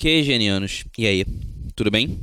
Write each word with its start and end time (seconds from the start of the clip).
Que 0.00 0.22
genianos. 0.22 0.86
E 0.96 1.06
aí, 1.06 1.26
tudo 1.76 1.90
bem? 1.90 2.18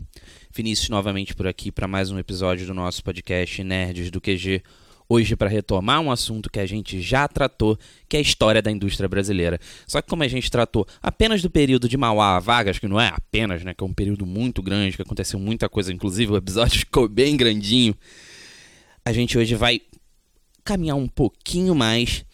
Vinícius 0.51 0.89
novamente 0.89 1.35
por 1.35 1.45
aqui 1.45 1.71
para 1.71 1.87
mais 1.87 2.09
um 2.09 2.17
episódio 2.17 2.65
do 2.65 2.73
nosso 2.73 3.03
podcast 3.03 3.63
Nerds 3.63 4.09
do 4.09 4.19
QG. 4.19 4.63
Hoje 5.07 5.35
para 5.35 5.47
retomar 5.47 6.01
um 6.01 6.09
assunto 6.09 6.49
que 6.49 6.59
a 6.59 6.65
gente 6.65 6.99
já 6.99 7.27
tratou, 7.27 7.77
que 8.09 8.17
é 8.17 8.19
a 8.19 8.21
história 8.23 8.63
da 8.63 8.71
indústria 8.71 9.07
brasileira. 9.07 9.59
Só 9.85 10.01
que 10.01 10.09
como 10.09 10.23
a 10.23 10.27
gente 10.27 10.49
tratou 10.49 10.87
apenas 11.03 11.43
do 11.43 11.51
período 11.51 11.87
de 11.87 11.95
Mauá 11.97 12.37
a 12.37 12.39
Vargas, 12.39 12.79
que 12.79 12.87
não 12.87 12.99
é 12.99 13.09
apenas, 13.09 13.63
né, 13.63 13.75
que 13.75 13.83
é 13.83 13.85
um 13.85 13.93
período 13.93 14.25
muito 14.25 14.63
grande, 14.63 14.95
que 14.95 15.03
aconteceu 15.03 15.39
muita 15.39 15.69
coisa, 15.69 15.93
inclusive 15.93 16.31
o 16.31 16.37
episódio 16.37 16.79
ficou 16.81 17.07
bem 17.07 17.37
grandinho. 17.37 17.93
A 19.05 19.13
gente 19.13 19.37
hoje 19.37 19.53
vai 19.53 19.81
caminhar 20.63 20.97
um 20.97 21.07
pouquinho 21.07 21.75
mais 21.75 22.25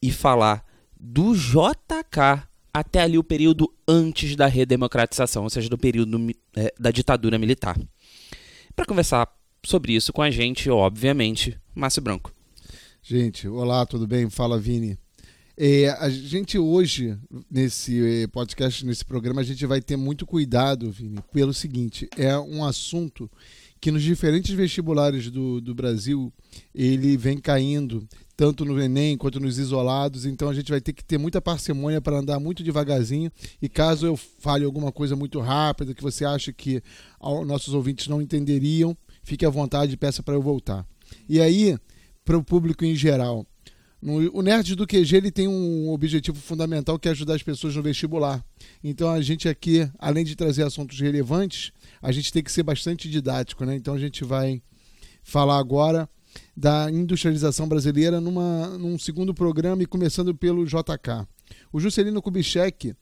e 0.00 0.10
falar 0.10 0.64
do 0.98 1.34
JK 1.34 2.46
até 2.76 3.00
ali 3.00 3.16
o 3.16 3.24
período 3.24 3.72
antes 3.88 4.36
da 4.36 4.46
redemocratização, 4.46 5.44
ou 5.44 5.48
seja, 5.48 5.66
do 5.66 5.78
período 5.78 6.30
é, 6.54 6.74
da 6.78 6.90
ditadura 6.90 7.38
militar. 7.38 7.74
Para 8.74 8.84
conversar 8.84 9.34
sobre 9.64 9.94
isso 9.94 10.12
com 10.12 10.20
a 10.20 10.30
gente, 10.30 10.68
obviamente, 10.68 11.58
Márcio 11.74 12.02
Branco. 12.02 12.30
Gente, 13.02 13.48
olá, 13.48 13.86
tudo 13.86 14.06
bem? 14.06 14.28
Fala, 14.28 14.58
Vini. 14.58 14.98
É, 15.56 15.88
a 15.88 16.10
gente 16.10 16.58
hoje, 16.58 17.16
nesse 17.50 18.24
é, 18.24 18.26
podcast, 18.26 18.84
nesse 18.84 19.06
programa, 19.06 19.40
a 19.40 19.44
gente 19.44 19.64
vai 19.64 19.80
ter 19.80 19.96
muito 19.96 20.26
cuidado, 20.26 20.90
Vini, 20.90 21.18
pelo 21.32 21.54
seguinte: 21.54 22.06
é 22.14 22.38
um 22.38 22.62
assunto 22.62 23.30
que 23.80 23.90
nos 23.90 24.02
diferentes 24.02 24.54
vestibulares 24.54 25.30
do, 25.30 25.62
do 25.62 25.74
Brasil 25.74 26.30
ele 26.74 27.16
vem 27.16 27.38
caindo 27.38 28.06
tanto 28.36 28.64
no 28.64 28.80
Enem 28.80 29.16
quanto 29.16 29.40
nos 29.40 29.58
isolados, 29.58 30.26
então 30.26 30.50
a 30.50 30.54
gente 30.54 30.70
vai 30.70 30.80
ter 30.80 30.92
que 30.92 31.02
ter 31.02 31.16
muita 31.16 31.40
parcimônia 31.40 32.00
para 32.00 32.18
andar 32.18 32.38
muito 32.38 32.62
devagarzinho. 32.62 33.32
E 33.62 33.68
caso 33.68 34.06
eu 34.06 34.16
fale 34.16 34.64
alguma 34.64 34.92
coisa 34.92 35.16
muito 35.16 35.40
rápida 35.40 35.94
que 35.94 36.02
você 36.02 36.24
acha 36.24 36.52
que 36.52 36.82
nossos 37.46 37.72
ouvintes 37.72 38.08
não 38.08 38.20
entenderiam, 38.20 38.96
fique 39.22 39.46
à 39.46 39.50
vontade 39.50 39.94
e 39.94 39.96
peça 39.96 40.22
para 40.22 40.34
eu 40.34 40.42
voltar. 40.42 40.86
E 41.28 41.40
aí, 41.40 41.78
para 42.24 42.36
o 42.36 42.44
público 42.44 42.84
em 42.84 42.94
geral, 42.94 43.46
o 44.32 44.42
Nerd 44.42 44.76
do 44.76 44.86
QG 44.86 45.16
ele 45.16 45.30
tem 45.30 45.48
um 45.48 45.88
objetivo 45.88 46.38
fundamental 46.38 46.98
que 46.98 47.08
é 47.08 47.12
ajudar 47.12 47.34
as 47.34 47.42
pessoas 47.42 47.74
no 47.74 47.82
vestibular. 47.82 48.44
Então 48.84 49.10
a 49.10 49.20
gente 49.22 49.48
aqui, 49.48 49.90
além 49.98 50.24
de 50.24 50.36
trazer 50.36 50.62
assuntos 50.62 51.00
relevantes, 51.00 51.72
a 52.02 52.12
gente 52.12 52.30
tem 52.30 52.42
que 52.42 52.52
ser 52.52 52.62
bastante 52.62 53.08
didático, 53.08 53.64
né? 53.64 53.74
Então 53.74 53.94
a 53.94 53.98
gente 53.98 54.22
vai 54.22 54.60
falar 55.22 55.58
agora 55.58 56.08
da 56.56 56.90
industrialização 56.90 57.68
brasileira 57.68 58.20
numa, 58.20 58.78
num 58.78 58.98
segundo 58.98 59.34
programa 59.34 59.82
e 59.82 59.86
começando 59.86 60.34
pelo 60.34 60.66
JK. 60.66 61.26
O 61.72 61.80
Juscelino 61.80 62.22
Kubitschek, 62.22 62.94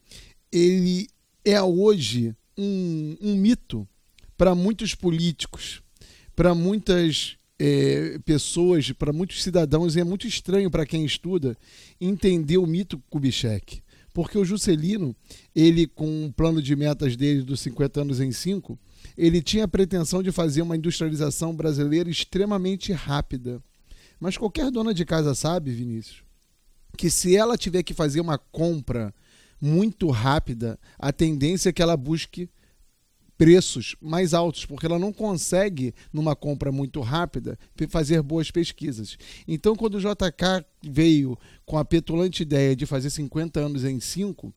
ele 0.51 1.07
é 1.43 1.61
hoje 1.61 2.35
um, 2.57 3.17
um 3.21 3.35
mito 3.35 3.87
para 4.37 4.53
muitos 4.53 4.95
políticos, 4.95 5.81
para 6.35 6.53
muitas 6.53 7.37
é, 7.57 8.19
pessoas, 8.25 8.91
para 8.91 9.13
muitos 9.13 9.41
cidadãos, 9.41 9.95
e 9.95 9.99
é 9.99 10.03
muito 10.03 10.27
estranho 10.27 10.69
para 10.69 10.85
quem 10.85 11.05
estuda 11.05 11.57
entender 11.99 12.57
o 12.57 12.65
mito 12.65 13.01
Kubitschek. 13.09 13.81
Porque 14.13 14.37
o 14.37 14.45
Juscelino, 14.45 15.13
ele 15.53 15.87
com 15.87 16.07
um 16.07 16.31
plano 16.31 16.61
de 16.61 16.73
metas 16.75 17.17
dele 17.17 17.41
dos 17.41 17.59
50 17.59 18.01
anos 18.01 18.21
em 18.21 18.31
5, 18.31 18.79
ele 19.17 19.41
tinha 19.41 19.65
a 19.65 19.67
pretensão 19.67 20.21
de 20.21 20.31
fazer 20.31 20.61
uma 20.61 20.75
industrialização 20.75 21.55
brasileira 21.55 22.09
extremamente 22.09 22.91
rápida. 22.91 23.61
Mas 24.19 24.37
qualquer 24.37 24.71
dona 24.71 24.93
de 24.93 25.05
casa 25.05 25.35
sabe, 25.35 25.71
Vinícius, 25.71 26.23
que 26.97 27.09
se 27.09 27.35
ela 27.35 27.57
tiver 27.57 27.83
que 27.83 27.93
fazer 27.93 28.21
uma 28.21 28.37
compra 28.37 29.13
muito 29.61 30.09
rápida, 30.09 30.79
a 30.97 31.11
tendência 31.11 31.69
é 31.69 31.73
que 31.73 31.81
ela 31.81 31.97
busque 31.97 32.49
preços 33.37 33.95
mais 34.01 34.33
altos, 34.33 34.65
porque 34.65 34.85
ela 34.85 34.99
não 34.99 35.11
consegue, 35.11 35.93
numa 36.11 36.35
compra 36.35 36.71
muito 36.71 37.01
rápida, 37.01 37.57
fazer 37.89 38.21
boas 38.21 38.49
pesquisas. 38.49 39.17
Então, 39.47 39.75
quando 39.75 39.95
o 39.95 39.99
JK 39.99 40.65
veio 40.81 41.37
com 41.65 41.77
a 41.77 41.85
petulante 41.85 42.43
ideia 42.43 42.75
de 42.75 42.85
fazer 42.85 43.09
50 43.09 43.59
anos 43.59 43.83
em 43.83 43.99
5, 43.99 44.53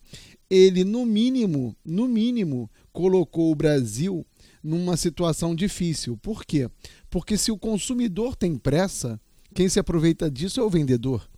ele, 0.48 0.84
no 0.84 1.04
mínimo, 1.04 1.76
no 1.84 2.06
mínimo, 2.06 2.70
colocou 2.92 3.50
o 3.50 3.54
Brasil 3.54 4.24
numa 4.62 4.96
situação 4.96 5.54
difícil. 5.54 6.16
Por 6.16 6.44
quê? 6.44 6.68
Porque 7.10 7.36
se 7.36 7.50
o 7.50 7.58
consumidor 7.58 8.36
tem 8.36 8.56
pressa, 8.56 9.20
quem 9.54 9.68
se 9.68 9.78
aproveita 9.78 10.30
disso 10.30 10.60
é 10.60 10.62
o 10.62 10.70
vendedor. 10.70 11.28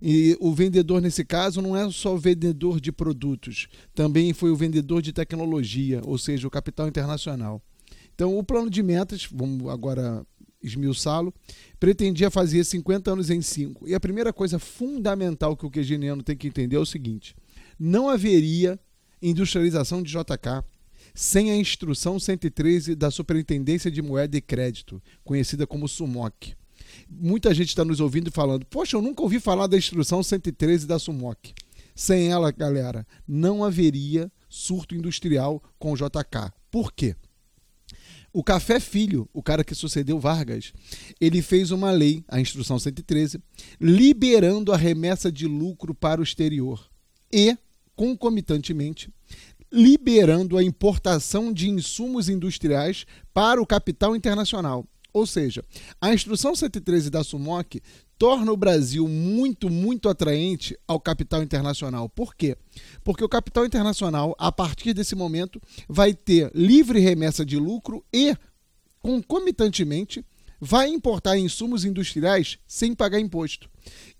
E 0.00 0.36
o 0.40 0.52
vendedor, 0.52 1.00
nesse 1.00 1.24
caso, 1.24 1.62
não 1.62 1.76
é 1.76 1.88
só 1.90 2.14
o 2.14 2.18
vendedor 2.18 2.80
de 2.80 2.90
produtos, 2.90 3.68
também 3.94 4.32
foi 4.32 4.50
o 4.50 4.56
vendedor 4.56 5.00
de 5.00 5.12
tecnologia, 5.12 6.00
ou 6.04 6.18
seja, 6.18 6.48
o 6.48 6.50
capital 6.50 6.88
internacional. 6.88 7.62
Então, 8.12 8.36
o 8.36 8.42
plano 8.42 8.68
de 8.68 8.82
metas, 8.82 9.28
vamos 9.30 9.70
agora 9.70 10.26
esmiuçá-lo, 10.62 11.32
pretendia 11.78 12.30
fazer 12.30 12.64
50 12.64 13.12
anos 13.12 13.30
em 13.30 13.40
5. 13.40 13.88
E 13.88 13.94
a 13.94 14.00
primeira 14.00 14.32
coisa 14.32 14.58
fundamental 14.58 15.56
que 15.56 15.66
o 15.66 15.70
QGNiano 15.70 16.22
tem 16.22 16.36
que 16.36 16.48
entender 16.48 16.76
é 16.76 16.80
o 16.80 16.86
seguinte: 16.86 17.34
não 17.78 18.08
haveria 18.08 18.78
industrialização 19.20 20.02
de 20.02 20.10
JK 20.10 20.64
sem 21.14 21.50
a 21.50 21.56
instrução 21.56 22.18
113 22.18 22.94
da 22.94 23.10
Superintendência 23.10 23.90
de 23.90 24.00
Moeda 24.02 24.36
e 24.36 24.40
Crédito, 24.40 25.02
conhecida 25.24 25.66
como 25.66 25.88
SUMOC. 25.88 26.54
Muita 27.08 27.54
gente 27.54 27.68
está 27.68 27.84
nos 27.84 28.00
ouvindo 28.00 28.30
falando: 28.30 28.66
Poxa, 28.66 28.96
eu 28.96 29.02
nunca 29.02 29.22
ouvi 29.22 29.40
falar 29.40 29.66
da 29.66 29.76
instrução 29.76 30.22
113 30.22 30.86
da 30.86 30.98
SUMOC. 30.98 31.54
Sem 31.94 32.30
ela, 32.30 32.50
galera, 32.50 33.06
não 33.28 33.62
haveria 33.62 34.30
surto 34.48 34.94
industrial 34.94 35.62
com 35.78 35.92
o 35.92 35.96
JK. 35.96 36.52
Por 36.70 36.92
quê? 36.92 37.14
O 38.34 38.42
Café 38.42 38.80
Filho, 38.80 39.28
o 39.30 39.42
cara 39.42 39.62
que 39.62 39.74
sucedeu 39.74 40.18
Vargas, 40.18 40.72
ele 41.20 41.42
fez 41.42 41.70
uma 41.70 41.90
lei, 41.90 42.24
a 42.26 42.40
Instrução 42.40 42.78
113, 42.78 43.38
liberando 43.78 44.72
a 44.72 44.76
remessa 44.76 45.30
de 45.30 45.46
lucro 45.46 45.94
para 45.94 46.18
o 46.18 46.24
exterior 46.24 46.90
e, 47.30 47.54
concomitantemente, 47.94 49.10
liberando 49.72 50.58
a 50.58 50.62
importação 50.62 51.52
de 51.52 51.70
insumos 51.70 52.28
industriais 52.28 53.06
para 53.32 53.60
o 53.60 53.66
capital 53.66 54.14
internacional. 54.14 54.86
Ou 55.12 55.26
seja, 55.26 55.64
a 56.00 56.12
instrução 56.12 56.54
113 56.54 57.10
da 57.10 57.22
SUMOC 57.22 57.82
torna 58.18 58.52
o 58.52 58.56
Brasil 58.56 59.06
muito, 59.08 59.68
muito 59.68 60.08
atraente 60.08 60.78
ao 60.86 61.00
capital 61.00 61.42
internacional. 61.42 62.08
Por 62.08 62.34
quê? 62.34 62.56
Porque 63.02 63.24
o 63.24 63.28
capital 63.28 63.66
internacional, 63.66 64.34
a 64.38 64.52
partir 64.52 64.94
desse 64.94 65.14
momento, 65.14 65.60
vai 65.88 66.14
ter 66.14 66.50
livre 66.54 67.00
remessa 67.00 67.44
de 67.44 67.58
lucro 67.58 68.04
e, 68.12 68.34
concomitantemente, 69.00 70.24
vai 70.64 70.88
importar 70.88 71.36
insumos 71.36 71.84
industriais 71.84 72.56
sem 72.68 72.94
pagar 72.94 73.18
imposto. 73.18 73.68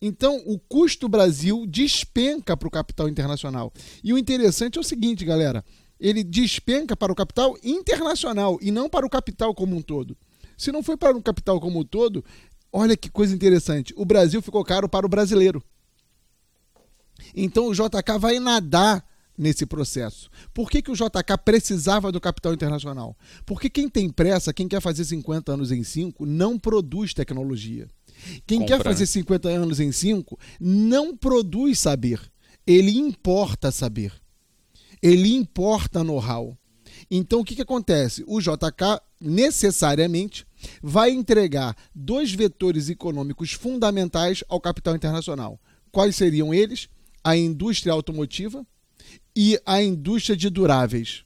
Então, 0.00 0.42
o 0.44 0.58
custo 0.58 1.08
Brasil 1.08 1.64
despenca 1.68 2.56
para 2.56 2.66
o 2.66 2.70
capital 2.70 3.08
internacional. 3.08 3.72
E 4.02 4.12
o 4.12 4.18
interessante 4.18 4.76
é 4.76 4.80
o 4.80 4.84
seguinte, 4.84 5.24
galera: 5.24 5.64
ele 6.00 6.24
despenca 6.24 6.96
para 6.96 7.12
o 7.12 7.14
capital 7.14 7.56
internacional 7.62 8.58
e 8.60 8.72
não 8.72 8.90
para 8.90 9.06
o 9.06 9.08
capital 9.08 9.54
como 9.54 9.76
um 9.76 9.80
todo. 9.80 10.16
Se 10.58 10.72
não 10.72 10.82
foi 10.82 10.96
para 10.96 11.16
o 11.16 11.22
capital 11.22 11.60
como 11.60 11.78
um 11.78 11.84
todo, 11.84 12.24
olha 12.72 12.96
que 12.96 13.08
coisa 13.08 13.32
interessante: 13.32 13.94
o 13.96 14.04
Brasil 14.04 14.42
ficou 14.42 14.64
caro 14.64 14.88
para 14.88 15.06
o 15.06 15.08
brasileiro. 15.08 15.62
Então, 17.36 17.68
o 17.68 17.72
JK 17.72 18.18
vai 18.18 18.40
nadar 18.40 19.06
nesse 19.36 19.66
processo. 19.66 20.30
Por 20.52 20.70
que, 20.70 20.82
que 20.82 20.90
o 20.90 20.94
JK 20.94 21.38
precisava 21.44 22.12
do 22.12 22.20
capital 22.20 22.52
internacional? 22.52 23.16
Porque 23.46 23.70
quem 23.70 23.88
tem 23.88 24.08
pressa, 24.08 24.52
quem 24.52 24.68
quer 24.68 24.80
fazer 24.80 25.04
50 25.04 25.52
anos 25.52 25.72
em 25.72 25.82
5, 25.82 26.24
não 26.26 26.58
produz 26.58 27.14
tecnologia. 27.14 27.88
Quem 28.46 28.60
Compra, 28.60 28.76
quer 28.78 28.84
fazer 28.84 29.06
50 29.06 29.48
né? 29.48 29.56
anos 29.56 29.80
em 29.80 29.90
5 29.90 30.38
não 30.60 31.16
produz 31.16 31.78
saber. 31.78 32.20
Ele 32.66 32.96
importa 32.96 33.70
saber. 33.70 34.12
Ele 35.02 35.34
importa 35.34 36.04
know-how. 36.04 36.56
Então 37.10 37.40
o 37.40 37.44
que, 37.44 37.56
que 37.56 37.62
acontece? 37.62 38.22
O 38.26 38.40
JK 38.40 39.00
necessariamente 39.20 40.46
vai 40.80 41.10
entregar 41.10 41.76
dois 41.94 42.32
vetores 42.32 42.88
econômicos 42.88 43.52
fundamentais 43.52 44.44
ao 44.48 44.60
capital 44.60 44.94
internacional. 44.94 45.60
Quais 45.90 46.14
seriam 46.14 46.54
eles? 46.54 46.88
A 47.24 47.36
indústria 47.36 47.92
automotiva 47.92 48.64
e 49.34 49.60
a 49.64 49.82
indústria 49.82 50.36
de 50.36 50.50
duráveis. 50.50 51.24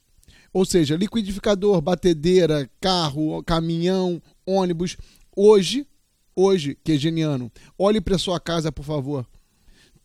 Ou 0.53 0.65
seja, 0.65 0.97
liquidificador, 0.97 1.81
batedeira, 1.81 2.71
carro, 2.81 3.43
caminhão, 3.44 4.23
ônibus. 4.47 4.97
Hoje, 5.37 5.87
hoje, 6.35 6.79
que 6.83 6.93
é 6.93 6.97
geniano, 6.97 7.53
olhe 7.79 8.00
para 8.00 8.17
sua 8.17 8.41
casa, 8.41 8.73
por 8.73 8.85
favor. 8.85 9.27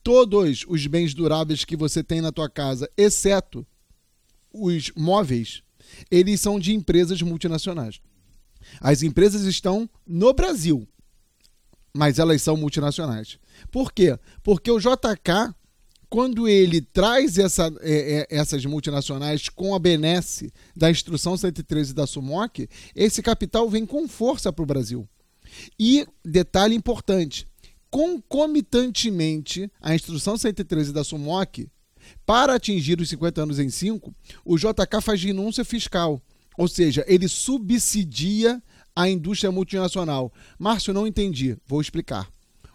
Todos 0.03 0.65
os 0.67 0.87
bens 0.87 1.13
duráveis 1.13 1.63
que 1.63 1.77
você 1.77 2.03
tem 2.03 2.19
na 2.19 2.31
tua 2.31 2.49
casa, 2.49 2.89
exceto 2.97 3.65
os 4.51 4.91
móveis, 4.97 5.63
eles 6.09 6.41
são 6.41 6.59
de 6.59 6.73
empresas 6.73 7.21
multinacionais. 7.21 8.01
As 8.79 9.03
empresas 9.03 9.43
estão 9.43 9.89
no 10.05 10.33
Brasil, 10.33 10.87
mas 11.93 12.19
elas 12.19 12.41
são 12.41 12.57
multinacionais. 12.57 13.37
Por 13.71 13.91
quê? 13.93 14.17
Porque 14.43 14.71
o 14.71 14.79
JK 14.79 15.53
quando 16.11 16.45
ele 16.45 16.81
traz 16.81 17.37
essa, 17.37 17.73
é, 17.79 18.27
é, 18.29 18.37
essas 18.37 18.65
multinacionais 18.65 19.47
com 19.47 19.73
a 19.73 19.79
benesse 19.79 20.51
da 20.75 20.91
Instrução 20.91 21.37
113 21.37 21.93
da 21.93 22.05
SUMOC, 22.05 22.67
esse 22.93 23.23
capital 23.23 23.69
vem 23.69 23.85
com 23.85 24.05
força 24.09 24.51
para 24.51 24.61
o 24.61 24.65
Brasil. 24.65 25.07
E, 25.79 26.05
detalhe 26.23 26.75
importante, 26.75 27.47
concomitantemente 27.89 29.71
à 29.79 29.95
Instrução 29.95 30.37
113 30.37 30.91
da 30.91 31.05
SUMOC, 31.05 31.69
para 32.25 32.55
atingir 32.55 32.99
os 32.99 33.07
50 33.07 33.43
anos 33.43 33.57
em 33.57 33.69
5, 33.69 34.13
o 34.43 34.57
JK 34.57 35.01
faz 35.01 35.23
renúncia 35.23 35.63
fiscal, 35.63 36.21
ou 36.57 36.67
seja, 36.67 37.05
ele 37.07 37.29
subsidia 37.29 38.61
a 38.93 39.07
indústria 39.07 39.49
multinacional. 39.49 40.33
Márcio, 40.59 40.93
não 40.93 41.07
entendi, 41.07 41.57
vou 41.65 41.79
explicar. 41.79 42.29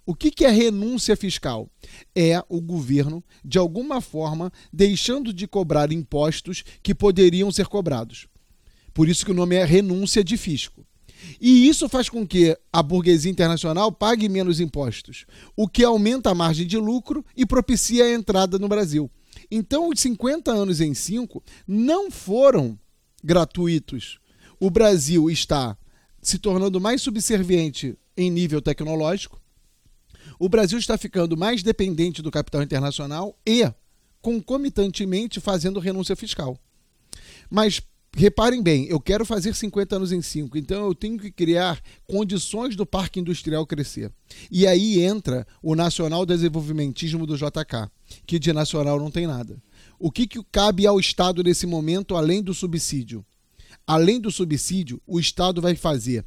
O 0.08 0.14
que, 0.14 0.44
é 0.44 0.50
renúncia 0.50 1.16
fiscal? 1.16 1.68
É 2.14 2.40
o 2.48 2.60
governo, 2.60 3.24
de 3.44 3.58
alguma 3.58 4.00
forma, 4.00 4.52
deixando 4.72 5.32
de 5.32 5.48
cobrar 5.48 5.90
impostos 5.90 6.62
que 6.80 6.94
poderiam 6.94 7.50
ser 7.50 7.66
cobrados. 7.66 8.28
Por 8.94 9.08
isso 9.08 9.24
que 9.24 9.32
o 9.32 9.34
nome 9.34 9.56
é 9.56 9.64
renúncia 9.64 10.22
de 10.22 10.36
fisco. 10.36 10.86
E 11.40 11.68
isso 11.68 11.88
faz 11.88 12.08
com 12.08 12.24
que 12.24 12.56
a 12.72 12.82
burguesia 12.84 13.32
internacional 13.32 13.90
pague 13.90 14.28
menos 14.28 14.60
impostos, 14.60 15.26
o 15.56 15.66
que 15.66 15.82
aumenta 15.82 16.30
a 16.30 16.34
margem 16.34 16.68
de 16.68 16.76
lucro 16.76 17.24
e 17.36 17.44
propicia 17.44 18.04
a 18.04 18.12
entrada 18.12 18.60
no 18.60 18.68
Brasil. 18.68 19.10
Então, 19.50 19.88
os 19.88 19.98
50 19.98 20.52
anos 20.52 20.80
em 20.80 20.94
5 20.94 21.42
não 21.66 22.12
foram 22.12 22.78
gratuitos. 23.24 24.20
O 24.60 24.70
Brasil 24.70 25.28
está 25.28 25.76
se 26.22 26.38
tornando 26.38 26.80
mais 26.80 27.02
subserviente 27.02 27.98
em 28.16 28.30
nível 28.30 28.62
tecnológico, 28.62 29.40
o 30.38 30.48
Brasil 30.48 30.78
está 30.78 30.98
ficando 30.98 31.36
mais 31.36 31.62
dependente 31.62 32.22
do 32.22 32.30
capital 32.30 32.62
internacional 32.62 33.36
e, 33.46 33.70
concomitantemente, 34.20 35.40
fazendo 35.40 35.80
renúncia 35.80 36.16
fiscal. 36.16 36.58
Mas 37.50 37.80
reparem 38.16 38.62
bem, 38.62 38.86
eu 38.86 38.98
quero 38.98 39.24
fazer 39.24 39.54
50 39.54 39.96
anos 39.96 40.12
em 40.12 40.22
5, 40.22 40.56
então 40.56 40.86
eu 40.86 40.94
tenho 40.94 41.18
que 41.18 41.30
criar 41.30 41.80
condições 42.06 42.74
do 42.74 42.86
parque 42.86 43.20
industrial 43.20 43.66
crescer. 43.66 44.10
E 44.50 44.66
aí 44.66 45.00
entra 45.00 45.46
o 45.62 45.74
nacional 45.74 46.24
desenvolvimentismo 46.24 47.26
do 47.26 47.36
JK, 47.36 47.90
que 48.26 48.38
de 48.38 48.52
nacional 48.52 48.98
não 48.98 49.10
tem 49.10 49.26
nada. 49.26 49.62
O 49.98 50.10
que, 50.10 50.26
que 50.26 50.42
cabe 50.50 50.86
ao 50.86 50.98
Estado 50.98 51.42
nesse 51.42 51.66
momento, 51.66 52.16
além 52.16 52.42
do 52.42 52.54
subsídio? 52.54 53.24
Além 53.86 54.20
do 54.20 54.30
subsídio, 54.30 55.00
o 55.06 55.20
Estado 55.20 55.60
vai 55.60 55.76
fazer 55.76 56.24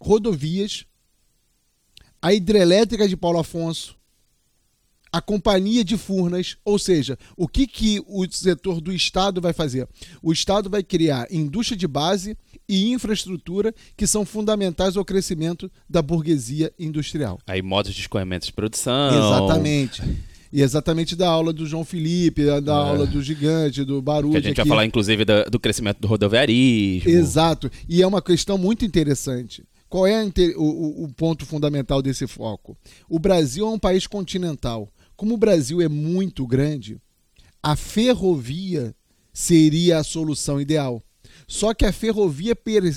rodovias, 0.00 0.86
a 2.22 2.32
hidrelétrica 2.32 3.08
de 3.08 3.16
Paulo 3.16 3.40
Afonso, 3.40 3.96
a 5.12 5.20
companhia 5.20 5.84
de 5.84 5.98
Furnas, 5.98 6.56
ou 6.64 6.78
seja, 6.78 7.18
o 7.36 7.46
que, 7.46 7.66
que 7.66 8.00
o 8.06 8.26
setor 8.30 8.80
do 8.80 8.90
Estado 8.92 9.42
vai 9.42 9.52
fazer? 9.52 9.86
O 10.22 10.32
Estado 10.32 10.70
vai 10.70 10.82
criar 10.82 11.26
indústria 11.30 11.76
de 11.76 11.86
base 11.86 12.34
e 12.66 12.92
infraestrutura 12.92 13.74
que 13.94 14.06
são 14.06 14.24
fundamentais 14.24 14.96
ao 14.96 15.04
crescimento 15.04 15.70
da 15.90 16.00
burguesia 16.00 16.72
industrial. 16.78 17.38
Aí 17.46 17.60
modos 17.60 17.92
de 17.92 18.00
escoamento 18.00 18.46
de 18.46 18.52
produção. 18.52 19.10
Exatamente. 19.10 20.02
E 20.50 20.62
exatamente 20.62 21.16
da 21.16 21.28
aula 21.28 21.52
do 21.52 21.66
João 21.66 21.84
Felipe, 21.84 22.44
da, 22.60 22.72
é. 22.72 22.76
aula 22.76 23.06
do 23.06 23.22
gigante, 23.22 23.84
do 23.84 24.00
barulho. 24.00 24.32
Que 24.32 24.38
a 24.38 24.40
gente 24.40 24.60
aqui. 24.60 24.68
vai 24.68 24.76
falar, 24.76 24.86
inclusive, 24.86 25.24
do, 25.24 25.44
do 25.50 25.58
crescimento 25.58 25.98
do 25.98 26.06
rodoviarismo. 26.06 27.10
Exato. 27.10 27.70
E 27.88 28.02
é 28.02 28.06
uma 28.06 28.22
questão 28.22 28.56
muito 28.56 28.84
interessante. 28.84 29.62
Qual 29.92 30.06
é 30.06 30.24
o, 30.56 31.06
ponto 31.14 31.44
fundamental 31.44 32.00
desse 32.00 32.26
foco? 32.26 32.74
O 33.10 33.18
Brasil 33.18 33.66
é 33.66 33.68
um 33.68 33.78
país 33.78 34.06
continental. 34.06 34.88
Como 35.14 35.34
o 35.34 35.36
Brasil 35.36 35.82
é 35.82 35.88
muito 35.88 36.46
grande, 36.46 36.98
a 37.62 37.76
ferrovia 37.76 38.96
seria 39.34 39.98
a 39.98 40.02
solução 40.02 40.58
ideal. 40.58 41.02
Só 41.46 41.74
que 41.74 41.84
a 41.84 41.92
ferrovia 41.92 42.56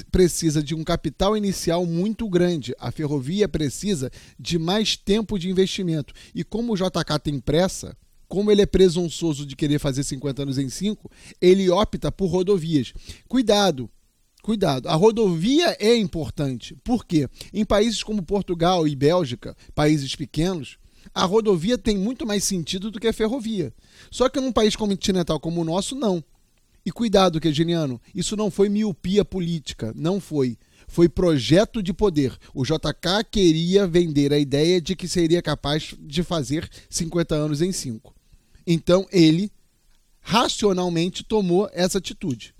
precisa 0.10 0.64
de 0.64 0.74
um 0.74 0.86
capital 0.86 1.36
inicial 1.36 1.86
muito 1.86 2.30
grande. 2.30 2.74
A 2.80 2.94
ferrovia 2.94 3.50
precisa 3.50 4.10
de 4.40 4.58
mais 4.58 4.96
tempo 4.96 5.38
de 5.38 5.50
investimento. 5.50 6.14
E 6.34 6.46
como 6.46 6.72
o 6.72 6.78
JK 6.78 7.20
tem 7.22 7.42
pressa, 7.42 7.94
como 8.26 8.50
ele 8.50 8.62
é 8.62 8.66
presunçoso 8.66 9.46
de 9.46 9.58
querer 9.58 9.80
fazer 9.80 10.06
50 10.06 10.44
anos 10.44 10.58
em 10.58 10.70
5, 10.70 11.12
ele 11.42 11.70
opta 11.70 12.10
por 12.10 12.28
rodovias. 12.28 12.94
Cuidado, 13.28 13.90
Cuidado, 14.46 14.88
a 14.88 14.94
rodovia 14.94 15.76
é 15.80 15.96
importante. 15.96 16.76
Por 16.84 17.04
quê? 17.04 17.28
Em 17.52 17.66
países 17.66 18.04
como 18.04 18.22
Portugal 18.22 18.88
e 18.88 18.96
Bélgica, 18.96 19.58
países 19.74 20.16
pequenos, 20.16 20.78
a 21.16 21.26
rodovia 21.26 21.80
tem 21.80 21.98
muito 21.98 22.28
mais 22.28 22.44
sentido 22.44 22.92
do 22.92 23.00
que 23.00 23.08
a 23.08 23.12
ferrovia. 23.12 23.74
Só 24.12 24.30
que 24.30 24.40
num 24.40 24.52
país 24.52 24.76
continental 24.76 25.40
como 25.40 25.62
o 25.62 25.66
nosso, 25.66 25.96
não. 25.96 26.24
E 26.86 26.92
cuidado, 26.92 27.42
Kegeniano, 27.42 28.00
isso 28.14 28.38
não 28.38 28.52
foi 28.52 28.70
miopia 28.70 29.26
política, 29.26 29.92
não 29.96 30.20
foi. 30.20 30.60
Foi 30.88 31.10
projeto 31.10 31.82
de 31.82 31.92
poder. 31.92 32.38
O 32.54 32.64
JK 32.64 33.24
queria 33.32 33.88
vender 33.88 34.32
a 34.32 34.38
ideia 34.38 34.80
de 34.80 34.96
que 34.96 35.08
seria 35.08 35.42
capaz 35.42 35.96
de 36.00 36.22
fazer 36.22 36.70
50 36.88 37.34
anos 37.34 37.64
em 37.64 37.72
5. 37.72 38.14
Então 38.68 39.08
ele 39.12 39.52
racionalmente 40.22 41.24
tomou 41.24 41.68
essa 41.74 41.98
atitude. 41.98 42.55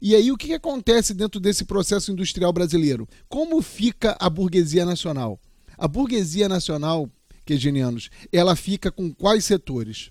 E 0.00 0.14
aí 0.14 0.30
o 0.30 0.36
que, 0.36 0.52
acontece 0.52 1.14
dentro 1.14 1.40
desse 1.40 1.64
processo 1.64 2.12
industrial 2.12 2.52
brasileiro? 2.52 3.08
Como 3.28 3.60
fica 3.62 4.16
a 4.20 4.28
burguesia 4.28 4.84
nacional? 4.84 5.40
A 5.76 5.88
burguesia 5.88 6.48
nacional, 6.48 7.08
quegenianos, 7.44 8.10
ela 8.32 8.54
fica 8.54 8.90
com 8.90 9.12
quais 9.12 9.44
setores? 9.44 10.10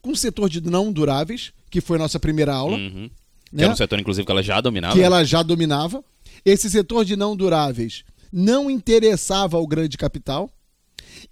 Com 0.00 0.10
o 0.10 0.16
setor 0.16 0.48
de 0.48 0.60
não 0.60 0.92
duráveis, 0.92 1.52
que 1.70 1.80
foi 1.80 1.98
nossa 1.98 2.20
primeira 2.20 2.54
aula. 2.54 2.76
Uhum. 2.76 3.10
Né? 3.52 3.58
Que 3.58 3.64
era 3.64 3.72
um 3.72 3.76
setor, 3.76 4.00
inclusive, 4.00 4.24
que 4.24 4.32
ela 4.32 4.42
já 4.42 4.60
dominava. 4.60 4.94
Que 4.94 5.02
ela 5.02 5.24
já 5.24 5.42
dominava. 5.42 6.04
Esse 6.44 6.68
setor 6.68 7.04
de 7.04 7.16
não 7.16 7.36
duráveis 7.36 8.04
não 8.32 8.70
interessava 8.70 9.56
ao 9.56 9.66
grande 9.66 9.96
capital. 9.96 10.50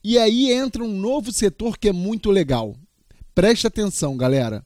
E 0.02 0.18
aí 0.18 0.52
entra 0.52 0.82
um 0.82 0.98
novo 0.98 1.32
setor 1.32 1.76
que 1.76 1.88
é 1.88 1.92
muito 1.92 2.30
legal. 2.30 2.76
Preste 3.34 3.66
atenção, 3.66 4.16
galera 4.16 4.64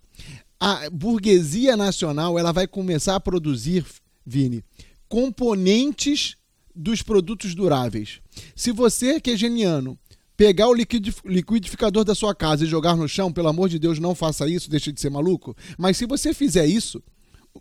a 0.58 0.88
burguesia 0.90 1.76
nacional 1.76 2.38
ela 2.38 2.52
vai 2.52 2.66
começar 2.66 3.16
a 3.16 3.20
produzir, 3.20 3.84
Vini, 4.24 4.64
componentes 5.08 6.36
dos 6.74 7.02
produtos 7.02 7.54
duráveis. 7.54 8.20
Se 8.54 8.72
você 8.72 9.20
que 9.20 9.30
é 9.30 9.36
geniano 9.36 9.98
pegar 10.36 10.68
o 10.68 10.74
liquidificador 10.74 12.04
da 12.04 12.14
sua 12.14 12.34
casa 12.34 12.64
e 12.64 12.68
jogar 12.68 12.96
no 12.96 13.08
chão, 13.08 13.32
pelo 13.32 13.48
amor 13.48 13.68
de 13.68 13.78
Deus, 13.78 13.98
não 13.98 14.14
faça 14.14 14.48
isso, 14.48 14.68
deixa 14.68 14.92
de 14.92 15.00
ser 15.00 15.10
maluco. 15.10 15.56
Mas 15.78 15.96
se 15.96 16.04
você 16.04 16.34
fizer 16.34 16.66
isso, 16.66 17.02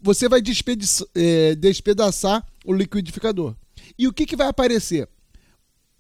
você 0.01 0.27
vai 0.27 0.41
é, 1.15 1.55
despedaçar 1.55 2.45
o 2.65 2.73
liquidificador. 2.73 3.55
E 3.97 4.07
o 4.07 4.13
que, 4.13 4.25
que 4.25 4.35
vai 4.35 4.47
aparecer? 4.47 5.07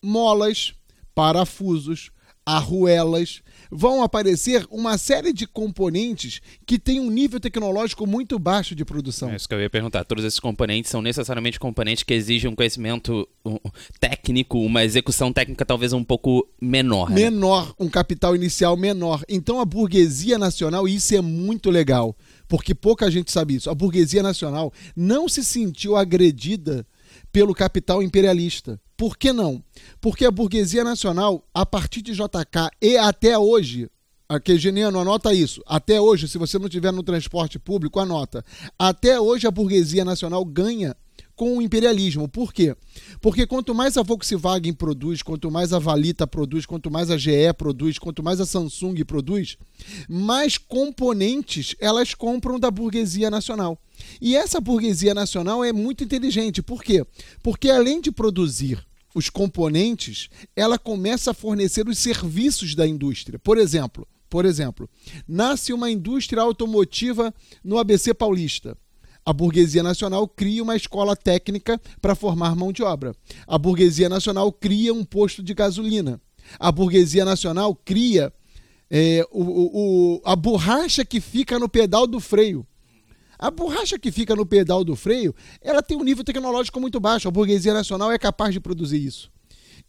Molas, 0.03 0.73
parafusos, 1.13 2.11
arruelas, 2.45 3.41
vão 3.75 4.01
aparecer 4.01 4.65
uma 4.71 4.97
série 4.97 5.33
de 5.33 5.45
componentes 5.45 6.41
que 6.65 6.79
têm 6.79 6.99
um 6.99 7.09
nível 7.09 7.39
tecnológico 7.39 8.07
muito 8.07 8.39
baixo 8.39 8.73
de 8.73 8.85
produção. 8.85 9.29
É 9.29 9.35
isso 9.35 9.47
que 9.47 9.53
eu 9.53 9.61
ia 9.61 9.69
perguntar. 9.69 10.05
Todos 10.05 10.23
esses 10.23 10.39
componentes 10.39 10.89
são 10.89 11.01
necessariamente 11.01 11.59
componentes 11.59 12.03
que 12.03 12.13
exigem 12.13 12.49
um 12.49 12.55
conhecimento 12.55 13.27
técnico, 13.99 14.59
uma 14.59 14.83
execução 14.83 15.31
técnica 15.33 15.65
talvez 15.65 15.93
um 15.93 16.03
pouco 16.03 16.47
menor. 16.59 17.09
Né? 17.09 17.29
Menor, 17.29 17.75
um 17.79 17.89
capital 17.89 18.35
inicial 18.35 18.77
menor. 18.77 19.23
Então 19.27 19.59
a 19.59 19.65
burguesia 19.65 20.37
nacional, 20.37 20.87
e 20.87 20.95
isso 20.95 21.15
é 21.15 21.21
muito 21.21 21.69
legal, 21.69 22.15
porque 22.47 22.73
pouca 22.73 23.11
gente 23.11 23.31
sabe 23.31 23.55
isso, 23.55 23.69
a 23.69 23.75
burguesia 23.75 24.23
nacional 24.23 24.71
não 24.95 25.27
se 25.27 25.43
sentiu 25.43 25.95
agredida 25.95 26.87
pelo 27.31 27.53
capital 27.53 28.01
imperialista. 28.01 28.79
Por 28.97 29.17
que 29.17 29.33
não? 29.33 29.63
Porque 29.99 30.25
a 30.25 30.31
burguesia 30.31 30.83
nacional, 30.83 31.45
a 31.53 31.65
partir 31.65 32.01
de 32.01 32.13
JK 32.13 32.69
e 32.81 32.97
até 32.97 33.37
hoje, 33.37 33.89
aqui, 34.27 34.57
Geniano, 34.57 34.99
anota 34.99 35.33
isso. 35.33 35.61
Até 35.65 35.99
hoje, 35.99 36.27
se 36.27 36.37
você 36.37 36.57
não 36.57 36.69
tiver 36.69 36.93
no 36.93 37.03
transporte 37.03 37.59
público, 37.59 37.99
anota. 37.99 38.43
Até 38.79 39.19
hoje 39.19 39.47
a 39.47 39.51
burguesia 39.51 40.05
nacional 40.05 40.45
ganha 40.45 40.95
com 41.35 41.57
o 41.57 41.61
imperialismo. 41.61 42.27
Por 42.27 42.53
quê? 42.53 42.75
Porque 43.21 43.45
quanto 43.45 43.75
mais 43.75 43.97
a 43.97 44.03
Volkswagen 44.03 44.73
produz, 44.73 45.21
quanto 45.21 45.51
mais 45.51 45.73
a 45.73 45.79
Valita 45.79 46.25
produz, 46.25 46.65
quanto 46.65 46.89
mais 46.89 47.11
a 47.11 47.17
GE 47.17 47.53
produz, 47.57 47.99
quanto 47.99 48.23
mais 48.23 48.39
a 48.39 48.45
Samsung 48.45 49.03
produz, 49.05 49.57
mais 50.07 50.57
componentes 50.57 51.75
elas 51.79 52.13
compram 52.13 52.59
da 52.59 52.71
burguesia 52.71 53.29
nacional. 53.29 53.77
E 54.21 54.35
essa 54.35 54.61
burguesia 54.61 55.13
nacional 55.13 55.63
é 55.63 55.73
muito 55.73 56.03
inteligente. 56.03 56.61
Por 56.61 56.83
quê? 56.83 57.05
Porque 57.43 57.69
além 57.69 57.99
de 57.99 58.11
produzir 58.11 58.85
os 59.13 59.29
componentes, 59.29 60.29
ela 60.55 60.77
começa 60.77 61.31
a 61.31 61.33
fornecer 61.33 61.87
os 61.87 61.97
serviços 61.97 62.75
da 62.75 62.85
indústria. 62.85 63.39
Por 63.39 63.57
exemplo, 63.57 64.05
por 64.29 64.43
exemplo, 64.43 64.89
nasce 65.27 65.71
uma 65.71 65.89
indústria 65.89 66.41
automotiva 66.41 67.33
no 67.63 67.77
ABC 67.77 68.13
Paulista. 68.13 68.77
A 69.25 69.33
burguesia 69.33 69.81
nacional 69.81 70.27
cria 70.27 70.61
uma 70.61 70.75
escola 70.75 71.15
técnica 71.15 71.81
para 71.99 72.13
formar 72.13 72.55
mão 72.55 72.71
de 72.71 72.83
obra. 72.83 73.15
A 73.47 73.57
burguesia 73.57 74.07
nacional 74.07 74.51
cria 74.51 74.93
um 74.93 75.03
posto 75.03 75.41
de 75.41 75.53
gasolina. 75.53 76.21
A 76.59 76.71
burguesia 76.71 77.25
nacional 77.25 77.75
cria 77.75 78.31
é, 78.89 79.25
o, 79.31 79.41
o, 79.41 80.21
a 80.23 80.35
borracha 80.35 81.03
que 81.03 81.19
fica 81.19 81.57
no 81.57 81.67
pedal 81.67 82.05
do 82.05 82.19
freio. 82.19 82.65
A 83.37 83.49
borracha 83.49 83.97
que 83.97 84.11
fica 84.11 84.35
no 84.35 84.45
pedal 84.45 84.83
do 84.83 84.95
freio, 84.95 85.35
ela 85.59 85.81
tem 85.81 85.97
um 85.97 86.03
nível 86.03 86.23
tecnológico 86.23 86.79
muito 86.79 86.99
baixo. 86.99 87.27
A 87.27 87.31
burguesia 87.31 87.73
nacional 87.73 88.11
é 88.11 88.19
capaz 88.19 88.53
de 88.53 88.59
produzir 88.59 89.03
isso. 89.03 89.31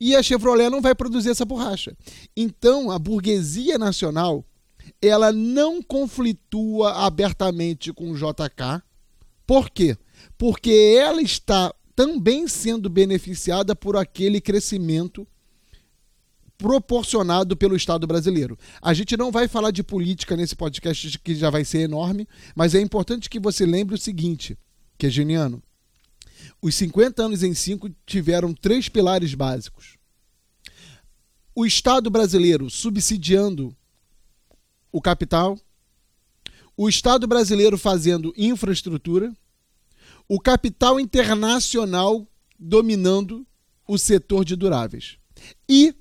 E 0.00 0.16
a 0.16 0.22
Chevrolet 0.22 0.68
não 0.70 0.80
vai 0.80 0.94
produzir 0.94 1.30
essa 1.30 1.44
borracha. 1.44 1.96
Então, 2.36 2.90
a 2.90 2.98
burguesia 2.98 3.78
nacional, 3.78 4.44
ela 5.00 5.30
não 5.30 5.82
conflitua 5.82 6.92
abertamente 7.04 7.92
com 7.92 8.10
o 8.10 8.16
JK. 8.16 8.82
Por 9.46 9.70
quê? 9.70 9.96
Porque 10.36 10.98
ela 10.98 11.22
está 11.22 11.72
também 11.94 12.46
sendo 12.48 12.90
beneficiada 12.90 13.74
por 13.74 13.96
aquele 13.96 14.40
crescimento 14.40 15.26
proporcionado 16.58 17.56
pelo 17.56 17.76
Estado 17.76 18.06
brasileiro. 18.06 18.58
A 18.80 18.92
gente 18.94 19.16
não 19.16 19.30
vai 19.30 19.46
falar 19.46 19.70
de 19.70 19.82
política 19.82 20.36
nesse 20.36 20.56
podcast 20.56 21.18
que 21.18 21.34
já 21.34 21.50
vai 21.50 21.64
ser 21.64 21.80
enorme, 21.80 22.26
mas 22.54 22.74
é 22.74 22.80
importante 22.80 23.28
que 23.28 23.38
você 23.38 23.64
lembre 23.64 23.94
o 23.94 23.98
seguinte, 23.98 24.58
que 24.98 25.06
é 25.06 25.10
geniano. 25.10 25.62
Os 26.60 26.74
50 26.74 27.22
anos 27.22 27.42
em 27.42 27.54
5 27.54 27.90
tiveram 28.06 28.54
três 28.54 28.88
pilares 28.88 29.34
básicos. 29.34 29.96
O 31.54 31.64
Estado 31.64 32.10
brasileiro 32.10 32.68
subsidiando 32.68 33.74
o 34.92 35.00
capital, 35.00 35.58
o 36.76 36.88
Estado 36.88 37.26
brasileiro 37.26 37.78
fazendo 37.78 38.32
infraestrutura, 38.36 39.34
o 40.28 40.40
capital 40.40 40.98
internacional 41.00 42.26
dominando 42.58 43.46
o 43.86 43.96
setor 43.96 44.44
de 44.44 44.56
duráveis. 44.56 45.18
E 45.68 45.94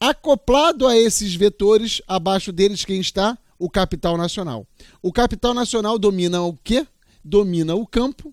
Acoplado 0.00 0.86
a 0.86 0.96
esses 0.96 1.34
vetores, 1.34 2.00
abaixo 2.06 2.52
deles 2.52 2.84
quem 2.84 3.00
está? 3.00 3.36
O 3.58 3.68
capital 3.68 4.16
nacional. 4.16 4.66
O 5.02 5.12
capital 5.12 5.52
nacional 5.52 5.98
domina 5.98 6.40
o 6.40 6.56
quê? 6.56 6.86
Domina 7.24 7.74
o 7.74 7.84
campo, 7.84 8.32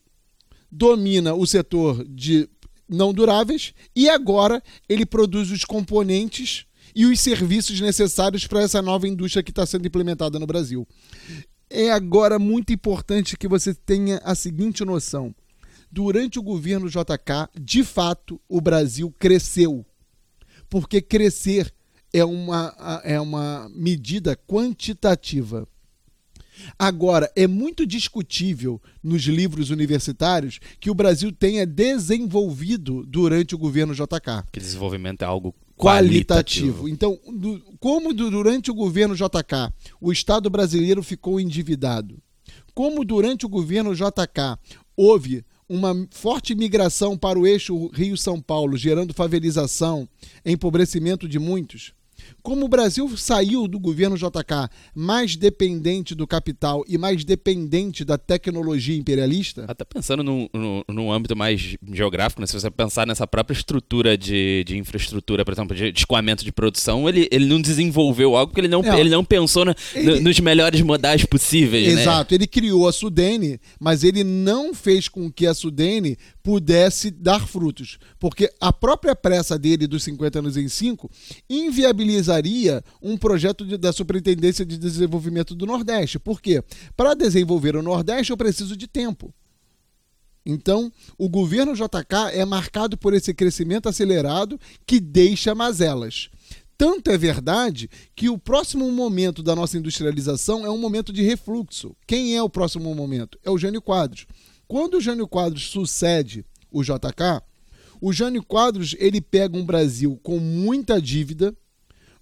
domina 0.72 1.34
o 1.34 1.46
setor 1.48 2.06
de 2.08 2.48
não 2.88 3.12
duráveis 3.12 3.74
e 3.96 4.08
agora 4.08 4.62
ele 4.88 5.08
produz 5.08 5.50
os 5.50 5.66
componentes 5.66 6.68
e 6.96 7.08
os 7.08 7.20
serviços 7.20 7.82
necessários 7.82 8.46
para 8.46 8.62
essa 8.62 8.80
nova 8.80 9.08
indústria 9.08 9.42
que 9.42 9.50
está 9.50 9.66
sendo 9.66 9.88
implementada 9.88 10.38
no 10.38 10.46
Brasil. 10.46 10.88
É 11.78 11.92
agora 11.92 12.40
muito 12.40 12.72
importante 12.72 13.36
que 13.36 13.50
você 13.50 13.74
tenha 13.74 14.22
a 14.24 14.34
seguinte 14.34 14.86
noção: 14.86 15.36
durante 15.92 16.40
o 16.40 16.42
governo 16.42 16.90
JK, 16.90 17.50
de 17.60 17.84
fato, 17.84 18.40
o 18.48 18.62
Brasil 18.62 19.14
cresceu 19.20 19.86
porque 20.70 21.02
crescer 21.02 21.70
é 22.14 22.24
uma, 22.24 23.02
é 23.04 23.20
uma 23.20 23.70
medida 23.76 24.38
quantitativa. 24.48 25.68
Agora, 26.80 27.30
é 27.36 27.46
muito 27.46 27.86
discutível 27.86 28.82
nos 29.04 29.24
livros 29.24 29.70
universitários 29.70 30.60
que 30.80 30.90
o 30.90 30.96
Brasil 30.96 31.30
tenha 31.30 31.66
desenvolvido 31.66 33.06
durante 33.06 33.54
o 33.54 33.58
governo 33.58 33.94
JK. 33.94 34.46
Que 34.50 34.62
desenvolvimento 34.62 35.24
é 35.24 35.26
algo 35.26 35.54
qualitativo. 35.78 36.88
Então, 36.88 37.20
do, 37.28 37.62
como 37.80 38.14
durante 38.14 38.72
o 38.72 38.76
governo 38.76 39.16
JK 39.16 39.74
o 40.00 40.12
Estado 40.12 40.50
brasileiro 40.50 41.04
ficou 41.04 41.40
endividado, 41.40 42.18
como 42.74 43.04
durante 43.04 43.46
o 43.46 43.50
governo 43.50 43.94
JK 43.96 44.58
houve 44.96 45.44
uma 45.68 46.08
forte 46.12 46.54
migração 46.54 47.18
para 47.18 47.40
o 47.40 47.48
eixo 47.48 47.88
Rio-São 47.88 48.40
Paulo, 48.40 48.78
gerando 48.78 49.14
favelização, 49.14 50.08
empobrecimento 50.46 51.28
de 51.28 51.40
muitos, 51.40 51.94
como 52.42 52.66
o 52.66 52.70
Brasil 52.70 53.10
saiu 53.18 53.68
do 53.68 53.80
governo 53.80 54.18
JK 54.18 54.70
mais 54.94 55.36
dependente 55.36 56.14
do 56.14 56.28
capital 56.28 56.84
e 56.88 56.98
mais 56.98 57.24
dependente 57.24 58.04
da 58.06 58.18
tecnologia 58.18 58.96
imperialista. 58.96 59.66
Até 59.68 59.84
pensando 59.84 60.24
num, 60.24 60.48
num, 60.54 60.84
num 60.88 61.12
âmbito 61.12 61.36
mais 61.36 61.76
geográfico, 61.92 62.42
né? 62.42 62.48
se 62.48 62.54
você 62.54 62.70
pensar 62.70 63.08
nessa 63.08 63.26
própria 63.26 63.56
estrutura 63.56 64.18
de, 64.18 64.64
de 64.66 64.78
infraestrutura, 64.78 65.44
por 65.44 65.54
exemplo, 65.54 65.76
de, 65.76 65.94
escoamento 65.96 66.44
de 66.44 66.52
produção, 66.52 67.08
ele, 67.08 67.28
ele 67.32 67.46
não 67.46 67.62
desenvolveu 67.62 68.36
algo 68.36 68.52
porque 68.52 68.62
ele 68.62 68.68
não, 68.68 68.84
é, 68.84 69.00
ele 69.00 69.10
não 69.10 69.24
pensou 69.24 69.66
na, 69.66 69.76
ele, 69.94 70.20
nos 70.20 70.40
melhores 70.40 70.82
modais 70.82 71.26
possíveis. 71.26 71.94
Né? 71.94 72.02
Exato, 72.02 72.34
né? 72.34 72.38
ele 72.38 72.48
criou 72.48 72.88
a 72.88 72.94
Sudene, 72.94 73.60
mas 73.80 74.04
ele 74.04 74.24
não 74.24 74.74
fez 74.74 75.08
com 75.08 75.32
que 75.32 75.48
a 75.48 75.54
Sudene 75.54 76.18
pudesse 76.46 77.10
dar 77.10 77.48
frutos. 77.48 77.98
Porque 78.20 78.54
a 78.62 78.72
própria 78.72 79.16
pressa 79.16 79.58
dele 79.58 79.88
dos 79.88 80.04
50 80.04 80.38
anos 80.38 80.56
em 80.56 80.70
5 80.70 81.10
inviabilizaria 81.50 82.84
um 83.02 83.18
projeto 83.18 83.66
de, 83.66 83.78
da 83.78 83.92
Superintendência 83.92 84.64
de 84.64 84.78
Desenvolvimento 84.78 85.56
do 85.56 85.66
Nordeste. 85.66 86.20
Por 86.20 86.40
quê? 86.40 86.64
Para 86.96 87.16
desenvolver 87.16 87.76
o 87.76 87.82
Nordeste 87.82 88.30
eu 88.30 88.38
preciso 88.38 88.78
de 88.78 88.86
tempo. 88.86 89.34
Então, 90.46 90.94
o 91.18 91.28
governo 91.28 91.74
JK 91.74 92.30
é 92.32 92.46
marcado 92.46 92.96
por 92.96 93.16
esse 93.16 93.34
crescimento 93.34 93.90
acelerado 93.90 94.60
que 94.86 95.00
deixa 95.00 95.56
mazelas. 95.56 96.30
Tanto 96.78 97.10
é 97.10 97.18
verdade 97.18 97.90
que 98.16 98.30
o 98.30 98.38
próximo 98.38 98.92
momento 98.92 99.42
da 99.42 99.56
nossa 99.56 99.80
industrialização 99.80 100.64
é 100.64 100.70
um 100.70 100.78
momento 100.78 101.12
de 101.12 101.24
refluxo. 101.24 101.96
Quem 102.06 102.36
é 102.36 102.44
o 102.44 102.50
próximo 102.50 102.94
momento? 102.94 103.40
É 103.44 103.50
o 103.50 103.58
Jânio 103.58 103.82
Quadros. 103.82 104.28
Quando 104.68 104.96
o 104.96 105.02
Jânio 105.02 105.28
Quadros 105.28 105.70
sucede 105.70 106.46
o 106.72 106.84
JK, 106.84 107.42
o 108.02 108.12
Jânio 108.12 108.44
Quadros 108.44 108.96
ele 109.00 109.22
pega 109.22 109.58
um 109.58 109.66
Brasil 109.66 110.20
com 110.22 110.40
muita 110.40 111.02
dívida, 111.02 111.56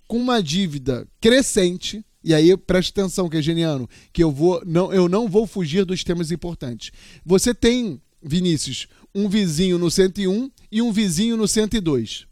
com 0.08 0.18
uma 0.18 0.42
dívida 0.42 1.08
crescente, 1.20 2.06
e 2.24 2.34
aí 2.34 2.56
preste 2.56 2.92
atenção, 2.92 3.28
que 3.28 3.38
é 3.38 3.42
geniano, 3.42 3.90
que 4.12 4.24
eu 4.24 4.32
vou 4.32 4.62
não 4.66 4.94
eu 4.94 5.10
não 5.10 5.28
vou 5.28 5.46
fugir 5.46 5.86
dos 5.86 6.04
temas 6.04 6.32
importantes. 6.32 6.92
Você 7.26 7.54
tem, 7.54 8.02
Vinícius, 8.22 8.88
um 9.14 9.28
vizinho 9.28 9.78
no 9.78 9.92
101 9.92 10.50
e 10.72 10.82
um 10.82 10.92
vizinho 10.92 11.36
no 11.36 11.48
102. 11.48 12.26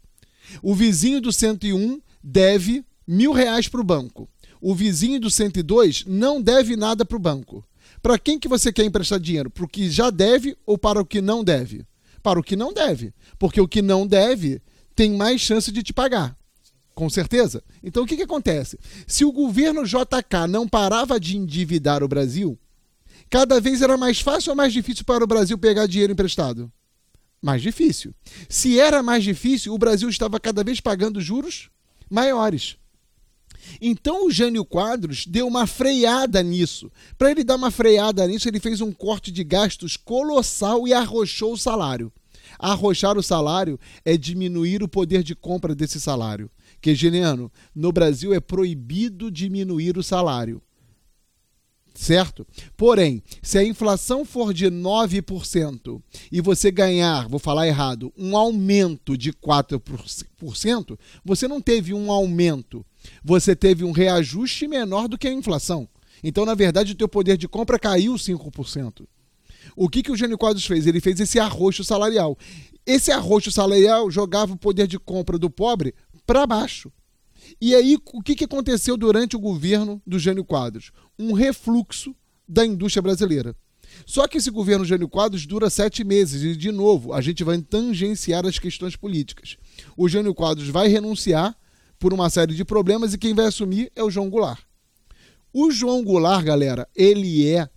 O 0.62 0.74
vizinho 0.74 1.20
do 1.20 1.32
101 1.32 2.00
deve 2.22 2.84
mil 3.06 3.32
reais 3.32 3.68
para 3.68 3.80
o 3.80 3.84
banco. 3.84 4.28
O 4.60 4.74
vizinho 4.74 5.20
do 5.20 5.30
102 5.30 6.04
não 6.06 6.40
deve 6.40 6.76
nada 6.76 7.04
para 7.04 7.16
o 7.16 7.20
banco. 7.20 7.64
Para 8.02 8.18
quem 8.18 8.38
que 8.38 8.48
você 8.48 8.72
quer 8.72 8.84
emprestar 8.84 9.20
dinheiro? 9.20 9.48
Para 9.48 9.64
o 9.64 9.68
que 9.68 9.88
já 9.88 10.10
deve 10.10 10.56
ou 10.66 10.76
para 10.76 11.00
o 11.00 11.06
que 11.06 11.20
não 11.20 11.44
deve? 11.44 11.86
Para 12.20 12.40
o 12.40 12.42
que 12.42 12.56
não 12.56 12.72
deve. 12.72 13.14
Porque 13.38 13.60
o 13.60 13.68
que 13.68 13.80
não 13.80 14.06
deve 14.06 14.60
tem 14.94 15.12
mais 15.12 15.40
chance 15.40 15.70
de 15.70 15.82
te 15.82 15.92
pagar. 15.92 16.36
Com 16.94 17.08
certeza. 17.08 17.62
Então 17.82 18.02
o 18.02 18.06
que, 18.06 18.16
que 18.16 18.22
acontece? 18.22 18.78
Se 19.06 19.24
o 19.24 19.32
governo 19.32 19.84
JK 19.84 20.48
não 20.48 20.68
parava 20.68 21.18
de 21.18 21.36
endividar 21.36 22.02
o 22.02 22.08
Brasil, 22.08 22.58
cada 23.30 23.60
vez 23.60 23.80
era 23.80 23.96
mais 23.96 24.20
fácil 24.20 24.50
ou 24.50 24.56
mais 24.56 24.72
difícil 24.72 25.04
para 25.04 25.22
o 25.24 25.26
Brasil 25.26 25.56
pegar 25.56 25.86
dinheiro 25.86 26.12
emprestado? 26.12 26.70
Mais 27.40 27.62
difícil. 27.62 28.14
Se 28.48 28.78
era 28.78 29.02
mais 29.02 29.24
difícil, 29.24 29.72
o 29.72 29.78
Brasil 29.78 30.08
estava 30.08 30.38
cada 30.38 30.62
vez 30.62 30.80
pagando 30.80 31.20
juros 31.20 31.70
maiores. 32.10 32.76
Então 33.80 34.26
o 34.26 34.30
Jânio 34.30 34.64
Quadros 34.64 35.26
deu 35.26 35.46
uma 35.46 35.66
freada 35.66 36.42
nisso. 36.42 36.90
Para 37.16 37.30
ele 37.30 37.44
dar 37.44 37.56
uma 37.56 37.70
freada 37.70 38.26
nisso, 38.26 38.48
ele 38.48 38.60
fez 38.60 38.80
um 38.80 38.92
corte 38.92 39.30
de 39.30 39.44
gastos 39.44 39.96
colossal 39.96 40.86
e 40.86 40.92
arrochou 40.92 41.52
o 41.52 41.58
salário. 41.58 42.12
Arrochar 42.58 43.16
o 43.16 43.22
salário 43.22 43.78
é 44.04 44.16
diminuir 44.16 44.82
o 44.82 44.88
poder 44.88 45.22
de 45.22 45.34
compra 45.34 45.74
desse 45.74 46.00
salário. 46.00 46.50
Que, 46.80 46.94
Geniano, 46.94 47.50
no 47.74 47.92
Brasil 47.92 48.34
é 48.34 48.40
proibido 48.40 49.30
diminuir 49.30 49.96
o 49.96 50.02
salário 50.02 50.62
certo? 51.94 52.46
Porém, 52.76 53.22
se 53.42 53.58
a 53.58 53.64
inflação 53.64 54.24
for 54.24 54.52
de 54.52 54.66
9% 54.66 56.00
e 56.30 56.40
você 56.40 56.70
ganhar, 56.70 57.28
vou 57.28 57.38
falar 57.38 57.66
errado, 57.66 58.12
um 58.16 58.36
aumento 58.36 59.16
de 59.16 59.32
4%, 59.32 60.98
você 61.24 61.48
não 61.48 61.60
teve 61.60 61.94
um 61.94 62.10
aumento, 62.10 62.84
você 63.22 63.54
teve 63.54 63.84
um 63.84 63.92
reajuste 63.92 64.66
menor 64.66 65.08
do 65.08 65.18
que 65.18 65.28
a 65.28 65.32
inflação. 65.32 65.88
Então, 66.22 66.46
na 66.46 66.54
verdade, 66.54 66.92
o 66.92 66.96
teu 66.96 67.08
poder 67.08 67.36
de 67.36 67.48
compra 67.48 67.78
caiu 67.78 68.14
5%. 68.14 69.06
O 69.76 69.88
que, 69.88 70.02
que 70.02 70.12
o 70.12 70.16
Gênio 70.16 70.38
Quadros 70.38 70.66
fez? 70.66 70.86
Ele 70.86 71.00
fez 71.00 71.18
esse 71.20 71.38
arroxo 71.38 71.84
salarial. 71.84 72.36
Esse 72.86 73.10
arroxo 73.10 73.50
salarial 73.50 74.10
jogava 74.10 74.52
o 74.52 74.58
poder 74.58 74.86
de 74.86 74.98
compra 74.98 75.38
do 75.38 75.50
pobre 75.50 75.94
para 76.26 76.46
baixo. 76.46 76.92
E 77.60 77.74
aí, 77.74 77.96
o 78.12 78.22
que, 78.22 78.34
que 78.34 78.44
aconteceu 78.44 78.96
durante 78.96 79.36
o 79.36 79.40
governo 79.40 80.00
do 80.06 80.18
Gênio 80.18 80.44
Quadros? 80.44 80.92
Um 81.18 81.32
refluxo 81.32 82.14
da 82.48 82.64
indústria 82.66 83.02
brasileira. 83.02 83.56
Só 84.06 84.26
que 84.26 84.38
esse 84.38 84.50
governo 84.50 84.84
Gênio 84.84 85.08
Quadros 85.08 85.46
dura 85.46 85.68
sete 85.68 86.02
meses 86.02 86.42
e, 86.42 86.56
de 86.56 86.72
novo, 86.72 87.12
a 87.12 87.20
gente 87.20 87.44
vai 87.44 87.60
tangenciar 87.60 88.46
as 88.46 88.58
questões 88.58 88.96
políticas. 88.96 89.56
O 89.96 90.08
Gênio 90.08 90.34
Quadros 90.34 90.68
vai 90.68 90.88
renunciar 90.88 91.56
por 91.98 92.12
uma 92.12 92.30
série 92.30 92.54
de 92.54 92.64
problemas 92.64 93.14
e 93.14 93.18
quem 93.18 93.34
vai 93.34 93.46
assumir 93.46 93.92
é 93.94 94.02
o 94.02 94.10
João 94.10 94.30
Goulart. 94.30 94.62
O 95.52 95.70
João 95.70 96.02
Goulart, 96.02 96.44
galera, 96.44 96.88
ele 96.96 97.46
é 97.46 97.68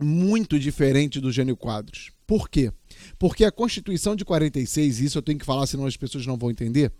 muito 0.00 0.58
diferente 0.58 1.20
do 1.20 1.32
Gênio 1.32 1.56
Quadros. 1.56 2.10
Por 2.26 2.48
quê? 2.48 2.72
Porque 3.18 3.44
a 3.44 3.52
Constituição 3.52 4.16
de 4.16 4.24
46, 4.24 5.00
isso 5.00 5.18
eu 5.18 5.22
tenho 5.22 5.38
que 5.38 5.44
falar, 5.44 5.66
senão 5.66 5.86
as 5.86 5.96
pessoas 5.96 6.26
não 6.26 6.36
vão 6.36 6.50
entender, 6.50 6.92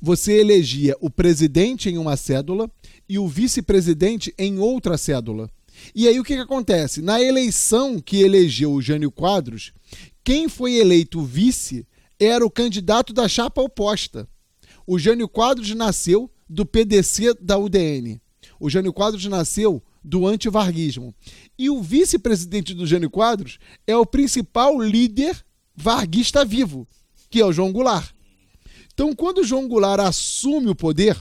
você 0.00 0.34
elegia 0.40 0.96
o 1.00 1.10
presidente 1.10 1.88
em 1.88 1.98
uma 1.98 2.16
cédula 2.16 2.70
e 3.08 3.18
o 3.18 3.28
vice-presidente 3.28 4.34
em 4.38 4.58
outra 4.58 4.96
cédula. 4.96 5.50
E 5.94 6.06
aí 6.06 6.18
o 6.20 6.24
que, 6.24 6.34
que 6.34 6.40
acontece? 6.40 7.02
Na 7.02 7.20
eleição 7.20 8.00
que 8.00 8.22
elegeu 8.22 8.72
o 8.72 8.82
Jânio 8.82 9.10
Quadros, 9.10 9.72
quem 10.22 10.48
foi 10.48 10.74
eleito 10.74 11.22
vice 11.22 11.86
era 12.18 12.44
o 12.44 12.50
candidato 12.50 13.12
da 13.12 13.28
chapa 13.28 13.60
oposta. 13.60 14.28
O 14.86 14.98
Jânio 14.98 15.28
Quadros 15.28 15.74
nasceu 15.74 16.30
do 16.48 16.64
PDC 16.64 17.34
da 17.40 17.58
UDN. 17.58 18.20
O 18.60 18.70
Jânio 18.70 18.92
Quadros 18.92 19.24
nasceu 19.26 19.82
do 20.02 20.26
antivarguismo. 20.26 21.14
E 21.58 21.70
o 21.70 21.82
vice-presidente 21.82 22.74
do 22.74 22.86
Jânio 22.86 23.10
Quadros 23.10 23.58
é 23.86 23.96
o 23.96 24.06
principal 24.06 24.80
líder 24.80 25.44
varguista 25.74 26.44
vivo, 26.44 26.86
que 27.30 27.40
é 27.40 27.44
o 27.44 27.52
João 27.52 27.72
Goulart. 27.72 28.12
Então, 28.92 29.14
quando 29.14 29.38
o 29.38 29.44
João 29.44 29.66
Goulart 29.66 30.00
assume 30.00 30.68
o 30.68 30.74
poder, 30.74 31.20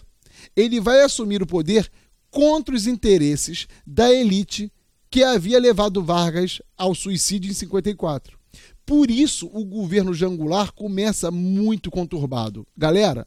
ele 0.55 0.79
vai 0.79 1.01
assumir 1.01 1.41
o 1.41 1.47
poder 1.47 1.89
contra 2.29 2.75
os 2.75 2.87
interesses 2.87 3.67
da 3.85 4.11
elite 4.11 4.71
que 5.09 5.23
havia 5.23 5.59
levado 5.59 6.03
Vargas 6.03 6.61
ao 6.77 6.95
suicídio 6.95 7.49
em 7.49 7.53
54. 7.53 8.37
Por 8.85 9.09
isso, 9.09 9.49
o 9.53 9.63
governo 9.63 10.13
Jangular 10.13 10.73
começa 10.73 11.31
muito 11.31 11.89
conturbado. 11.89 12.67
Galera, 12.75 13.25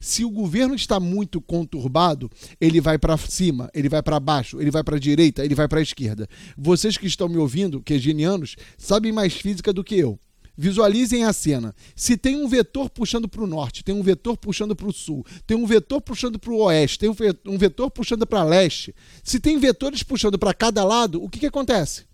se 0.00 0.24
o 0.24 0.30
governo 0.30 0.74
está 0.74 0.98
muito 0.98 1.40
conturbado, 1.40 2.30
ele 2.60 2.80
vai 2.80 2.98
para 2.98 3.16
cima, 3.16 3.70
ele 3.72 3.88
vai 3.88 4.02
para 4.02 4.18
baixo, 4.18 4.60
ele 4.60 4.70
vai 4.70 4.82
para 4.82 4.96
a 4.96 5.00
direita, 5.00 5.44
ele 5.44 5.54
vai 5.54 5.68
para 5.68 5.78
a 5.78 5.82
esquerda. 5.82 6.28
Vocês 6.56 6.96
que 6.96 7.06
estão 7.06 7.28
me 7.28 7.36
ouvindo, 7.36 7.82
que 7.82 7.94
é 7.94 7.98
genianos, 7.98 8.56
sabem 8.76 9.12
mais 9.12 9.34
física 9.34 9.72
do 9.72 9.84
que 9.84 9.96
eu. 9.96 10.18
Visualizem 10.56 11.24
a 11.24 11.32
cena. 11.32 11.74
Se 11.94 12.16
tem 12.16 12.36
um 12.36 12.48
vetor 12.48 12.88
puxando 12.88 13.28
para 13.28 13.42
o 13.42 13.46
norte, 13.46 13.84
tem 13.84 13.94
um 13.94 14.02
vetor 14.02 14.36
puxando 14.36 14.74
para 14.74 14.88
o 14.88 14.92
sul, 14.92 15.24
tem 15.46 15.56
um 15.56 15.66
vetor 15.66 16.00
puxando 16.00 16.38
para 16.38 16.50
o 16.50 16.58
oeste, 16.62 16.98
tem 16.98 17.10
um 17.46 17.58
vetor 17.58 17.90
puxando 17.90 18.26
para 18.26 18.42
leste. 18.42 18.94
Se 19.22 19.38
tem 19.38 19.58
vetores 19.58 20.02
puxando 20.02 20.38
para 20.38 20.54
cada 20.54 20.82
lado, 20.82 21.22
o 21.22 21.28
que, 21.28 21.40
que 21.40 21.46
acontece? 21.46 22.04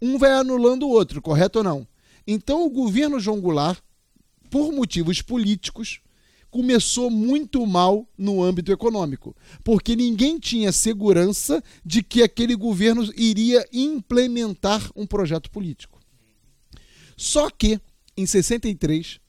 Um 0.00 0.18
vai 0.18 0.32
anulando 0.32 0.82
o 0.82 0.90
outro, 0.90 1.22
correto 1.22 1.58
ou 1.58 1.64
não? 1.64 1.86
Então 2.26 2.64
o 2.64 2.70
governo 2.70 3.18
João 3.18 3.40
Goulart, 3.40 3.80
por 4.50 4.70
motivos 4.70 5.22
políticos, 5.22 6.00
começou 6.52 7.10
muito 7.10 7.66
mal 7.66 8.06
no 8.16 8.42
âmbito 8.42 8.70
econômico, 8.70 9.34
porque 9.64 9.96
ninguém 9.96 10.38
tinha 10.38 10.70
segurança 10.70 11.64
de 11.82 12.02
que 12.02 12.22
aquele 12.22 12.54
governo 12.54 13.10
iria 13.16 13.66
implementar 13.72 14.90
um 14.94 15.06
projeto 15.06 15.50
político. 15.50 15.91
Só 17.22 17.48
que, 17.48 17.80
em 18.16 18.26
63, 18.26 19.20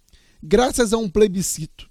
graças 0.41 0.93
a 0.93 0.97
um 0.97 1.07
plebiscito, 1.07 1.87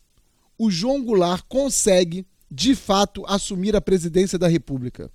o 0.58 0.68
João 0.68 1.00
Goulart 1.00 1.44
consegue, 1.48 2.26
de 2.50 2.74
fato, 2.74 3.24
assumir 3.24 3.76
a 3.76 3.80
presidência 3.80 4.36
da 4.36 4.48
República. 4.48 5.08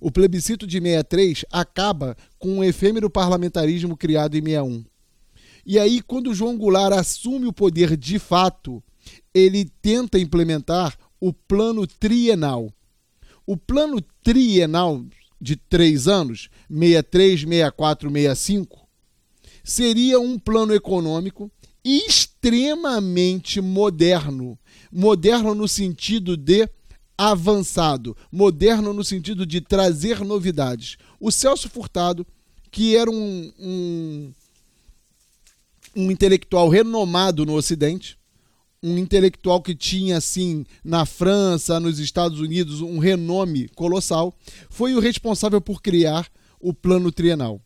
O 0.00 0.10
plebiscito 0.10 0.66
de 0.66 0.80
63 0.80 1.44
acaba 1.52 2.16
com 2.36 2.58
um 2.58 2.64
efêmero 2.64 3.08
parlamentarismo 3.08 3.96
criado 3.96 4.36
em 4.36 4.42
61. 4.42 4.84
E 5.64 5.78
aí, 5.78 6.02
quando 6.02 6.30
o 6.30 6.34
João 6.34 6.58
Goulart 6.58 6.98
assume 6.98 7.46
o 7.46 7.52
poder 7.52 7.96
de 7.96 8.18
fato, 8.18 8.82
ele 9.32 9.70
tenta 9.80 10.18
implementar 10.18 10.98
o 11.20 11.32
plano 11.32 11.86
trienal. 11.86 12.74
O 13.46 13.56
plano 13.56 14.00
trienal 14.24 15.00
de 15.40 15.54
três 15.54 16.08
anos, 16.08 16.48
63, 16.68 17.42
64, 17.42 18.10
65, 18.10 18.83
seria 19.64 20.20
um 20.20 20.38
plano 20.38 20.74
econômico 20.74 21.50
extremamente 21.82 23.60
moderno. 23.60 24.58
Moderno 24.92 25.54
no 25.54 25.66
sentido 25.66 26.36
de 26.36 26.68
avançado, 27.16 28.16
moderno 28.30 28.92
no 28.92 29.02
sentido 29.02 29.46
de 29.46 29.60
trazer 29.60 30.20
novidades. 30.20 30.96
O 31.18 31.30
Celso 31.30 31.68
Furtado, 31.68 32.26
que 32.70 32.96
era 32.96 33.10
um, 33.10 33.52
um, 33.58 34.32
um 35.96 36.10
intelectual 36.10 36.68
renomado 36.68 37.46
no 37.46 37.54
Ocidente, 37.54 38.18
um 38.82 38.98
intelectual 38.98 39.62
que 39.62 39.74
tinha, 39.74 40.18
assim, 40.18 40.66
na 40.84 41.06
França, 41.06 41.80
nos 41.80 41.98
Estados 41.98 42.38
Unidos, 42.40 42.82
um 42.82 42.98
renome 42.98 43.68
colossal, 43.68 44.36
foi 44.68 44.94
o 44.94 45.00
responsável 45.00 45.60
por 45.60 45.80
criar 45.80 46.28
o 46.60 46.74
Plano 46.74 47.10
Trienal. 47.10 47.62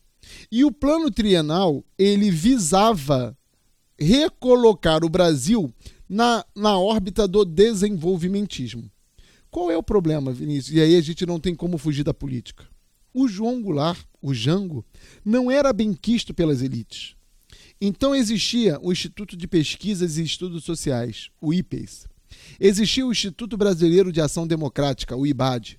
E 0.50 0.64
o 0.64 0.72
Plano 0.72 1.10
Trienal, 1.10 1.84
ele 1.98 2.30
visava 2.30 3.36
recolocar 3.98 5.04
o 5.04 5.08
Brasil 5.08 5.72
na, 6.08 6.44
na 6.54 6.78
órbita 6.78 7.28
do 7.28 7.44
desenvolvimentismo. 7.44 8.90
Qual 9.50 9.70
é 9.70 9.76
o 9.76 9.82
problema, 9.82 10.32
Vinícius? 10.32 10.76
E 10.76 10.80
aí 10.80 10.96
a 10.96 11.00
gente 11.00 11.26
não 11.26 11.40
tem 11.40 11.54
como 11.54 11.78
fugir 11.78 12.04
da 12.04 12.14
política. 12.14 12.66
O 13.12 13.26
João 13.26 13.60
Goulart, 13.60 14.04
o 14.22 14.32
Jango, 14.32 14.84
não 15.24 15.50
era 15.50 15.72
bem 15.72 15.92
quisto 15.92 16.32
pelas 16.32 16.62
elites. 16.62 17.14
Então 17.80 18.14
existia 18.14 18.78
o 18.82 18.92
Instituto 18.92 19.36
de 19.36 19.46
Pesquisas 19.46 20.18
e 20.18 20.22
Estudos 20.22 20.64
Sociais, 20.64 21.30
o 21.40 21.52
IPES. 21.52 22.06
Existia 22.60 23.06
o 23.06 23.12
Instituto 23.12 23.56
Brasileiro 23.56 24.12
de 24.12 24.20
Ação 24.20 24.46
Democrática, 24.46 25.16
o 25.16 25.26
IBAD. 25.26 25.78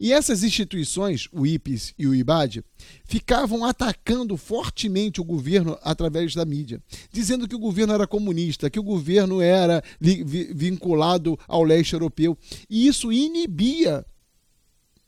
E 0.00 0.14
essas 0.14 0.42
instituições, 0.42 1.28
o 1.30 1.46
IPES 1.46 1.92
e 1.98 2.06
o 2.06 2.14
IBAD, 2.14 2.64
ficavam 3.04 3.66
atacando 3.66 4.34
fortemente 4.34 5.20
o 5.20 5.24
governo 5.24 5.78
através 5.82 6.34
da 6.34 6.42
mídia, 6.46 6.82
dizendo 7.12 7.46
que 7.46 7.54
o 7.54 7.58
governo 7.58 7.92
era 7.92 8.06
comunista, 8.06 8.70
que 8.70 8.80
o 8.80 8.82
governo 8.82 9.42
era 9.42 9.84
vinculado 10.00 11.38
ao 11.46 11.62
leste 11.62 11.92
europeu. 11.92 12.36
E 12.70 12.86
isso 12.86 13.12
inibia 13.12 14.02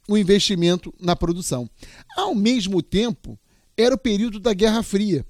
o 0.07 0.18
investimento 0.18 0.92
na 1.00 1.16
produção. 1.16 1.70
Ao 2.14 2.35
mesmo 2.35 2.83
tempo, 2.83 3.38
era 3.74 3.94
o 3.94 3.98
período 3.98 4.38
da 4.38 4.52
Guerra 4.52 4.83
Fria. 4.83 5.24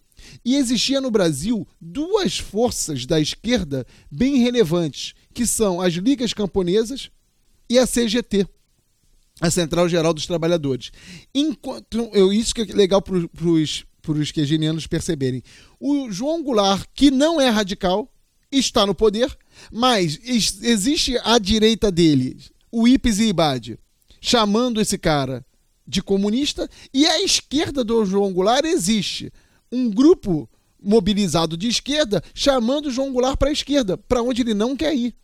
E 0.44 0.56
existia 0.56 1.00
no 1.00 1.10
Brasil 1.10 1.66
duas 1.80 2.36
forças 2.36 3.06
da 3.06 3.20
esquerda 3.20 3.86
bem 4.10 4.38
relevantes, 4.38 5.14
que 5.32 5.46
são 5.46 5.80
as 5.80 5.94
Ligas 5.94 6.32
Camponesas 6.32 7.10
e 7.70 7.78
a 7.78 7.86
CGT, 7.86 8.46
a 9.42 9.50
Central 9.50 9.88
Geral 9.88 10.14
dos 10.14 10.24
Trabalhadores. 10.24 10.92
Enquanto 11.34 12.08
eu, 12.14 12.32
isso 12.32 12.54
que 12.54 12.62
é 12.62 12.64
legal 12.66 13.02
para 13.02 13.18
os 14.12 14.30
quegenianos 14.30 14.86
perceberem. 14.86 15.42
O 15.80 16.12
João 16.12 16.44
Goulart, 16.44 16.86
que 16.94 17.10
não 17.10 17.40
é 17.40 17.48
radical, 17.48 18.08
está 18.52 18.86
no 18.86 18.94
poder, 18.94 19.36
mas 19.72 20.20
existe 20.24 21.18
à 21.24 21.38
direita 21.38 21.90
dele 21.90 22.38
o 22.70 22.86
Ipes 22.86 23.18
e 23.18 23.24
Ibad 23.24 23.78
chamando 24.20 24.80
esse 24.80 24.96
cara 24.96 25.44
de 25.84 26.00
comunista, 26.00 26.70
e 26.94 27.04
à 27.04 27.20
esquerda 27.22 27.82
do 27.82 28.04
João 28.04 28.32
Goulart 28.32 28.64
existe 28.64 29.32
um 29.72 29.90
grupo 29.90 30.48
mobilizado 30.80 31.56
de 31.56 31.66
esquerda 31.66 32.22
chamando 32.32 32.92
João 32.92 33.12
Goulart 33.12 33.36
para 33.36 33.48
a 33.48 33.52
esquerda, 33.52 33.98
para 33.98 34.22
onde 34.22 34.42
ele 34.42 34.54
não 34.54 34.76
quer 34.76 34.94
ir. 34.94 35.16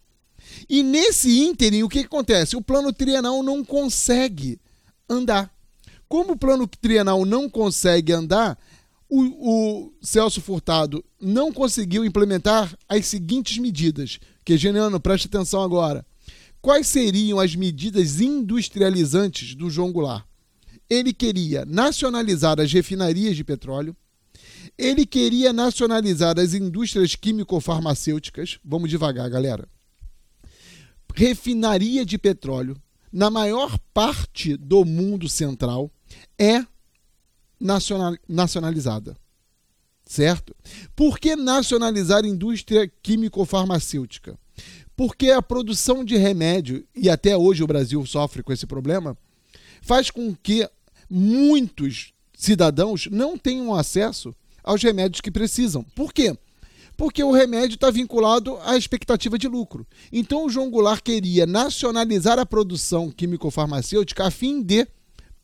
E 0.68 0.82
nesse 0.82 1.40
ínterim, 1.40 1.82
o 1.82 1.88
que, 1.88 2.00
que 2.00 2.06
acontece? 2.06 2.56
O 2.56 2.62
plano 2.62 2.92
trienal 2.92 3.42
não 3.42 3.64
consegue 3.64 4.60
andar. 5.08 5.52
Como 6.08 6.32
o 6.32 6.38
plano 6.38 6.66
trienal 6.66 7.24
não 7.26 7.50
consegue 7.50 8.12
andar, 8.12 8.58
o, 9.08 9.22
o, 9.22 9.92
Celso 10.02 10.40
Furtado 10.40 11.04
não 11.20 11.52
conseguiu 11.52 12.04
implementar 12.04 12.76
as 12.88 13.06
seguintes 13.06 13.58
medidas. 13.58 14.18
Que, 14.44 14.56
Geniano, 14.56 15.00
preste 15.00 15.26
atenção 15.26 15.62
agora. 15.62 16.04
Quais 16.60 16.86
seriam 16.86 17.38
as 17.38 17.54
medidas 17.54 18.20
industrializantes 18.20 19.54
do 19.54 19.70
João 19.70 19.92
Goulart? 19.92 20.24
Ele 20.90 21.12
queria 21.12 21.64
nacionalizar 21.64 22.58
as 22.60 22.72
refinarias 22.72 23.36
de 23.36 23.44
petróleo, 23.44 23.94
ele 24.76 25.04
queria 25.04 25.52
nacionalizar 25.52 26.38
as 26.38 26.54
indústrias 26.54 27.14
químico-farmacêuticas. 27.14 28.58
Vamos 28.64 28.88
devagar, 28.88 29.28
galera. 29.28 29.68
Refinaria 31.18 32.06
de 32.06 32.16
petróleo, 32.16 32.80
na 33.12 33.28
maior 33.28 33.76
parte 33.92 34.56
do 34.56 34.84
mundo 34.84 35.28
central, 35.28 35.90
é 36.38 36.64
nacional, 37.58 38.16
nacionalizada. 38.28 39.16
Certo? 40.06 40.54
Por 40.94 41.18
que 41.18 41.34
nacionalizar 41.34 42.22
a 42.22 42.28
indústria 42.28 42.86
químico-farmacêutica? 43.02 44.38
Porque 44.94 45.32
a 45.32 45.42
produção 45.42 46.04
de 46.04 46.16
remédio, 46.16 46.86
e 46.94 47.10
até 47.10 47.36
hoje 47.36 47.64
o 47.64 47.66
Brasil 47.66 48.06
sofre 48.06 48.40
com 48.40 48.52
esse 48.52 48.64
problema, 48.64 49.18
faz 49.82 50.12
com 50.12 50.32
que 50.36 50.70
muitos 51.10 52.12
cidadãos 52.32 53.08
não 53.10 53.36
tenham 53.36 53.74
acesso 53.74 54.32
aos 54.62 54.80
remédios 54.80 55.20
que 55.20 55.32
precisam. 55.32 55.82
Por 55.96 56.12
quê? 56.12 56.38
Porque 56.98 57.22
o 57.22 57.30
remédio 57.30 57.76
está 57.76 57.92
vinculado 57.92 58.58
à 58.64 58.76
expectativa 58.76 59.38
de 59.38 59.46
lucro. 59.46 59.86
Então 60.12 60.44
o 60.44 60.50
João 60.50 60.68
Goulart 60.68 61.00
queria 61.00 61.46
nacionalizar 61.46 62.40
a 62.40 62.44
produção 62.44 63.08
químico-farmacêutica 63.08 64.26
a 64.26 64.32
fim 64.32 64.60
de 64.60 64.84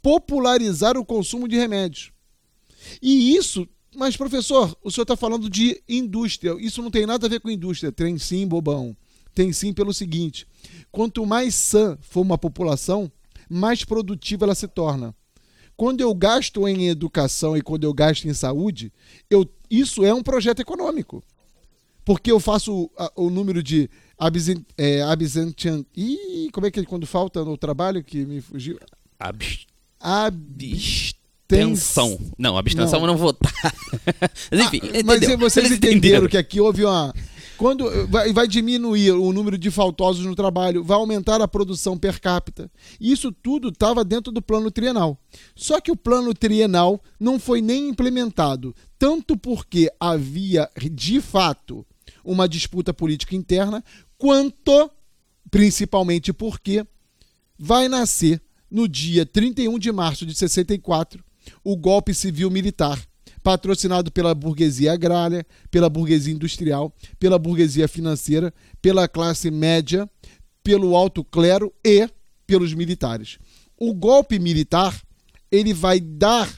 popularizar 0.02 0.98
o 0.98 1.04
consumo 1.04 1.46
de 1.46 1.54
remédios. 1.54 2.10
E 3.00 3.36
isso, 3.36 3.68
mas 3.94 4.16
professor, 4.16 4.76
o 4.82 4.90
senhor 4.90 5.04
está 5.04 5.16
falando 5.16 5.48
de 5.48 5.80
indústria. 5.88 6.56
Isso 6.58 6.82
não 6.82 6.90
tem 6.90 7.06
nada 7.06 7.26
a 7.26 7.30
ver 7.30 7.38
com 7.38 7.48
indústria. 7.48 7.92
Tem 7.92 8.18
sim, 8.18 8.48
bobão. 8.48 8.96
Tem 9.32 9.52
sim 9.52 9.72
pelo 9.72 9.94
seguinte: 9.94 10.48
quanto 10.90 11.24
mais 11.24 11.54
sã 11.54 11.96
for 12.00 12.22
uma 12.22 12.36
população, 12.36 13.10
mais 13.48 13.84
produtiva 13.84 14.44
ela 14.44 14.56
se 14.56 14.66
torna. 14.66 15.14
Quando 15.76 16.00
eu 16.00 16.12
gasto 16.16 16.66
em 16.66 16.88
educação 16.88 17.56
e 17.56 17.62
quando 17.62 17.84
eu 17.84 17.94
gasto 17.94 18.24
em 18.24 18.34
saúde, 18.34 18.92
eu, 19.30 19.48
isso 19.70 20.04
é 20.04 20.12
um 20.12 20.22
projeto 20.22 20.58
econômico. 20.58 21.22
Porque 22.04 22.30
eu 22.30 22.38
faço 22.38 22.90
o, 23.16 23.26
o 23.26 23.30
número 23.30 23.62
de 23.62 23.88
absent, 24.18 24.62
é, 24.76 25.02
absentian... 25.02 25.84
Ih, 25.96 26.50
como 26.52 26.66
é 26.66 26.70
que 26.70 26.80
é 26.80 26.84
quando 26.84 27.06
falta 27.06 27.44
no 27.44 27.56
trabalho 27.56 28.04
que 28.04 28.24
me 28.24 28.40
fugiu? 28.40 28.78
Abs... 29.18 29.66
Abstenção. 30.00 32.18
Não, 32.38 32.58
abstenção 32.58 33.00
não. 33.00 33.06
eu 33.06 33.12
não 33.12 33.16
vou 33.16 33.30
estar. 33.30 33.74
mas 34.52 34.66
enfim, 34.66 34.80
ah, 34.82 35.02
mas 35.04 35.20
vocês 35.38 35.66
entenderam, 35.66 35.96
entenderam 35.96 36.28
que 36.28 36.36
aqui 36.36 36.60
houve 36.60 36.84
uma 36.84 37.14
quando 37.56 37.88
vai, 38.08 38.32
vai, 38.32 38.48
diminuir 38.48 39.12
o 39.12 39.32
número 39.32 39.56
de 39.56 39.70
faltosos 39.70 40.26
no 40.26 40.34
trabalho, 40.34 40.82
vai 40.82 40.96
aumentar 40.96 41.40
a 41.40 41.48
produção 41.48 41.96
per 41.96 42.20
capita. 42.20 42.70
Isso 43.00 43.32
tudo 43.32 43.68
estava 43.68 44.04
dentro 44.04 44.32
do 44.32 44.42
plano 44.42 44.70
trienal. 44.70 45.18
Só 45.54 45.80
que 45.80 45.90
o 45.90 45.96
plano 45.96 46.34
trienal 46.34 47.00
não 47.18 47.38
foi 47.38 47.60
nem 47.60 47.88
implementado, 47.88 48.74
tanto 48.98 49.36
porque 49.36 49.90
havia 49.98 50.68
de 50.90 51.20
fato 51.20 51.86
uma 52.24 52.48
disputa 52.48 52.92
política 52.94 53.36
interna, 53.36 53.84
quanto 54.16 54.90
principalmente 55.50 56.32
porque 56.32 56.84
vai 57.58 57.88
nascer 57.88 58.40
no 58.70 58.88
dia 58.88 59.24
31 59.24 59.78
de 59.78 59.92
março 59.92 60.26
de 60.26 60.34
64 60.34 61.22
o 61.62 61.76
golpe 61.76 62.14
civil 62.14 62.50
militar 62.50 63.00
patrocinado 63.42 64.10
pela 64.10 64.34
burguesia 64.34 64.94
agrária, 64.94 65.46
pela 65.70 65.90
burguesia 65.90 66.32
industrial, 66.32 66.94
pela 67.18 67.38
burguesia 67.38 67.86
financeira, 67.86 68.52
pela 68.80 69.06
classe 69.06 69.50
média, 69.50 70.08
pelo 70.62 70.96
alto 70.96 71.22
clero 71.22 71.70
e 71.84 72.08
pelos 72.46 72.72
militares. 72.72 73.38
O 73.76 73.92
golpe 73.92 74.38
militar 74.38 74.98
ele 75.50 75.74
vai 75.74 76.00
dar 76.00 76.50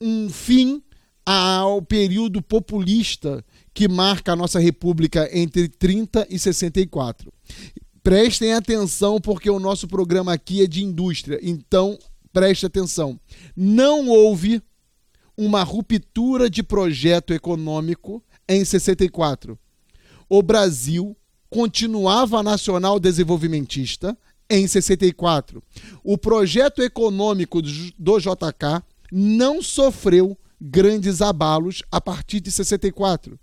um 0.00 0.28
fim 0.28 0.82
ao 1.24 1.80
período 1.80 2.42
populista 2.42 3.44
que 3.76 3.88
marca 3.88 4.32
a 4.32 4.36
nossa 4.36 4.58
república 4.58 5.28
entre 5.30 5.68
30 5.68 6.26
e 6.30 6.38
64. 6.38 7.30
Prestem 8.02 8.54
atenção 8.54 9.20
porque 9.20 9.50
o 9.50 9.60
nosso 9.60 9.86
programa 9.86 10.32
aqui 10.32 10.62
é 10.62 10.66
de 10.66 10.82
indústria, 10.82 11.38
então 11.42 11.98
preste 12.32 12.64
atenção. 12.64 13.20
Não 13.54 14.08
houve 14.08 14.62
uma 15.36 15.62
ruptura 15.62 16.48
de 16.48 16.62
projeto 16.62 17.34
econômico 17.34 18.24
em 18.48 18.64
64. 18.64 19.58
O 20.26 20.42
Brasil 20.42 21.14
continuava 21.50 22.42
nacional 22.42 22.98
desenvolvimentista 22.98 24.16
em 24.48 24.66
64. 24.66 25.62
O 26.02 26.16
projeto 26.16 26.80
econômico 26.82 27.60
do 27.60 28.18
JK 28.18 28.82
não 29.12 29.60
sofreu 29.60 30.34
grandes 30.58 31.20
abalos 31.20 31.82
a 31.92 32.00
partir 32.00 32.40
de 32.40 32.50
64. 32.50 33.38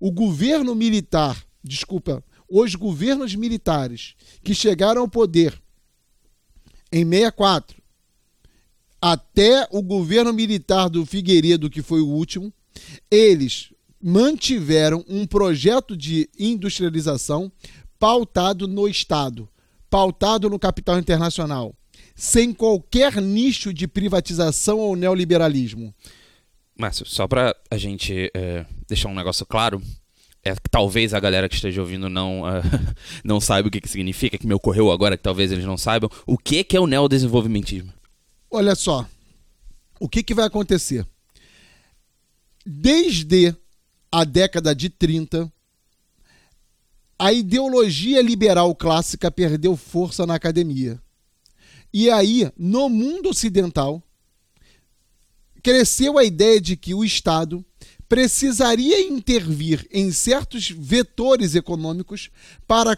O 0.00 0.10
governo 0.10 0.74
militar, 0.74 1.44
desculpa, 1.62 2.22
os 2.48 2.74
governos 2.74 3.34
militares 3.34 4.14
que 4.42 4.54
chegaram 4.54 5.02
ao 5.02 5.08
poder 5.08 5.60
em 6.90 7.04
64 7.04 7.76
até 9.00 9.68
o 9.70 9.82
governo 9.82 10.32
militar 10.32 10.88
do 10.88 11.06
Figueiredo, 11.06 11.70
que 11.70 11.82
foi 11.82 12.00
o 12.00 12.08
último, 12.08 12.52
eles 13.10 13.72
mantiveram 14.00 15.04
um 15.08 15.26
projeto 15.26 15.96
de 15.96 16.28
industrialização 16.38 17.50
pautado 17.98 18.66
no 18.66 18.88
Estado, 18.88 19.48
pautado 19.90 20.48
no 20.48 20.58
capital 20.58 20.98
internacional, 20.98 21.74
sem 22.14 22.52
qualquer 22.52 23.20
nicho 23.20 23.72
de 23.72 23.86
privatização 23.86 24.78
ou 24.78 24.96
neoliberalismo. 24.96 25.94
Márcio, 26.78 27.04
só 27.04 27.26
para 27.26 27.56
a 27.68 27.76
gente 27.76 28.30
é, 28.32 28.64
deixar 28.86 29.08
um 29.08 29.14
negócio 29.14 29.44
claro, 29.44 29.82
é 30.44 30.54
que 30.54 30.70
talvez 30.70 31.12
a 31.12 31.18
galera 31.18 31.48
que 31.48 31.56
esteja 31.56 31.80
ouvindo 31.80 32.08
não, 32.08 32.42
uh, 32.42 32.62
não 33.24 33.40
saiba 33.40 33.66
o 33.66 33.70
que, 33.70 33.80
que 33.80 33.88
significa, 33.88 34.38
que 34.38 34.46
me 34.46 34.54
ocorreu 34.54 34.92
agora 34.92 35.16
que 35.16 35.22
talvez 35.22 35.50
eles 35.50 35.64
não 35.64 35.76
saibam. 35.76 36.08
O 36.24 36.38
que, 36.38 36.62
que 36.62 36.76
é 36.76 36.80
o 36.80 36.86
neodesenvolvimentismo? 36.86 37.92
Olha 38.48 38.76
só, 38.76 39.04
o 39.98 40.08
que, 40.08 40.22
que 40.22 40.34
vai 40.34 40.46
acontecer? 40.46 41.04
Desde 42.64 43.54
a 44.10 44.24
década 44.24 44.72
de 44.72 44.88
30, 44.88 45.52
a 47.18 47.32
ideologia 47.32 48.22
liberal 48.22 48.72
clássica 48.76 49.30
perdeu 49.30 49.76
força 49.76 50.24
na 50.24 50.36
academia. 50.36 51.00
E 51.92 52.08
aí, 52.08 52.50
no 52.56 52.88
mundo 52.88 53.30
ocidental, 53.30 54.02
cresceu 55.68 56.16
a 56.16 56.24
ideia 56.24 56.58
de 56.58 56.78
que 56.78 56.94
o 56.94 57.04
Estado 57.04 57.62
precisaria 58.08 59.02
intervir 59.02 59.86
em 59.92 60.10
certos 60.10 60.70
vetores 60.70 61.54
econômicos 61.54 62.30
para 62.66 62.96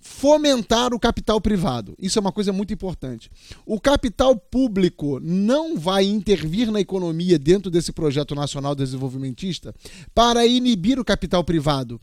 fomentar 0.00 0.92
o 0.92 0.98
capital 0.98 1.40
privado. 1.40 1.94
Isso 1.96 2.18
é 2.18 2.20
uma 2.20 2.32
coisa 2.32 2.52
muito 2.52 2.74
importante. 2.74 3.30
O 3.64 3.80
capital 3.80 4.34
público 4.34 5.20
não 5.20 5.78
vai 5.78 6.06
intervir 6.06 6.72
na 6.72 6.80
economia 6.80 7.38
dentro 7.38 7.70
desse 7.70 7.92
projeto 7.92 8.34
nacional 8.34 8.74
desenvolvimentista 8.74 9.72
para 10.12 10.44
inibir 10.44 10.98
o 10.98 11.04
capital 11.04 11.44
privado. 11.44 12.00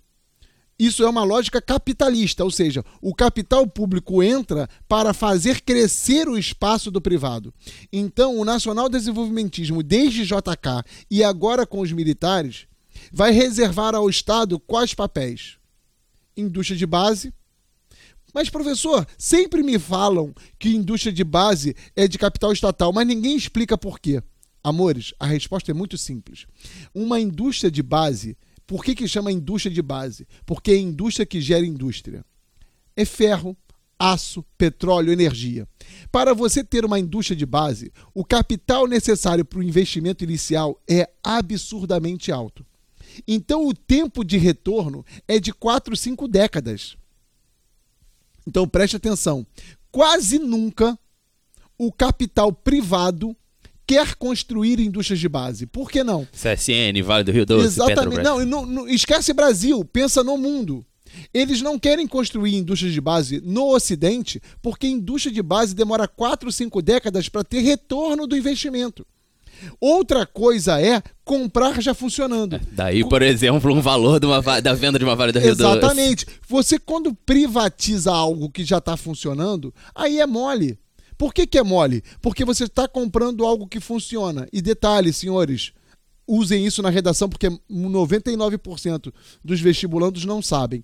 Isso 0.77 1.03
é 1.03 1.09
uma 1.09 1.23
lógica 1.23 1.61
capitalista, 1.61 2.43
ou 2.43 2.51
seja, 2.51 2.83
o 3.01 3.15
capital 3.15 3.65
público 3.65 4.21
entra 4.21 4.69
para 4.89 5.13
fazer 5.13 5.61
crescer 5.61 6.27
o 6.27 6.37
espaço 6.37 6.91
do 6.91 6.99
privado. 6.99 7.53
Então, 7.93 8.37
o 8.37 8.43
nacional 8.43 8.89
desenvolvimentismo, 8.89 9.81
desde 9.81 10.25
JK 10.25 10.83
e 11.09 11.23
agora 11.23 11.65
com 11.65 11.79
os 11.79 11.93
militares, 11.93 12.67
vai 13.11 13.31
reservar 13.31 13.95
ao 13.95 14.09
Estado 14.09 14.59
quais 14.59 14.93
papéis? 14.93 15.57
Indústria 16.35 16.77
de 16.77 16.85
base, 16.85 17.33
mas, 18.35 18.49
professor, 18.49 19.07
sempre 19.17 19.63
me 19.63 19.79
falam 19.79 20.35
que 20.59 20.67
indústria 20.67 21.13
de 21.13 21.23
base 21.23 21.73
é 21.95 22.05
de 22.05 22.17
capital 22.17 22.51
estatal, 22.51 22.91
mas 22.91 23.07
ninguém 23.07 23.33
explica 23.33 23.77
por 23.77 23.97
quê. 23.97 24.21
Amores, 24.61 25.13
a 25.17 25.25
resposta 25.25 25.71
é 25.71 25.73
muito 25.73 25.97
simples. 25.97 26.45
Uma 26.93 27.17
indústria 27.17 27.71
de 27.71 27.81
base, 27.81 28.35
por 28.67 28.83
que, 28.83 28.95
que 28.95 29.07
chama 29.07 29.31
indústria 29.31 29.73
de 29.73 29.81
base? 29.81 30.27
Porque 30.45 30.71
é 30.71 30.77
indústria 30.77 31.25
que 31.25 31.41
gera 31.41 31.65
indústria. 31.65 32.25
É 32.95 33.05
ferro, 33.05 33.55
aço, 33.99 34.43
petróleo, 34.57 35.11
energia. 35.11 35.67
Para 36.11 36.33
você 36.33 36.63
ter 36.63 36.85
uma 36.85 36.99
indústria 36.99 37.35
de 37.35 37.45
base, 37.45 37.91
o 38.13 38.25
capital 38.25 38.87
necessário 38.87 39.45
para 39.45 39.59
o 39.59 39.63
investimento 39.63 40.23
inicial 40.23 40.81
é 40.89 41.09
absurdamente 41.23 42.31
alto. 42.31 42.65
Então, 43.27 43.67
o 43.67 43.73
tempo 43.73 44.23
de 44.23 44.37
retorno 44.37 45.05
é 45.27 45.39
de 45.39 45.53
4, 45.53 45.95
5 45.95 46.27
décadas. 46.27 46.97
Então 48.47 48.67
preste 48.67 48.95
atenção. 48.95 49.45
Quase 49.91 50.37
nunca 50.37 50.97
o 51.77 51.91
capital 51.91 52.51
privado 52.51 53.35
quer 53.85 54.15
construir 54.15 54.79
indústrias 54.79 55.19
de 55.19 55.29
base. 55.29 55.65
Por 55.65 55.89
que 55.89 56.03
não? 56.03 56.27
CSN, 56.31 57.01
Vale 57.03 57.23
do 57.23 57.31
Rio 57.31 57.45
Doce, 57.45 57.65
Exatamente. 57.65 58.23
Não, 58.23 58.45
não, 58.45 58.65
não, 58.65 58.87
esquece 58.87 59.33
Brasil, 59.33 59.83
pensa 59.85 60.23
no 60.23 60.37
mundo. 60.37 60.85
Eles 61.33 61.61
não 61.61 61.79
querem 61.79 62.07
construir 62.07 62.55
indústrias 62.55 62.93
de 62.93 62.99
base 62.99 63.41
no 63.41 63.73
Ocidente 63.73 64.41
porque 64.61 64.87
indústria 64.87 65.33
de 65.33 65.41
base 65.41 65.73
demora 65.73 66.07
4, 66.07 66.51
5 66.51 66.81
décadas 66.81 67.29
para 67.29 67.43
ter 67.43 67.61
retorno 67.61 68.27
do 68.27 68.35
investimento. 68.35 69.05
Outra 69.79 70.25
coisa 70.25 70.81
é 70.81 71.01
comprar 71.23 71.81
já 71.81 71.93
funcionando. 71.93 72.59
Daí, 72.73 73.07
por 73.07 73.21
exemplo, 73.21 73.73
um 73.73 73.81
valor 73.81 74.19
de 74.19 74.25
uma, 74.25 74.41
da 74.61 74.73
venda 74.73 74.99
de 74.99 75.05
uma 75.05 75.15
Vale 75.15 75.31
do 75.31 75.39
Rio 75.39 75.51
Exatamente. 75.51 76.25
Você, 76.47 76.77
quando 76.77 77.13
privatiza 77.13 78.11
algo 78.11 78.49
que 78.49 78.63
já 78.63 78.79
está 78.79 78.97
funcionando, 78.97 79.73
aí 79.93 80.19
é 80.19 80.25
mole. 80.25 80.77
Por 81.17 81.33
que, 81.33 81.47
que 81.47 81.57
é 81.57 81.63
mole? 81.63 82.03
Porque 82.21 82.43
você 82.43 82.65
está 82.65 82.87
comprando 82.87 83.45
algo 83.45 83.67
que 83.67 83.79
funciona. 83.79 84.47
E 84.51 84.61
detalhe, 84.61 85.13
senhores, 85.13 85.71
usem 86.27 86.65
isso 86.65 86.81
na 86.81 86.89
redação, 86.89 87.29
porque 87.29 87.49
99% 87.49 89.13
dos 89.43 89.61
vestibulandos 89.61 90.25
não 90.25 90.41
sabem. 90.41 90.83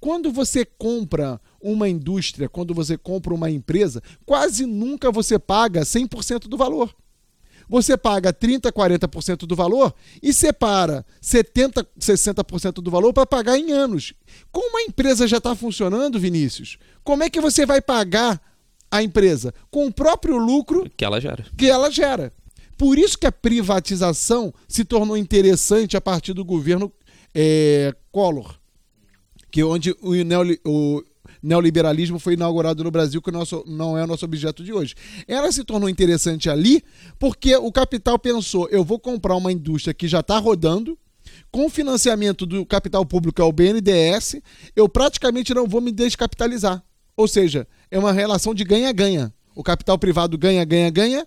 Quando 0.00 0.30
você 0.30 0.64
compra 0.64 1.40
uma 1.60 1.88
indústria, 1.88 2.48
quando 2.48 2.72
você 2.72 2.96
compra 2.96 3.34
uma 3.34 3.50
empresa, 3.50 4.02
quase 4.24 4.64
nunca 4.64 5.10
você 5.10 5.38
paga 5.38 5.82
100% 5.82 6.48
do 6.48 6.56
valor 6.56 6.94
você 7.68 7.96
paga 7.96 8.32
30%, 8.32 8.72
40% 8.72 9.46
do 9.46 9.54
valor 9.54 9.94
e 10.22 10.32
separa 10.32 11.04
70%, 11.22 11.86
60% 12.00 12.72
do 12.74 12.90
valor 12.90 13.12
para 13.12 13.26
pagar 13.26 13.58
em 13.58 13.72
anos. 13.72 14.14
Como 14.50 14.78
a 14.78 14.82
empresa 14.82 15.28
já 15.28 15.36
está 15.36 15.54
funcionando, 15.54 16.18
Vinícius, 16.18 16.78
como 17.04 17.22
é 17.22 17.30
que 17.30 17.40
você 17.40 17.66
vai 17.66 17.82
pagar 17.82 18.40
a 18.90 19.02
empresa? 19.02 19.54
Com 19.70 19.86
o 19.86 19.92
próprio 19.92 20.36
lucro 20.36 20.88
que 20.96 21.04
ela 21.04 21.20
gera. 21.20 21.44
Que 21.56 21.68
ela 21.68 21.90
gera. 21.90 22.32
Por 22.76 22.96
isso 22.96 23.18
que 23.18 23.26
a 23.26 23.32
privatização 23.32 24.54
se 24.68 24.84
tornou 24.84 25.16
interessante 25.16 25.96
a 25.96 26.00
partir 26.00 26.32
do 26.32 26.44
governo 26.44 26.92
é, 27.34 27.92
Collor, 28.12 28.54
que 29.50 29.60
é 29.60 29.64
onde 29.64 29.94
o, 30.00 30.12
neoli, 30.12 30.60
o 30.64 31.02
neoliberalismo 31.42 32.20
foi 32.20 32.34
inaugurado 32.34 32.84
no 32.84 32.90
Brasil, 32.90 33.20
que 33.20 33.32
nosso, 33.32 33.64
não 33.66 33.98
é 33.98 34.04
o 34.04 34.06
nosso 34.06 34.24
objeto 34.24 34.62
de 34.62 34.72
hoje. 34.72 34.94
Ela 35.26 35.50
se 35.50 35.64
tornou 35.64 35.88
interessante 35.88 36.48
ali 36.48 36.82
porque 37.18 37.56
o 37.56 37.72
capital 37.72 38.16
pensou: 38.18 38.68
eu 38.70 38.84
vou 38.84 38.98
comprar 38.98 39.34
uma 39.34 39.50
indústria 39.50 39.92
que 39.92 40.06
já 40.06 40.20
está 40.20 40.38
rodando, 40.38 40.96
com 41.50 41.68
financiamento 41.68 42.46
do 42.46 42.64
capital 42.64 43.04
público, 43.04 43.42
é 43.42 43.44
o 43.44 43.52
BNDES, 43.52 44.36
eu 44.76 44.88
praticamente 44.88 45.52
não 45.52 45.66
vou 45.66 45.80
me 45.80 45.90
descapitalizar. 45.90 46.82
Ou 47.18 47.26
seja, 47.26 47.66
é 47.90 47.98
uma 47.98 48.12
relação 48.12 48.54
de 48.54 48.62
ganha-ganha. 48.62 49.34
O 49.52 49.64
capital 49.64 49.98
privado 49.98 50.38
ganha, 50.38 50.64
ganha, 50.64 50.88
ganha, 50.88 51.26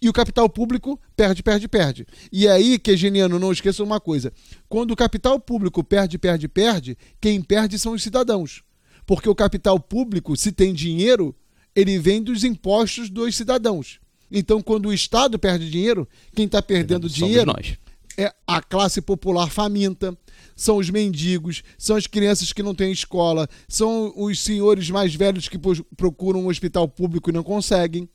e 0.00 0.08
o 0.08 0.12
capital 0.12 0.48
público 0.48 0.98
perde, 1.16 1.42
perde, 1.42 1.66
perde. 1.66 2.06
E 2.30 2.46
aí, 2.46 2.78
que 2.78 2.96
geniano, 2.96 3.36
não 3.36 3.50
esqueça 3.50 3.82
uma 3.82 3.98
coisa: 3.98 4.32
quando 4.68 4.92
o 4.92 4.96
capital 4.96 5.40
público 5.40 5.82
perde, 5.82 6.18
perde, 6.18 6.46
perde, 6.46 6.96
quem 7.20 7.42
perde 7.42 7.80
são 7.80 7.94
os 7.94 8.02
cidadãos. 8.04 8.62
Porque 9.04 9.28
o 9.28 9.34
capital 9.34 9.80
público, 9.80 10.36
se 10.36 10.52
tem 10.52 10.72
dinheiro, 10.72 11.34
ele 11.74 11.98
vem 11.98 12.22
dos 12.22 12.44
impostos 12.44 13.10
dos 13.10 13.34
cidadãos. 13.34 13.98
Então, 14.30 14.62
quando 14.62 14.86
o 14.86 14.92
Estado 14.92 15.36
perde 15.36 15.68
dinheiro, 15.68 16.08
quem 16.32 16.46
está 16.46 16.62
perdendo 16.62 17.08
dinheiro 17.08 17.46
nós. 17.46 17.76
É 18.16 18.32
a 18.46 18.60
classe 18.60 19.00
popular 19.00 19.50
faminta, 19.50 20.16
são 20.54 20.76
os 20.76 20.90
mendigos, 20.90 21.62
são 21.78 21.96
as 21.96 22.06
crianças 22.06 22.52
que 22.52 22.62
não 22.62 22.74
têm 22.74 22.92
escola, 22.92 23.48
são 23.68 24.12
os 24.16 24.40
senhores 24.40 24.90
mais 24.90 25.14
velhos 25.14 25.48
que 25.48 25.58
procuram 25.96 26.40
um 26.40 26.48
hospital 26.48 26.88
público 26.88 27.30
e 27.30 27.32
não 27.32 27.42
conseguem. 27.42 28.08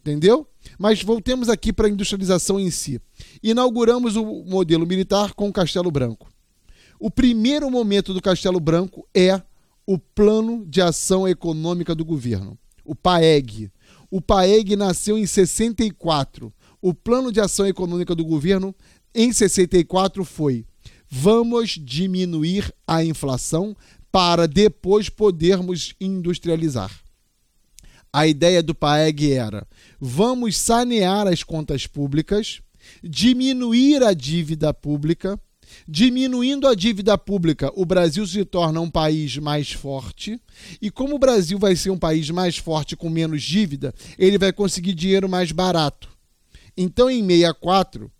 Entendeu? 0.00 0.46
Mas 0.78 1.02
voltemos 1.02 1.48
aqui 1.48 1.72
para 1.72 1.86
a 1.86 1.90
industrialização 1.90 2.60
em 2.60 2.70
si. 2.70 3.00
Inauguramos 3.42 4.16
o 4.16 4.44
modelo 4.44 4.86
militar 4.86 5.32
com 5.32 5.48
o 5.48 5.52
Castelo 5.52 5.90
Branco. 5.90 6.28
O 7.00 7.10
primeiro 7.10 7.70
momento 7.70 8.12
do 8.12 8.20
Castelo 8.20 8.60
Branco 8.60 9.08
é 9.14 9.40
o 9.86 9.98
Plano 9.98 10.64
de 10.66 10.80
Ação 10.82 11.26
Econômica 11.26 11.94
do 11.94 12.04
Governo, 12.04 12.58
o 12.84 12.94
PAEG. 12.94 13.70
O 14.10 14.20
PAEG 14.20 14.76
nasceu 14.76 15.18
em 15.18 15.26
64. 15.26 16.52
O 16.80 16.92
Plano 16.92 17.32
de 17.32 17.40
Ação 17.40 17.66
Econômica 17.66 18.14
do 18.14 18.24
Governo 18.24 18.74
em 19.14 19.32
64 19.32 20.24
foi: 20.24 20.64
vamos 21.08 21.78
diminuir 21.80 22.74
a 22.86 23.04
inflação 23.04 23.76
para 24.10 24.46
depois 24.48 25.08
podermos 25.08 25.94
industrializar. 26.00 26.90
A 28.12 28.26
ideia 28.26 28.62
do 28.62 28.74
PAEG 28.74 29.32
era: 29.32 29.66
vamos 30.00 30.56
sanear 30.56 31.26
as 31.26 31.42
contas 31.42 31.86
públicas, 31.86 32.60
diminuir 33.02 34.02
a 34.02 34.12
dívida 34.12 34.72
pública. 34.72 35.38
Diminuindo 35.88 36.68
a 36.68 36.74
dívida 36.74 37.18
pública, 37.18 37.72
o 37.74 37.84
Brasil 37.84 38.24
se 38.26 38.44
torna 38.44 38.80
um 38.80 38.90
país 38.90 39.36
mais 39.38 39.72
forte. 39.72 40.40
E 40.80 40.88
como 40.88 41.16
o 41.16 41.18
Brasil 41.18 41.58
vai 41.58 41.74
ser 41.74 41.90
um 41.90 41.98
país 41.98 42.30
mais 42.30 42.56
forte 42.56 42.94
com 42.94 43.08
menos 43.08 43.42
dívida, 43.42 43.92
ele 44.16 44.38
vai 44.38 44.52
conseguir 44.52 44.94
dinheiro 44.94 45.28
mais 45.28 45.50
barato. 45.50 46.08
Então, 46.76 47.10
em 47.10 47.22
64, 47.22 48.10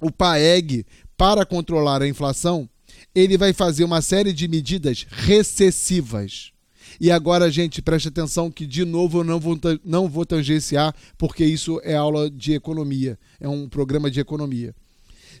o 0.00 0.10
PAEG, 0.10 0.84
para 1.16 1.46
controlar 1.46 2.02
a 2.02 2.08
inflação, 2.08 2.68
ele 3.14 3.38
vai 3.38 3.52
fazer 3.52 3.84
uma 3.84 4.02
série 4.02 4.32
de 4.32 4.46
medidas 4.46 5.06
recessivas. 5.08 6.52
E 7.00 7.10
agora, 7.10 7.50
gente, 7.50 7.82
preste 7.82 8.08
atenção 8.08 8.50
que, 8.50 8.66
de 8.66 8.84
novo, 8.84 9.20
eu 9.20 9.24
não 9.24 9.40
vou, 9.40 9.58
não 9.84 10.08
vou 10.08 10.24
tangenciar, 10.24 10.94
porque 11.18 11.44
isso 11.44 11.80
é 11.82 11.94
aula 11.94 12.30
de 12.30 12.52
economia, 12.52 13.18
é 13.40 13.48
um 13.48 13.68
programa 13.68 14.10
de 14.10 14.20
economia. 14.20 14.74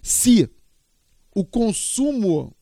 Se 0.02 0.48
o 1.34 1.44
consumo 1.44 2.54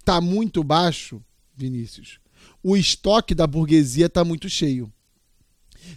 está 0.00 0.20
muito 0.20 0.64
baixo, 0.64 1.22
Vinícius, 1.54 2.18
o 2.62 2.76
estoque 2.76 3.34
da 3.34 3.46
burguesia 3.46 4.06
está 4.06 4.24
muito 4.24 4.48
cheio. 4.48 4.92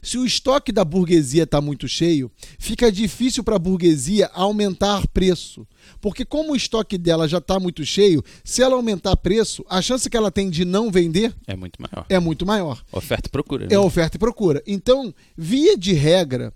Se 0.02 0.18
o 0.18 0.26
estoque 0.26 0.72
da 0.72 0.84
burguesia 0.86 1.44
está 1.44 1.60
muito 1.62 1.88
cheio, 1.88 2.32
fica 2.60 2.92
difícil 2.92 3.44
para 3.44 3.56
a 3.56 3.60
burguesia 3.60 4.30
aumentar 4.34 5.08
preço. 5.08 5.68
Porque, 6.02 6.24
como 6.26 6.54
o 6.54 6.56
estoque 6.56 6.98
dela 6.98 7.28
já 7.28 7.38
está 7.40 7.60
muito 7.60 7.86
cheio, 7.86 8.24
se 8.44 8.62
ela 8.62 8.76
aumentar 8.76 9.16
preço, 9.18 9.66
a 9.70 9.82
chance 9.82 10.10
que 10.10 10.18
ela 10.18 10.32
tem 10.32 10.50
de 10.50 10.66
não 10.66 10.92
vender 10.92 11.34
É 11.48 11.56
muito 11.56 11.82
maior. 11.82 12.06
é 12.10 12.20
muito 12.20 12.46
maior. 12.46 12.84
Oferta 12.92 13.28
e 13.28 13.32
procura. 13.32 13.66
né? 13.66 13.74
É 13.74 13.80
oferta 13.80 14.18
e 14.18 14.20
procura. 14.20 14.62
Então, 14.68 15.14
via 15.38 15.78
de 15.78 15.94
regra, 15.94 16.54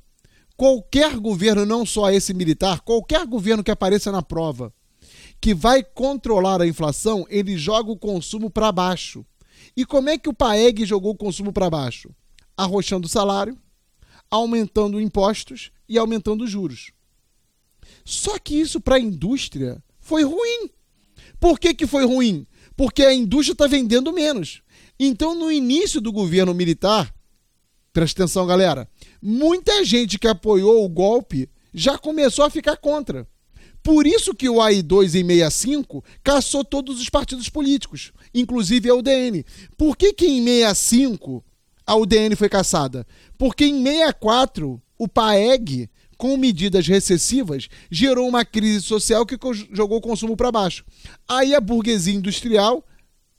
qualquer 0.56 1.16
governo, 1.18 1.66
não 1.66 1.86
só 1.86 2.12
esse 2.12 2.34
militar, 2.34 2.82
qualquer 2.82 3.26
governo 3.26 3.64
que 3.64 3.72
apareça 3.72 4.12
na 4.12 4.22
prova, 4.22 4.74
que 5.42 5.54
vai 5.54 5.84
controlar 5.84 6.62
a 6.62 6.68
inflação, 6.68 7.26
ele 7.30 7.58
joga 7.58 7.92
o 7.92 7.98
consumo 7.98 8.50
para 8.50 8.72
baixo. 8.72 9.26
E 9.76 9.86
como 9.86 10.10
é 10.10 10.18
que 10.18 10.28
o 10.28 10.34
PAEG 10.34 10.86
jogou 10.86 11.14
o 11.14 11.18
consumo 11.18 11.54
para 11.54 11.70
baixo? 11.70 12.10
Arrochando 12.60 13.06
o 13.08 13.10
salário, 13.10 13.58
aumentando 14.30 15.00
impostos 15.00 15.72
e 15.88 15.98
aumentando 15.98 16.44
os 16.44 16.52
juros. 16.52 16.92
Só 18.04 18.38
que 18.38 18.60
isso 18.60 18.82
para 18.82 18.96
a 18.96 19.00
indústria 19.00 19.82
foi 19.98 20.24
ruim. 20.24 20.70
Por 21.40 21.58
que, 21.58 21.74
que 21.74 21.88
foi 21.88 22.06
ruim? 22.06 22.46
Porque 22.76 23.04
a 23.04 23.14
indústria 23.14 23.54
está 23.54 23.66
vendendo 23.66 24.12
menos. 24.12 24.62
Então, 25.00 25.34
no 25.34 25.50
início 25.50 26.02
do 26.02 26.12
governo 26.12 26.54
militar, 26.54 27.16
presta 27.94 28.24
atenção, 28.24 28.46
galera, 28.46 28.90
muita 29.22 29.86
gente 29.86 30.20
que 30.20 30.28
apoiou 30.28 30.84
o 30.84 30.90
golpe 30.90 31.50
já 31.74 31.98
começou 31.98 32.44
a 32.44 32.50
ficar 32.50 32.76
contra. 32.76 33.26
Por 33.82 34.06
isso 34.06 34.36
que 34.36 34.50
o 34.50 34.56
AI2 34.56 35.16
em 35.16 35.26
65 35.26 36.04
caçou 36.22 36.66
todos 36.66 37.00
os 37.00 37.10
partidos 37.10 37.48
políticos, 37.48 38.12
inclusive 38.34 38.90
a 38.90 38.96
UDN. 38.96 39.46
Por 39.78 39.96
que, 39.96 40.12
que 40.12 40.28
em 40.28 40.44
65 40.44 41.44
a 41.90 41.96
UDN 41.96 42.36
foi 42.36 42.48
caçada? 42.48 43.04
Porque 43.36 43.66
em 43.66 43.84
64 43.84 44.80
o 44.96 45.08
PAEG, 45.08 45.90
com 46.20 46.38
medidas 46.38 46.88
recessivas, 46.88 47.68
gerou 47.90 48.30
uma 48.30 48.46
crise 48.46 48.84
social 48.84 49.26
que 49.26 49.36
jogou 49.72 49.98
o 49.98 50.02
consumo 50.02 50.38
para 50.38 50.52
baixo. 50.52 50.86
Aí 51.28 51.56
a 51.56 51.60
burguesia 51.60 52.14
industrial 52.14 52.86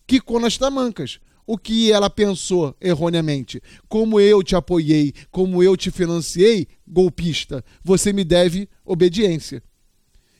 quicou 0.04 0.40
nas 0.40 0.58
tamancas. 0.58 1.20
O 1.46 1.56
que 1.56 1.92
ela 1.92 2.10
pensou 2.10 2.74
erroneamente? 2.80 3.62
Como 3.88 4.18
eu 4.18 4.42
te 4.42 4.56
apoiei, 4.56 5.12
como 5.30 5.62
eu 5.62 5.76
te 5.76 5.92
financiei, 5.92 6.66
golpista, 6.84 7.64
você 7.84 8.12
me 8.12 8.24
deve 8.24 8.68
obediência. 8.84 9.62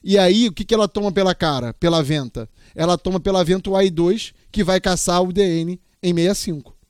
E 0.03 0.17
aí, 0.17 0.49
o 0.49 0.51
que, 0.51 0.65
que 0.65 0.73
ela 0.73 0.87
toma 0.87 1.13
pela 1.13 1.33
cara, 1.33 1.73
pela 1.75 2.03
venta? 2.03 2.49
Ela 2.75 2.97
toma 2.97 3.21
pela 3.21 3.41
venta 3.41 3.69
o 3.69 3.73
AI2, 3.73 4.33
que 4.51 4.65
vai 4.65 4.81
caçar 4.81 5.21
o 5.21 5.31
DN 5.31 5.79
em 6.03 6.13
65. 6.13 6.80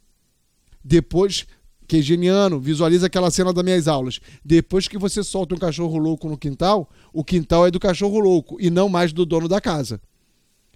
Depois, 0.84 1.46
que 1.88 2.02
geniano, 2.02 2.60
visualiza 2.60 3.08
aquela 3.08 3.30
cena 3.30 3.52
das 3.52 3.64
minhas 3.64 3.88
aulas. 3.88 4.20
Depois 4.44 4.88
que 4.88 4.98
você 4.98 5.24
solta 5.24 5.56
um 5.56 5.58
cachorro 5.58 5.98
louco 5.98 6.30
no 6.30 6.38
quintal, 6.38 6.90
o 7.14 7.24
quintal 7.24 7.68
é 7.68 7.72
do 7.72 7.80
cachorro 7.80 8.20
louco 8.20 8.58
e 8.60 8.70
não 8.70 8.88
mais 8.88 9.12
do 9.12 9.26
dono 9.26 9.48
da 9.48 9.60
casa. 9.60 10.02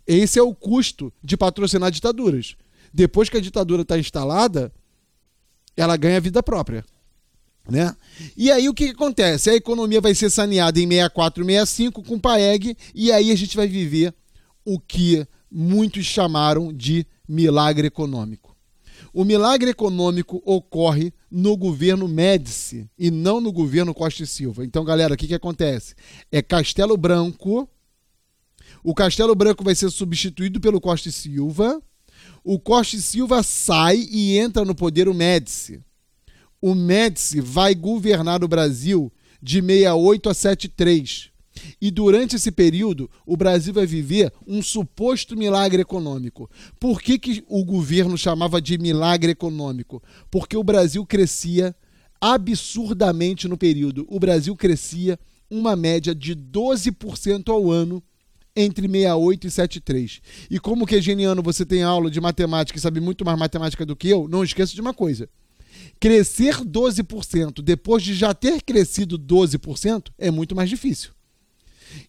Esse 0.05 0.37
é 0.37 0.43
o 0.43 0.53
custo 0.53 1.11
de 1.23 1.35
patrocinar 1.35 1.89
ditaduras. 1.89 2.55
Depois 2.93 3.29
que 3.29 3.37
a 3.37 3.41
ditadura 3.41 3.81
está 3.81 3.97
instalada, 3.97 4.71
ela 5.75 5.97
ganha 5.97 6.21
vida 6.21 6.43
própria. 6.43 6.85
Né? 7.69 7.95
E 8.37 8.51
aí 8.51 8.69
o 8.69 8.73
que, 8.73 8.85
que 8.85 8.91
acontece? 8.91 9.49
A 9.49 9.55
economia 9.55 9.99
vai 9.99 10.13
ser 10.13 10.29
saneada 10.29 10.79
em 10.79 10.87
64, 10.87 11.43
65 11.43 12.03
com 12.03 12.19
PAEG, 12.19 12.77
e 12.93 13.11
aí 13.11 13.31
a 13.31 13.35
gente 13.35 13.55
vai 13.55 13.67
viver 13.67 14.13
o 14.63 14.79
que 14.79 15.25
muitos 15.51 16.05
chamaram 16.05 16.71
de 16.71 17.05
milagre 17.27 17.87
econômico. 17.87 18.54
O 19.15 19.23
milagre 19.23 19.69
econômico 19.69 20.43
ocorre 20.43 21.13
no 21.31 21.55
governo 21.55 22.05
Médici 22.05 22.85
e 22.99 23.09
não 23.09 23.39
no 23.39 23.49
governo 23.49 23.93
Costa 23.93 24.23
e 24.23 24.27
Silva. 24.27 24.65
Então, 24.65 24.83
galera, 24.83 25.13
o 25.13 25.17
que, 25.17 25.25
que 25.25 25.33
acontece? 25.33 25.95
É 26.29 26.41
Castelo 26.41 26.97
Branco. 26.97 27.65
O 28.83 28.93
Castelo 28.93 29.33
Branco 29.33 29.63
vai 29.63 29.73
ser 29.73 29.89
substituído 29.89 30.59
pelo 30.59 30.81
Costa 30.81 31.07
e 31.07 31.13
Silva. 31.13 31.81
O 32.43 32.59
Costa 32.59 32.97
e 32.97 33.01
Silva 33.01 33.41
sai 33.41 34.05
e 34.11 34.37
entra 34.37 34.65
no 34.65 34.75
poder 34.75 35.07
o 35.07 35.13
Médici. 35.13 35.79
O 36.61 36.75
Médici 36.75 37.39
vai 37.39 37.73
governar 37.73 38.43
o 38.43 38.49
Brasil 38.49 39.09
de 39.41 39.61
68 39.61 40.29
a 40.29 40.33
73. 40.33 41.31
E 41.81 41.91
durante 41.91 42.35
esse 42.35 42.51
período, 42.51 43.09
o 43.25 43.37
Brasil 43.37 43.73
vai 43.73 43.85
viver 43.85 44.31
um 44.47 44.61
suposto 44.61 45.35
milagre 45.37 45.81
econômico. 45.81 46.49
Por 46.79 47.01
que, 47.01 47.17
que 47.17 47.43
o 47.47 47.63
governo 47.63 48.17
chamava 48.17 48.61
de 48.61 48.77
milagre 48.77 49.31
econômico? 49.31 50.01
Porque 50.29 50.57
o 50.57 50.63
Brasil 50.63 51.05
crescia 51.05 51.75
absurdamente 52.19 53.47
no 53.47 53.57
período. 53.57 54.05
O 54.09 54.19
Brasil 54.19 54.55
crescia 54.55 55.19
uma 55.49 55.75
média 55.75 56.15
de 56.15 56.35
12% 56.35 57.49
ao 57.49 57.71
ano 57.71 58.01
entre 58.55 58.87
68 58.87 59.47
e 59.47 59.51
73. 59.51 60.21
E 60.49 60.59
como 60.59 60.85
que 60.85 61.01
geniano 61.01 61.43
você 61.43 61.65
tem 61.65 61.83
aula 61.83 62.09
de 62.09 62.21
matemática 62.21 62.77
e 62.77 62.81
sabe 62.81 62.99
muito 62.99 63.25
mais 63.25 63.37
matemática 63.37 63.85
do 63.85 63.95
que 63.95 64.07
eu, 64.07 64.27
não 64.27 64.43
esqueça 64.43 64.73
de 64.73 64.81
uma 64.81 64.93
coisa. 64.93 65.29
Crescer 65.99 66.55
12% 66.57 67.61
depois 67.61 68.01
de 68.01 68.13
já 68.13 68.33
ter 68.33 68.61
crescido 68.61 69.19
12% 69.19 70.07
é 70.17 70.31
muito 70.31 70.55
mais 70.55 70.69
difícil. 70.69 71.11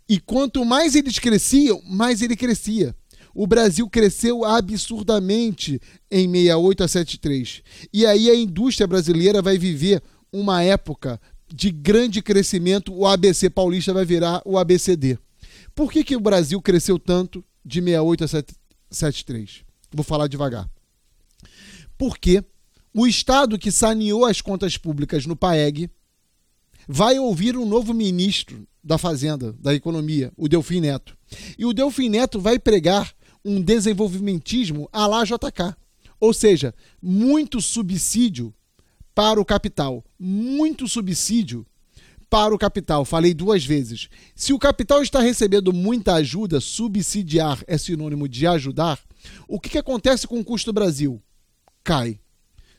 E 0.09 0.19
quanto 0.19 0.65
mais 0.65 0.95
eles 0.95 1.19
cresciam, 1.19 1.81
mais 1.85 2.23
ele 2.23 2.37
crescia. 2.37 2.95
O 3.35 3.47
Brasil 3.47 3.89
cresceu 3.89 4.45
absurdamente 4.45 5.81
em 6.11 6.27
68 6.31 6.85
a 6.85 6.89
73. 6.89 7.63
E 7.93 8.07
aí 8.07 8.31
a 8.31 8.35
indústria 8.35 8.87
brasileira 8.87 9.43
vai 9.43 9.59
viver 9.59 10.03
uma 10.33 10.63
época 10.63 11.21
de 11.53 11.71
grande 11.71 12.23
crescimento. 12.23 12.95
O 12.95 13.07
ABC 13.07 13.51
paulista 13.51 13.93
vai 13.93 14.05
virar 14.05 14.41
o 14.45 14.57
ABCD. 14.57 15.19
Por 15.75 15.93
que, 15.93 16.03
que 16.03 16.17
o 16.17 16.21
Brasil 16.21 16.61
cresceu 16.63 16.99
tanto 16.99 17.45
de 17.63 17.81
68 17.81 18.25
a 18.25 18.29
73? 18.29 19.65
Vou 19.93 20.03
falar 20.03 20.29
devagar. 20.29 20.69
Porque 21.99 22.43
o 22.95 23.07
Estado 23.07 23.59
que 23.59 23.71
saneou 23.71 24.25
as 24.25 24.41
contas 24.41 24.79
públicas 24.79 25.27
no 25.27 25.37
PAEG 25.37 25.91
vai 26.89 27.19
ouvir 27.19 27.57
um 27.57 27.67
novo 27.67 27.93
ministro 27.93 28.67
da 28.87 28.97
Fazenda, 28.97 29.53
da 29.59 29.75
Economia, 29.75 30.33
o 30.37 30.49
Delfim 30.49 30.81
Neto. 30.81 31.19
E 31.59 31.67
o 31.67 31.73
Delfim 31.73 32.09
Neto 32.09 32.39
vai 32.39 32.57
pregar 32.57 33.13
um 33.45 33.61
desenvolvimentismo 33.61 34.89
à 34.93 35.09
la 35.09 35.25
JK. 35.25 35.77
Ou 36.21 36.33
seja, 36.33 36.73
muito 37.03 37.61
subsídio 37.61 38.55
para 39.13 39.41
o 39.41 39.45
capital. 39.45 40.05
Muito 40.17 40.87
subsídio 40.87 41.67
para 42.31 42.55
o 42.55 42.59
capital. 42.59 43.05
Falei 43.05 43.35
duas 43.35 43.65
vezes. 43.65 44.09
Se 44.37 44.53
o 44.53 44.59
capital 44.59 45.03
está 45.03 45.19
recebendo 45.19 45.73
muita 45.73 46.15
ajuda, 46.15 46.61
subsidiar 46.61 47.65
é 47.67 47.77
sinônimo 47.77 48.29
de 48.29 48.47
ajudar, 48.47 49.01
o 49.49 49.59
que, 49.59 49.71
que 49.71 49.79
acontece 49.79 50.29
com 50.29 50.39
o 50.39 50.45
custo 50.45 50.73
Brasil? 50.73 51.21
Cai. 51.83 52.21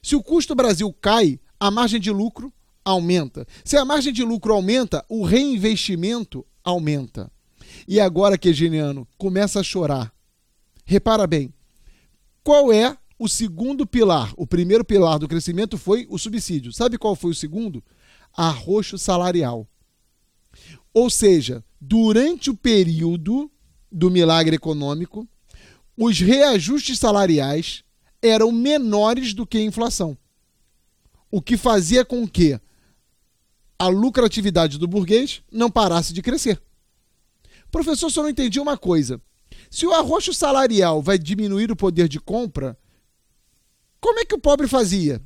Se 0.02 0.16
o 0.16 0.24
custo 0.24 0.56
Brasil 0.56 0.94
cai, 1.02 1.38
a 1.60 1.70
margem 1.70 2.00
de 2.00 2.12
lucro 2.12 2.54
aumenta. 2.88 3.46
Se 3.66 3.76
a 3.76 3.84
margem 3.84 4.14
de 4.14 4.24
lucro 4.24 4.54
aumenta, 4.54 5.04
o 5.10 5.26
reinvestimento 5.26 6.46
aumenta. 6.64 7.30
E 7.86 8.00
agora, 8.00 8.38
Quegeniano, 8.38 9.06
começa 9.18 9.60
a 9.60 9.64
chorar. 9.64 10.14
Repara 10.86 11.28
bem, 11.28 11.54
qual 12.42 12.72
é 12.72 12.98
o 13.20 13.28
segundo 13.28 13.86
pilar? 13.86 14.34
O 14.38 14.48
primeiro 14.48 14.86
pilar 14.86 15.20
do 15.20 15.28
crescimento 15.28 15.78
foi 15.78 16.08
o 16.10 16.18
subsídio. 16.18 16.72
Sabe 16.72 16.98
qual 16.98 17.14
foi 17.14 17.32
o 17.32 17.36
segundo? 17.36 17.84
Arroxo 18.34 18.98
salarial. 18.98 19.68
Ou 20.94 21.10
seja, 21.10 21.62
durante 21.80 22.50
o 22.50 22.56
período 22.56 23.52
do 23.92 24.10
milagre 24.10 24.56
econômico, 24.56 25.28
os 25.98 26.22
reajustes 26.22 26.98
salariais 27.00 27.84
eram 28.22 28.50
menores 28.50 29.34
do 29.34 29.46
que 29.46 29.58
a 29.58 29.62
inflação. 29.62 30.18
O 31.30 31.42
que 31.42 31.58
fazia 31.58 32.06
com 32.06 32.26
que 32.26 32.58
a 33.80 33.88
lucratividade 33.88 34.78
do 34.78 34.88
burguês 34.88 35.42
não 35.52 35.70
parasse 35.70 36.14
de 36.14 36.22
crescer. 36.22 36.62
Professor, 37.72 38.10
só 38.10 38.22
não 38.22 38.30
entendi 38.30 38.60
uma 38.60 38.78
coisa. 38.78 39.22
Se 39.70 39.86
o 39.86 39.94
arroxo 39.94 40.34
salarial 40.34 41.02
vai 41.02 41.18
diminuir 41.18 41.72
o 41.72 41.76
poder 41.76 42.08
de 42.08 42.20
compra, 42.20 42.78
como 44.00 44.20
é 44.20 44.26
que 44.26 44.36
o 44.36 44.40
pobre 44.40 44.68
fazia? 44.68 45.22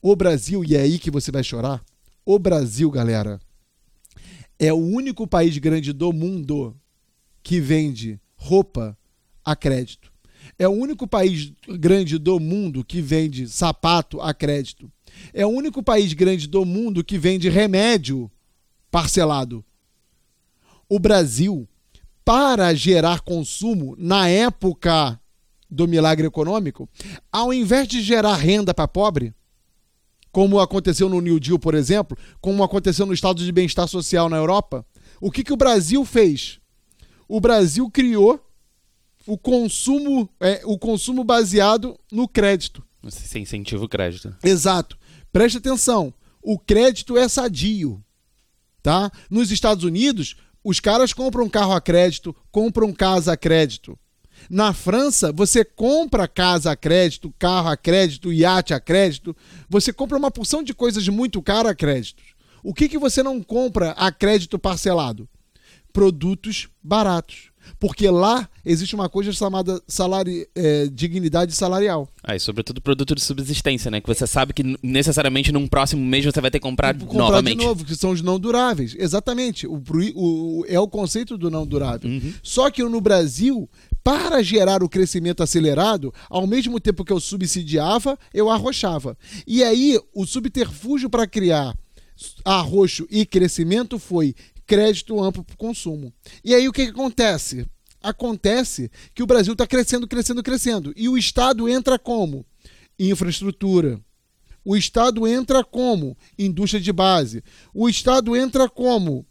O 0.00 0.14
Brasil, 0.14 0.64
e 0.64 0.76
é 0.76 0.82
aí 0.82 0.98
que 0.98 1.10
você 1.10 1.30
vai 1.30 1.42
chorar, 1.42 1.82
o 2.24 2.38
Brasil, 2.38 2.90
galera, 2.90 3.40
é 4.58 4.72
o 4.72 4.76
único 4.76 5.26
país 5.26 5.56
grande 5.58 5.92
do 5.92 6.12
mundo 6.12 6.76
que 7.42 7.60
vende 7.60 8.20
roupa 8.36 8.96
a 9.44 9.56
crédito. 9.56 10.12
É 10.58 10.68
o 10.68 10.72
único 10.72 11.06
país 11.06 11.52
grande 11.66 12.18
do 12.18 12.38
mundo 12.38 12.84
que 12.84 13.00
vende 13.00 13.48
sapato 13.48 14.20
a 14.20 14.34
crédito. 14.34 14.90
É 15.32 15.44
o 15.44 15.50
único 15.50 15.82
país 15.82 16.12
grande 16.12 16.46
do 16.46 16.64
mundo 16.64 17.04
que 17.04 17.18
vende 17.18 17.48
remédio 17.48 18.30
parcelado. 18.90 19.64
O 20.88 20.98
Brasil, 20.98 21.68
para 22.24 22.72
gerar 22.74 23.20
consumo 23.20 23.96
na 23.98 24.28
época 24.28 25.20
do 25.70 25.88
milagre 25.88 26.26
econômico, 26.26 26.88
ao 27.32 27.52
invés 27.52 27.88
de 27.88 28.00
gerar 28.00 28.36
renda 28.36 28.72
para 28.72 28.86
pobre, 28.86 29.34
como 30.30 30.60
aconteceu 30.60 31.08
no 31.08 31.20
New 31.20 31.38
Deal, 31.38 31.58
por 31.58 31.74
exemplo, 31.74 32.16
como 32.40 32.62
aconteceu 32.62 33.06
no 33.06 33.14
estado 33.14 33.44
de 33.44 33.52
bem-estar 33.52 33.88
social 33.88 34.28
na 34.28 34.36
Europa, 34.36 34.84
o 35.20 35.30
que, 35.30 35.44
que 35.44 35.52
o 35.52 35.56
Brasil 35.56 36.04
fez? 36.04 36.60
O 37.28 37.40
Brasil 37.40 37.88
criou 37.90 38.40
o 39.26 39.38
consumo, 39.38 40.28
é, 40.40 40.60
o 40.64 40.78
consumo 40.78 41.24
baseado 41.24 41.98
no 42.10 42.28
crédito. 42.28 42.84
Você 43.02 43.38
incentiva 43.38 43.84
o 43.84 43.88
crédito. 43.88 44.34
Exato. 44.42 44.98
Preste 45.34 45.58
atenção. 45.58 46.14
O 46.40 46.56
crédito 46.56 47.18
é 47.18 47.26
sadio. 47.26 48.00
Tá? 48.80 49.10
Nos 49.28 49.50
Estados 49.50 49.82
Unidos, 49.82 50.36
os 50.62 50.78
caras 50.78 51.12
compram 51.12 51.48
carro 51.48 51.72
a 51.72 51.80
crédito, 51.80 52.36
compram 52.52 52.92
casa 52.92 53.32
a 53.32 53.36
crédito. 53.36 53.98
Na 54.48 54.72
França, 54.72 55.32
você 55.32 55.64
compra 55.64 56.28
casa 56.28 56.70
a 56.70 56.76
crédito, 56.76 57.34
carro 57.36 57.68
a 57.68 57.76
crédito, 57.76 58.32
iate 58.32 58.72
a 58.72 58.78
crédito. 58.78 59.36
Você 59.68 59.92
compra 59.92 60.16
uma 60.16 60.30
porção 60.30 60.62
de 60.62 60.72
coisas 60.72 61.08
muito 61.08 61.42
caras 61.42 61.72
a 61.72 61.74
crédito. 61.74 62.22
O 62.62 62.72
que, 62.72 62.88
que 62.88 62.96
você 62.96 63.20
não 63.20 63.42
compra 63.42 63.90
a 63.90 64.12
crédito 64.12 64.56
parcelado? 64.56 65.28
Produtos 65.92 66.68
baratos. 66.80 67.50
Porque 67.78 68.08
lá 68.08 68.48
existe 68.64 68.94
uma 68.94 69.08
coisa 69.08 69.32
chamada 69.32 69.80
salari, 69.86 70.46
é, 70.54 70.86
dignidade 70.86 71.54
salarial. 71.54 72.08
Ah, 72.22 72.34
e 72.34 72.40
sobretudo 72.40 72.80
produto 72.80 73.14
de 73.14 73.22
subsistência, 73.22 73.90
né? 73.90 74.00
Que 74.00 74.06
você 74.06 74.26
sabe 74.26 74.52
que 74.52 74.76
necessariamente 74.82 75.52
num 75.52 75.66
próximo 75.66 76.04
mês 76.04 76.24
você 76.24 76.40
vai 76.40 76.50
ter 76.50 76.58
que 76.58 76.66
comprar, 76.66 76.96
comprar 76.96 77.18
novamente. 77.18 77.58
de 77.58 77.64
novo, 77.64 77.84
que 77.84 77.94
são 77.94 78.10
os 78.10 78.22
não 78.22 78.38
duráveis. 78.38 78.94
Exatamente. 78.98 79.66
O, 79.66 79.82
o, 80.14 80.64
é 80.68 80.78
o 80.78 80.88
conceito 80.88 81.36
do 81.36 81.50
não 81.50 81.66
durável. 81.66 82.10
Uhum. 82.10 82.32
Só 82.42 82.70
que 82.70 82.82
no 82.82 83.00
Brasil, 83.00 83.68
para 84.02 84.42
gerar 84.42 84.82
o 84.82 84.88
crescimento 84.88 85.42
acelerado, 85.42 86.12
ao 86.28 86.46
mesmo 86.46 86.78
tempo 86.80 87.04
que 87.04 87.12
eu 87.12 87.20
subsidiava, 87.20 88.18
eu 88.32 88.50
arrochava. 88.50 89.16
E 89.46 89.62
aí, 89.62 89.98
o 90.14 90.26
subterfúgio 90.26 91.10
para 91.10 91.26
criar 91.26 91.74
arroxo 92.44 93.06
e 93.10 93.26
crescimento 93.26 93.98
foi 93.98 94.34
crédito 94.66 95.22
amplo 95.22 95.44
para 95.44 95.54
o 95.54 95.58
consumo. 95.58 96.12
E 96.42 96.54
aí 96.54 96.68
o 96.68 96.72
que, 96.72 96.86
que 96.86 96.92
acontece? 96.92 97.66
Acontece 98.02 98.90
que 99.14 99.22
o 99.22 99.26
Brasil 99.26 99.52
está 99.52 99.66
crescendo, 99.66 100.06
crescendo, 100.06 100.42
crescendo. 100.42 100.92
E 100.96 101.08
o 101.08 101.16
Estado 101.16 101.68
entra 101.68 101.98
como? 101.98 102.44
Infraestrutura. 102.98 104.00
O 104.64 104.76
Estado 104.76 105.26
entra 105.26 105.62
como? 105.64 106.16
Indústria 106.38 106.80
de 106.80 106.92
base. 106.92 107.42
O 107.72 107.88
Estado 107.88 108.36
entra 108.36 108.68
como? 108.68 109.26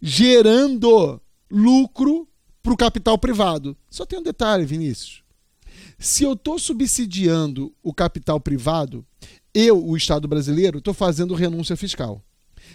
Gerando 0.00 1.20
lucro 1.50 2.28
para 2.62 2.72
o 2.72 2.76
capital 2.76 3.16
privado. 3.16 3.76
Só 3.88 4.04
tem 4.04 4.18
um 4.18 4.22
detalhe, 4.22 4.64
Vinícius. 4.64 5.22
Se 5.98 6.24
eu 6.24 6.34
estou 6.34 6.58
subsidiando 6.58 7.72
o 7.82 7.94
capital 7.94 8.40
privado, 8.40 9.04
eu, 9.54 9.82
o 9.84 9.96
Estado 9.96 10.28
brasileiro, 10.28 10.78
estou 10.78 10.92
fazendo 10.92 11.34
renúncia 11.34 11.76
fiscal. 11.76 12.22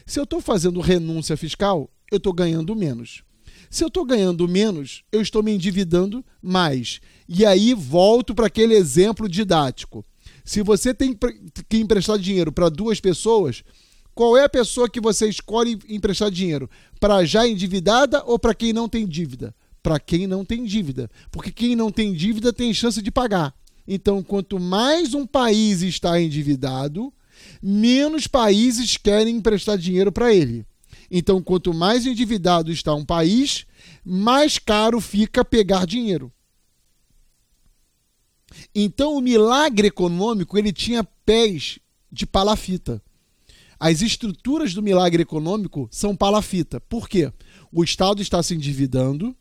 Se 0.05 0.19
eu 0.19 0.23
estou 0.23 0.41
fazendo 0.41 0.79
renúncia 0.79 1.37
fiscal, 1.37 1.89
eu 2.11 2.17
estou 2.17 2.33
ganhando 2.33 2.75
menos. 2.75 3.23
Se 3.69 3.83
eu 3.83 3.87
estou 3.87 4.03
ganhando 4.03 4.47
menos, 4.47 5.03
eu 5.11 5.21
estou 5.21 5.41
me 5.41 5.51
endividando 5.51 6.25
mais. 6.41 6.99
E 7.27 7.45
aí 7.45 7.73
volto 7.73 8.35
para 8.35 8.47
aquele 8.47 8.73
exemplo 8.73 9.29
didático. 9.29 10.05
Se 10.43 10.61
você 10.61 10.93
tem 10.93 11.17
que 11.69 11.77
emprestar 11.77 12.19
dinheiro 12.19 12.51
para 12.51 12.67
duas 12.67 12.99
pessoas, 12.99 13.63
qual 14.13 14.35
é 14.35 14.43
a 14.43 14.49
pessoa 14.49 14.89
que 14.89 14.99
você 14.99 15.29
escolhe 15.29 15.79
emprestar 15.87 16.29
dinheiro? 16.29 16.69
Para 16.99 17.23
já 17.23 17.47
endividada 17.47 18.23
ou 18.25 18.37
para 18.37 18.53
quem 18.53 18.73
não 18.73 18.89
tem 18.89 19.07
dívida? 19.07 19.55
Para 19.81 19.99
quem 19.99 20.27
não 20.27 20.43
tem 20.43 20.65
dívida. 20.65 21.09
Porque 21.31 21.51
quem 21.51 21.75
não 21.75 21.91
tem 21.91 22.13
dívida 22.13 22.51
tem 22.51 22.73
chance 22.73 23.01
de 23.01 23.09
pagar. 23.09 23.53
Então, 23.87 24.21
quanto 24.21 24.59
mais 24.59 25.13
um 25.13 25.25
país 25.25 25.81
está 25.81 26.21
endividado, 26.21 27.13
menos 27.61 28.27
países 28.27 28.97
querem 28.97 29.37
emprestar 29.37 29.77
dinheiro 29.77 30.11
para 30.11 30.33
ele. 30.33 30.65
Então, 31.09 31.41
quanto 31.41 31.73
mais 31.73 32.05
endividado 32.05 32.71
está 32.71 32.93
um 32.95 33.05
país, 33.05 33.65
mais 34.03 34.57
caro 34.57 35.01
fica 35.01 35.43
pegar 35.43 35.85
dinheiro. 35.85 36.31
Então, 38.73 39.15
o 39.15 39.21
milagre 39.21 39.87
econômico 39.87 40.57
ele 40.57 40.71
tinha 40.71 41.03
pés 41.03 41.79
de 42.11 42.25
palafita. 42.25 43.01
As 43.79 44.01
estruturas 44.01 44.73
do 44.73 44.81
milagre 44.81 45.23
econômico 45.23 45.87
são 45.91 46.15
palafita. 46.15 46.79
Por 46.81 47.09
quê? 47.09 47.31
O 47.71 47.83
Estado 47.83 48.21
está 48.21 48.41
se 48.43 48.53
endividando, 48.53 49.35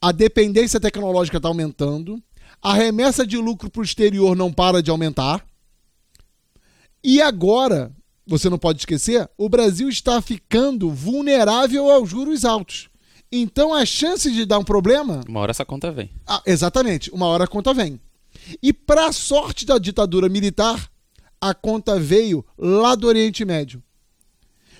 a 0.00 0.10
dependência 0.10 0.80
tecnológica 0.80 1.36
está 1.36 1.48
aumentando, 1.48 2.20
a 2.60 2.74
remessa 2.74 3.26
de 3.26 3.36
lucro 3.36 3.70
para 3.70 3.80
o 3.80 3.84
exterior 3.84 4.36
não 4.36 4.52
para 4.52 4.82
de 4.82 4.90
aumentar. 4.90 5.44
E 7.04 7.20
agora, 7.20 7.94
você 8.26 8.48
não 8.48 8.58
pode 8.58 8.78
esquecer, 8.78 9.28
o 9.36 9.48
Brasil 9.48 9.88
está 9.88 10.20
ficando 10.22 10.90
vulnerável 10.90 11.90
aos 11.90 12.08
juros 12.08 12.44
altos. 12.44 12.88
Então 13.30 13.72
a 13.72 13.84
chance 13.86 14.30
de 14.30 14.44
dar 14.44 14.58
um 14.58 14.64
problema. 14.64 15.22
Uma 15.26 15.40
hora 15.40 15.50
essa 15.50 15.64
conta 15.64 15.90
vem. 15.90 16.10
Ah, 16.26 16.42
exatamente, 16.46 17.10
uma 17.10 17.26
hora 17.26 17.44
a 17.44 17.48
conta 17.48 17.72
vem. 17.72 18.00
E 18.62 18.72
para 18.72 19.12
sorte 19.12 19.64
da 19.64 19.78
ditadura 19.78 20.28
militar, 20.28 20.90
a 21.40 21.54
conta 21.54 21.98
veio 21.98 22.44
lá 22.56 22.94
do 22.94 23.06
Oriente 23.06 23.44
Médio. 23.44 23.82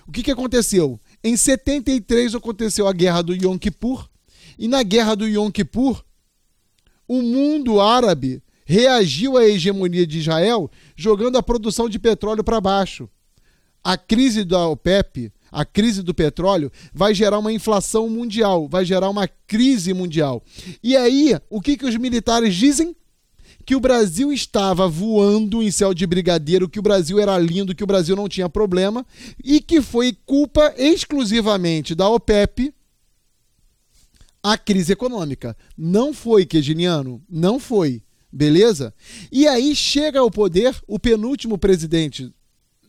O 0.06 0.12
que, 0.12 0.22
que 0.22 0.30
aconteceu? 0.30 1.00
Em 1.24 1.36
73 1.36 2.34
aconteceu 2.34 2.86
a 2.86 2.92
guerra 2.92 3.22
do 3.22 3.34
Yom 3.34 3.58
Kippur, 3.58 4.08
e 4.58 4.68
na 4.68 4.82
guerra 4.82 5.14
do 5.16 5.26
Yom 5.26 5.50
Kippur, 5.50 6.04
o 7.08 7.22
mundo 7.22 7.80
árabe 7.80 8.42
reagiu 8.72 9.36
à 9.36 9.44
hegemonia 9.44 10.06
de 10.06 10.18
Israel 10.18 10.70
jogando 10.96 11.36
a 11.36 11.42
produção 11.42 11.90
de 11.90 11.98
petróleo 11.98 12.42
para 12.42 12.60
baixo. 12.60 13.06
A 13.84 13.98
crise 13.98 14.44
da 14.44 14.66
OPEP, 14.66 15.30
a 15.50 15.64
crise 15.64 16.02
do 16.02 16.14
petróleo, 16.14 16.72
vai 16.94 17.14
gerar 17.14 17.38
uma 17.38 17.52
inflação 17.52 18.08
mundial, 18.08 18.66
vai 18.66 18.84
gerar 18.84 19.10
uma 19.10 19.28
crise 19.28 19.92
mundial. 19.92 20.42
E 20.82 20.96
aí, 20.96 21.38
o 21.50 21.60
que, 21.60 21.76
que 21.76 21.84
os 21.84 21.96
militares 21.96 22.54
dizem? 22.54 22.96
Que 23.66 23.76
o 23.76 23.80
Brasil 23.80 24.32
estava 24.32 24.88
voando 24.88 25.62
em 25.62 25.70
céu 25.70 25.92
de 25.92 26.06
brigadeiro, 26.06 26.68
que 26.68 26.78
o 26.78 26.82
Brasil 26.82 27.20
era 27.20 27.38
lindo, 27.38 27.74
que 27.74 27.84
o 27.84 27.86
Brasil 27.86 28.16
não 28.16 28.28
tinha 28.28 28.48
problema, 28.48 29.04
e 29.44 29.60
que 29.60 29.82
foi 29.82 30.16
culpa 30.24 30.72
exclusivamente 30.78 31.94
da 31.94 32.08
OPEP 32.08 32.72
a 34.42 34.56
crise 34.56 34.92
econômica. 34.92 35.56
Não 35.76 36.14
foi, 36.14 36.46
Queginiano, 36.46 37.22
não 37.28 37.60
foi. 37.60 38.02
Beleza? 38.32 38.94
E 39.30 39.46
aí 39.46 39.74
chega 39.76 40.20
ao 40.20 40.30
poder 40.30 40.74
o 40.86 40.98
penúltimo 40.98 41.58
presidente 41.58 42.32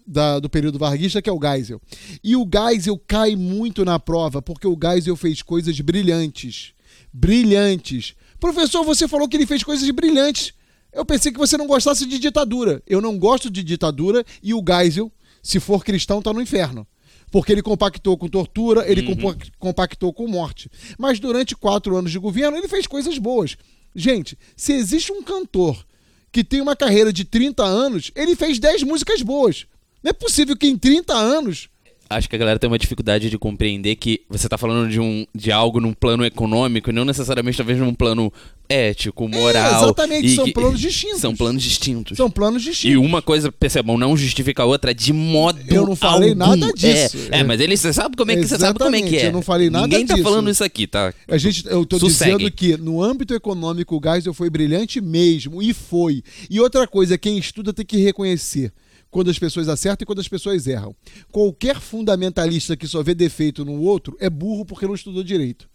da, 0.08 0.40
do 0.40 0.50
período 0.50 0.80
varguista, 0.80 1.22
que 1.22 1.30
é 1.30 1.34
o 1.34 1.40
Geisel. 1.40 1.82
E 2.24 2.36
o 2.36 2.48
Geisel 2.50 2.98
cai 3.06 3.36
muito 3.36 3.84
na 3.84 4.00
prova, 4.00 4.42
porque 4.42 4.68
o 4.68 4.78
Geisel 4.82 5.16
fez 5.16 5.42
coisas 5.42 5.78
brilhantes. 5.82 6.74
Brilhantes. 7.12 8.16
Professor, 8.40 8.84
você 8.84 9.08
falou 9.08 9.28
que 9.28 9.36
ele 9.36 9.46
fez 9.46 9.64
coisas 9.64 9.90
brilhantes. 9.90 10.54
Eu 10.94 11.06
pensei 11.06 11.32
que 11.32 11.40
você 11.40 11.58
não 11.58 11.68
gostasse 11.68 12.06
de 12.06 12.20
ditadura. 12.20 12.82
Eu 12.88 13.02
não 13.02 13.18
gosto 13.18 13.50
de 13.50 13.64
ditadura 13.64 14.24
e 14.42 14.54
o 14.54 14.64
Geisel, 14.66 15.12
se 15.42 15.60
for 15.60 15.84
cristão, 15.84 16.20
está 16.20 16.32
no 16.32 16.42
inferno 16.42 16.88
porque 17.34 17.52
ele 17.52 17.64
compactou 17.64 18.16
com 18.16 18.28
tortura, 18.28 18.88
ele 18.88 19.02
uhum. 19.02 19.36
compactou 19.58 20.14
com 20.14 20.28
morte. 20.28 20.70
Mas 21.00 21.20
durante 21.20 21.56
quatro 21.56 21.98
anos 21.98 22.12
de 22.12 22.20
governo, 22.20 22.56
ele 22.56 22.68
fez 22.68 22.86
coisas 22.86 23.18
boas. 23.18 23.58
Gente, 23.96 24.38
se 24.56 24.74
existe 24.74 25.12
um 25.12 25.22
cantor 25.22 25.86
que 26.32 26.44
tem 26.44 26.62
uma 26.62 26.76
carreira 26.76 27.14
de 27.14 27.24
30 27.24 27.64
anos, 27.64 28.12
ele 28.16 28.36
fez 28.36 28.58
10 28.58 28.84
músicas 28.84 29.22
boas. 29.22 29.68
Não 30.02 30.10
é 30.10 30.14
possível 30.14 30.58
que 30.58 30.68
em 30.68 30.78
30 30.78 31.14
anos 31.14 31.70
acho 32.16 32.30
que 32.30 32.36
a 32.36 32.40
galera 32.40 32.60
tem 32.60 32.68
uma 32.70 32.80
dificuldade 32.80 33.30
de 33.30 33.38
compreender 33.38 33.96
que 33.96 34.22
você 34.30 34.48
está 34.48 34.58
falando 34.58 34.90
de, 34.90 35.00
um, 35.00 35.26
de 35.34 35.52
algo 35.52 35.80
num 35.80 35.94
plano 35.94 36.26
econômico 36.26 36.90
e 36.90 36.94
não 36.94 37.06
necessariamente 37.06 37.58
talvez 37.58 37.80
num 37.80 37.94
plano 37.94 38.32
ético, 38.70 39.26
é, 39.26 39.28
moral. 39.28 39.74
É, 39.74 39.84
exatamente, 39.84 40.36
são 40.36 40.52
planos 40.52 40.80
distintos. 40.80 41.22
São 41.22 41.36
planos 41.36 41.64
distintos. 41.64 42.18
São 42.18 42.32
planos 42.32 42.62
distintos. 42.64 42.94
E 42.94 42.98
uma 42.98 43.22
coisa, 43.22 43.52
percebam, 43.52 43.98
não 43.98 44.16
justifica 44.16 44.64
a 44.64 44.66
outra 44.66 44.94
de 44.94 45.14
modo 45.14 45.60
Eu 45.68 45.86
não 45.86 45.96
falei 45.96 46.30
algum. 46.30 46.40
nada 46.40 46.74
disso. 46.74 47.18
É, 47.32 47.40
é, 47.40 47.44
mas 47.44 47.60
ele 47.60 47.76
você 47.78 47.94
sabe 47.94 48.16
como 48.16 48.32
é 48.32 48.36
que 48.36 48.48
você 48.48 48.58
sabe 48.58 48.80
como 48.80 48.96
é 48.96 49.02
que 49.02 49.18
é. 49.18 49.28
Eu 49.28 49.34
não 49.34 49.42
falei 49.42 49.70
nada 49.70 49.88
Ninguém 49.88 50.06
disso. 50.06 50.18
tá 50.18 50.24
falando 50.24 50.50
isso 50.50 50.64
aqui, 50.64 50.88
tá? 50.88 51.14
A 51.28 51.38
gente, 51.38 51.66
eu 51.68 51.86
tô 51.86 52.00
Sossegue. 52.00 52.38
dizendo 52.38 52.52
que 52.52 52.78
no 52.78 53.02
âmbito 53.02 53.34
econômico 53.34 53.98
o 53.98 54.02
Geisel 54.04 54.34
foi 54.34 54.50
brilhante 54.50 55.02
mesmo 55.02 55.62
e 55.62 55.74
foi. 55.74 56.24
E 56.50 56.60
outra 56.60 56.88
coisa, 56.88 57.18
quem 57.18 57.38
estuda 57.38 57.74
tem 57.74 57.86
que 57.86 57.98
reconhecer 57.98 58.72
quando 59.14 59.30
as 59.30 59.38
pessoas 59.38 59.70
acertam 59.70 60.04
e 60.04 60.08
quando 60.08 60.20
as 60.20 60.28
pessoas 60.28 60.66
erram. 60.66 60.96
Qualquer 61.32 61.80
fundamentalista 61.80 62.76
que 62.76 62.88
só 62.88 63.04
vê 63.04 63.14
defeito 63.14 63.64
no 63.64 63.80
outro 63.80 64.18
é 64.20 64.28
burro 64.28 64.66
porque 64.66 64.88
não 64.88 64.96
estudou 64.96 65.24
direito. 65.24 65.70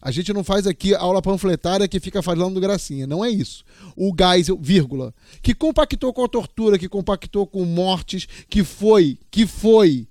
A 0.00 0.10
gente 0.10 0.32
não 0.32 0.42
faz 0.42 0.66
aqui 0.66 0.94
aula 0.94 1.20
panfletária 1.20 1.86
que 1.86 2.00
fica 2.00 2.22
falando 2.22 2.58
gracinha. 2.58 3.06
Não 3.06 3.22
é 3.22 3.28
isso. 3.28 3.62
O 3.94 4.14
Geisel, 4.18 4.58
vírgula, 4.58 5.14
que 5.42 5.54
compactou 5.54 6.10
com 6.10 6.24
a 6.24 6.28
tortura, 6.28 6.78
que 6.78 6.88
compactou 6.88 7.46
com 7.46 7.66
mortes, 7.66 8.26
que 8.48 8.64
foi, 8.64 9.18
que 9.30 9.46
foi 9.46 10.08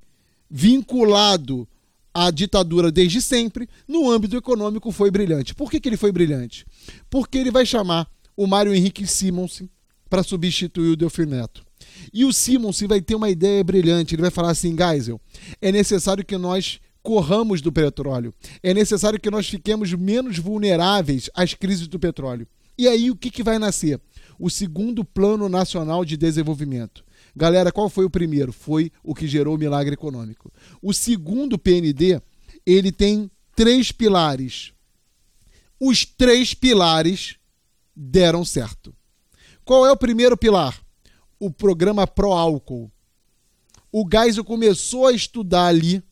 vinculado 0.47 1.67
à 2.13 2.30
ditadura 2.30 2.91
desde 2.91 3.20
sempre, 3.20 3.67
no 3.88 4.11
âmbito 4.11 4.38
econômico 4.38 4.91
foi 4.91 5.09
brilhante. 5.09 5.55
Por 5.55 5.72
que, 5.72 5.80
que 5.80 5.89
ele 5.89 5.97
foi 5.97 6.11
brilhante? 6.11 6.67
Porque 7.09 7.39
ele 7.39 7.49
vai 7.49 7.65
chamar 7.65 8.07
o 8.38 8.45
Mário 8.45 8.76
Henrique 8.76 9.07
Simonsen 9.07 9.67
para 10.07 10.22
substituir 10.22 10.91
o 10.91 10.95
Delfim 10.95 11.26
Neto. 11.26 11.68
E 12.14 12.26
o 12.26 12.34
Simonsen 12.34 12.88
vai 12.88 13.02
ter 13.02 13.16
uma 13.16 13.30
ideia 13.30 13.64
brilhante. 13.64 14.16
Ele 14.16 14.22
vai 14.22 14.32
falar 14.32 14.52
assim: 14.52 14.76
Geisel, 14.76 15.20
é 15.62 15.72
necessário 15.72 16.26
que 16.26 16.38
nós 16.38 16.80
corramos 17.02 17.62
do 17.62 17.72
petróleo. 17.72 18.34
É 18.62 18.74
necessário 18.74 19.20
que 19.20 19.32
nós 19.32 19.47
fiquemos 19.47 19.93
menos 19.93 20.38
vulneráveis 20.38 21.30
às 21.34 21.54
crises 21.54 21.88
do 21.88 22.00
petróleo. 22.00 22.47
E 22.78 22.88
aí 22.88 23.12
o 23.12 23.16
que, 23.16 23.30
que 23.30 23.43
vai 23.43 23.60
nascer? 23.60 24.00
O 24.38 24.50
segundo 24.50 25.04
Plano 25.04 25.50
Nacional 25.50 26.06
de 26.06 26.16
Desenvolvimento. 26.16 27.04
Galera, 27.36 27.72
qual 27.72 27.89
foi 27.89 28.06
o 28.06 28.10
primeiro? 28.10 28.54
Foi 28.54 28.91
o 29.04 29.14
que 29.14 29.28
gerou 29.28 29.56
o 29.56 29.58
milagre 29.58 29.93
econômico. 29.93 30.52
O 30.82 30.93
segundo 30.93 31.58
PND, 31.58 32.22
ele 32.66 32.91
tem 32.91 33.30
três 33.56 33.91
pilares. 33.91 34.72
Os 35.80 36.06
três 36.06 36.54
pilares 36.54 37.36
deram 37.95 38.45
certo. 38.45 38.95
Qual 39.66 39.86
é 39.86 39.91
o 39.91 39.97
primeiro 39.97 40.38
pilar? 40.38 40.80
O 41.39 41.49
programa 41.49 42.05
Pro 42.05 42.33
Álcool. 42.33 42.91
O 43.91 44.05
Geisel 44.11 44.43
começou 44.43 45.07
a 45.07 45.13
estudar 45.13 45.67
ali 45.67 46.03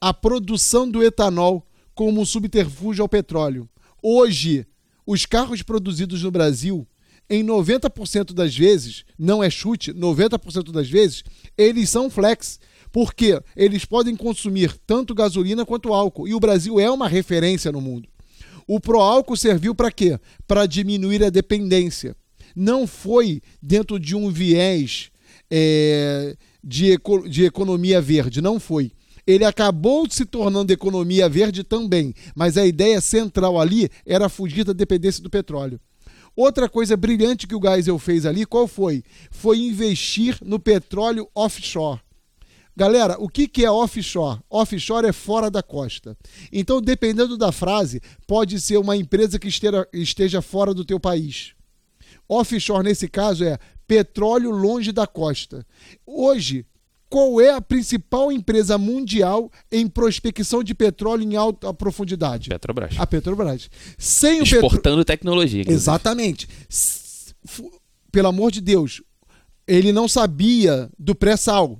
a 0.00 0.12
produção 0.12 0.88
do 0.88 1.02
etanol 1.02 1.66
como 1.94 2.20
um 2.20 2.26
subterfúgio 2.26 3.02
ao 3.02 3.08
petróleo. 3.08 3.68
Hoje, 4.02 4.66
os 5.06 5.24
carros 5.24 5.62
produzidos 5.62 6.22
no 6.22 6.30
Brasil, 6.30 6.86
em 7.28 7.42
90% 7.42 8.34
das 8.34 8.54
vezes, 8.54 9.04
não 9.18 9.42
é 9.42 9.48
chute, 9.48 9.92
90% 9.92 10.70
das 10.70 10.88
vezes, 10.88 11.24
eles 11.56 11.88
são 11.88 12.10
flex. 12.10 12.60
Porque 12.92 13.40
eles 13.56 13.84
podem 13.84 14.14
consumir 14.14 14.76
tanto 14.86 15.14
gasolina 15.14 15.66
quanto 15.66 15.92
álcool. 15.92 16.28
E 16.28 16.34
o 16.34 16.40
Brasil 16.40 16.78
é 16.78 16.90
uma 16.90 17.08
referência 17.08 17.72
no 17.72 17.80
mundo. 17.80 18.08
O 18.66 18.80
Proálcool 18.80 19.36
serviu 19.36 19.74
para 19.74 19.90
quê? 19.90 20.18
Para 20.46 20.66
diminuir 20.66 21.22
a 21.22 21.30
dependência 21.30 22.16
não 22.56 22.86
foi 22.86 23.42
dentro 23.62 24.00
de 24.00 24.16
um 24.16 24.30
viés 24.30 25.10
é, 25.50 26.34
de, 26.64 26.92
eco, 26.92 27.28
de 27.28 27.44
economia 27.44 28.00
verde, 28.00 28.40
não 28.40 28.58
foi. 28.58 28.90
Ele 29.26 29.44
acabou 29.44 30.08
se 30.08 30.24
tornando 30.24 30.72
economia 30.72 31.28
verde 31.28 31.62
também, 31.62 32.14
mas 32.34 32.56
a 32.56 32.64
ideia 32.64 33.00
central 33.00 33.60
ali 33.60 33.90
era 34.06 34.28
fugir 34.28 34.64
da 34.64 34.72
dependência 34.72 35.22
do 35.22 35.28
petróleo. 35.28 35.80
Outra 36.34 36.68
coisa 36.68 36.96
brilhante 36.96 37.46
que 37.46 37.54
o 37.54 37.60
Geisel 37.60 37.98
fez 37.98 38.24
ali, 38.24 38.46
qual 38.46 38.68
foi? 38.68 39.02
Foi 39.30 39.58
investir 39.58 40.38
no 40.44 40.60
petróleo 40.60 41.28
offshore. 41.34 42.00
Galera, 42.76 43.16
o 43.18 43.26
que, 43.26 43.64
é 43.64 43.70
offshore? 43.70 44.38
Offshore 44.50 45.06
é 45.06 45.12
fora 45.12 45.50
da 45.50 45.62
costa. 45.62 46.16
Então, 46.52 46.80
dependendo 46.80 47.38
da 47.38 47.50
frase, 47.50 48.02
pode 48.26 48.60
ser 48.60 48.76
uma 48.76 48.94
empresa 48.94 49.38
que 49.38 49.48
esteja, 49.48 49.88
esteja 49.94 50.42
fora 50.42 50.74
do 50.74 50.84
teu 50.84 51.00
país. 51.00 51.54
Offshore, 52.28 52.84
nesse 52.84 53.08
caso, 53.08 53.44
é 53.44 53.58
petróleo 53.86 54.50
longe 54.50 54.92
da 54.92 55.06
costa. 55.06 55.64
Hoje, 56.04 56.66
qual 57.08 57.40
é 57.40 57.50
a 57.50 57.60
principal 57.60 58.32
empresa 58.32 58.76
mundial 58.76 59.50
em 59.70 59.86
prospecção 59.86 60.62
de 60.62 60.74
petróleo 60.74 61.22
em 61.22 61.36
alta 61.36 61.72
profundidade? 61.72 62.48
Petrobras. 62.48 62.94
A 62.98 63.06
Petrobras. 63.06 63.70
Sem 63.96 64.42
Exportando 64.42 64.98
petro... 64.98 65.04
tecnologia. 65.04 65.64
Exatamente. 65.66 66.48
Pelo 68.10 68.28
amor 68.28 68.50
de 68.50 68.60
Deus, 68.60 69.02
ele 69.66 69.92
não 69.92 70.08
sabia 70.08 70.90
do 70.98 71.14
pré-sal 71.14 71.78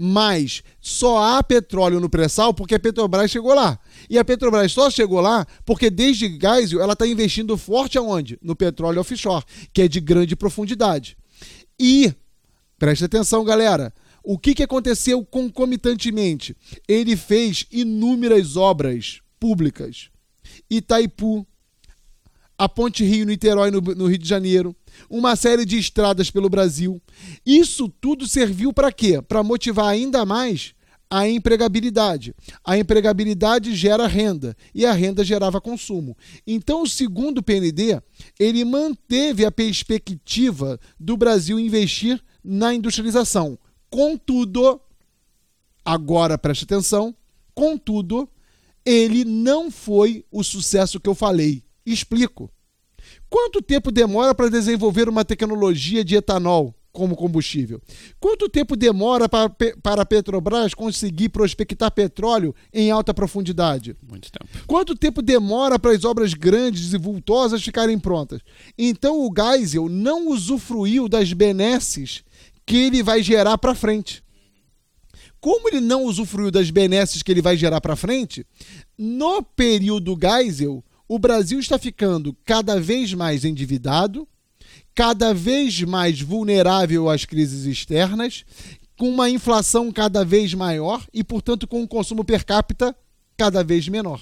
mas 0.00 0.62
só 0.80 1.18
há 1.18 1.42
petróleo 1.42 1.98
no 1.98 2.08
pré-sal 2.08 2.54
porque 2.54 2.76
a 2.76 2.78
Petrobras 2.78 3.32
chegou 3.32 3.52
lá. 3.52 3.76
E 4.08 4.16
a 4.16 4.24
Petrobras 4.24 4.70
só 4.70 4.88
chegou 4.88 5.20
lá 5.20 5.44
porque 5.66 5.90
desde 5.90 6.28
Geisel 6.28 6.80
ela 6.80 6.92
está 6.92 7.04
investindo 7.04 7.58
forte 7.58 7.98
aonde? 7.98 8.38
No 8.40 8.54
petróleo 8.54 9.00
offshore, 9.00 9.44
que 9.72 9.82
é 9.82 9.88
de 9.88 9.98
grande 9.98 10.36
profundidade. 10.36 11.18
E, 11.80 12.14
preste 12.78 13.04
atenção 13.04 13.44
galera, 13.44 13.92
o 14.22 14.38
que, 14.38 14.54
que 14.54 14.62
aconteceu 14.62 15.24
concomitantemente? 15.24 16.56
Ele 16.86 17.16
fez 17.16 17.66
inúmeras 17.72 18.56
obras 18.56 19.20
públicas. 19.40 20.10
Itaipu, 20.70 21.44
a 22.56 22.68
Ponte 22.68 23.02
Rio-Niterói 23.04 23.72
no, 23.72 23.80
no 23.80 24.06
Rio 24.06 24.18
de 24.18 24.28
Janeiro, 24.28 24.76
uma 25.08 25.36
série 25.36 25.64
de 25.64 25.78
estradas 25.78 26.30
pelo 26.30 26.48
Brasil. 26.48 27.00
Isso 27.44 27.88
tudo 27.88 28.26
serviu 28.26 28.72
para 28.72 28.92
quê? 28.92 29.20
Para 29.20 29.42
motivar 29.42 29.86
ainda 29.86 30.24
mais 30.24 30.74
a 31.10 31.28
empregabilidade. 31.28 32.34
A 32.64 32.76
empregabilidade 32.76 33.74
gera 33.74 34.06
renda 34.06 34.56
e 34.74 34.84
a 34.84 34.92
renda 34.92 35.24
gerava 35.24 35.60
consumo. 35.60 36.16
Então, 36.46 36.82
o 36.82 36.88
segundo 36.88 37.42
PND, 37.42 38.00
ele 38.38 38.64
manteve 38.64 39.44
a 39.44 39.50
perspectiva 39.50 40.78
do 40.98 41.16
Brasil 41.16 41.58
investir 41.58 42.22
na 42.44 42.74
industrialização. 42.74 43.58
Contudo, 43.90 44.80
agora 45.84 46.36
preste 46.36 46.64
atenção, 46.64 47.14
contudo, 47.54 48.28
ele 48.84 49.24
não 49.24 49.70
foi 49.70 50.24
o 50.30 50.42
sucesso 50.44 51.00
que 51.00 51.08
eu 51.08 51.14
falei. 51.14 51.62
Explico. 51.84 52.50
Quanto 53.30 53.60
tempo 53.60 53.90
demora 53.90 54.34
para 54.34 54.48
desenvolver 54.50 55.08
uma 55.08 55.24
tecnologia 55.24 56.04
de 56.04 56.16
etanol? 56.16 56.74
como 56.98 57.14
combustível? 57.14 57.80
Quanto 58.18 58.48
tempo 58.48 58.74
demora 58.74 59.28
para, 59.28 59.48
para 59.80 60.02
a 60.02 60.06
Petrobras 60.06 60.74
conseguir 60.74 61.28
prospectar 61.28 61.92
petróleo 61.92 62.52
em 62.74 62.90
alta 62.90 63.14
profundidade? 63.14 63.94
Muito 64.02 64.32
tempo. 64.32 64.66
Quanto 64.66 64.96
tempo 64.96 65.22
demora 65.22 65.78
para 65.78 65.92
as 65.92 66.04
obras 66.04 66.34
grandes 66.34 66.92
e 66.92 66.98
vultosas 66.98 67.62
ficarem 67.62 67.98
prontas? 68.00 68.40
Então 68.76 69.20
o 69.20 69.32
Geisel 69.32 69.88
não 69.88 70.28
usufruiu 70.28 71.08
das 71.08 71.32
benesses 71.32 72.24
que 72.66 72.76
ele 72.76 73.00
vai 73.00 73.22
gerar 73.22 73.56
para 73.58 73.76
frente. 73.76 74.22
Como 75.40 75.68
ele 75.68 75.80
não 75.80 76.02
usufruiu 76.02 76.50
das 76.50 76.68
benesses 76.68 77.22
que 77.22 77.30
ele 77.30 77.40
vai 77.40 77.56
gerar 77.56 77.80
para 77.80 77.94
frente, 77.94 78.44
no 78.98 79.40
período 79.40 80.18
Geisel, 80.20 80.82
o 81.08 81.18
Brasil 81.18 81.58
está 81.58 81.78
ficando 81.78 82.36
cada 82.44 82.78
vez 82.78 83.14
mais 83.14 83.44
endividado, 83.44 84.28
cada 84.94 85.32
vez 85.32 85.80
mais 85.82 86.20
vulnerável 86.20 87.08
às 87.08 87.24
crises 87.24 87.64
externas, 87.64 88.44
com 88.96 89.08
uma 89.08 89.30
inflação 89.30 89.90
cada 89.90 90.24
vez 90.24 90.52
maior 90.52 91.06
e, 91.14 91.24
portanto, 91.24 91.66
com 91.66 91.80
um 91.80 91.86
consumo 91.86 92.24
per 92.24 92.44
capita 92.44 92.94
cada 93.36 93.64
vez 93.64 93.88
menor. 93.88 94.20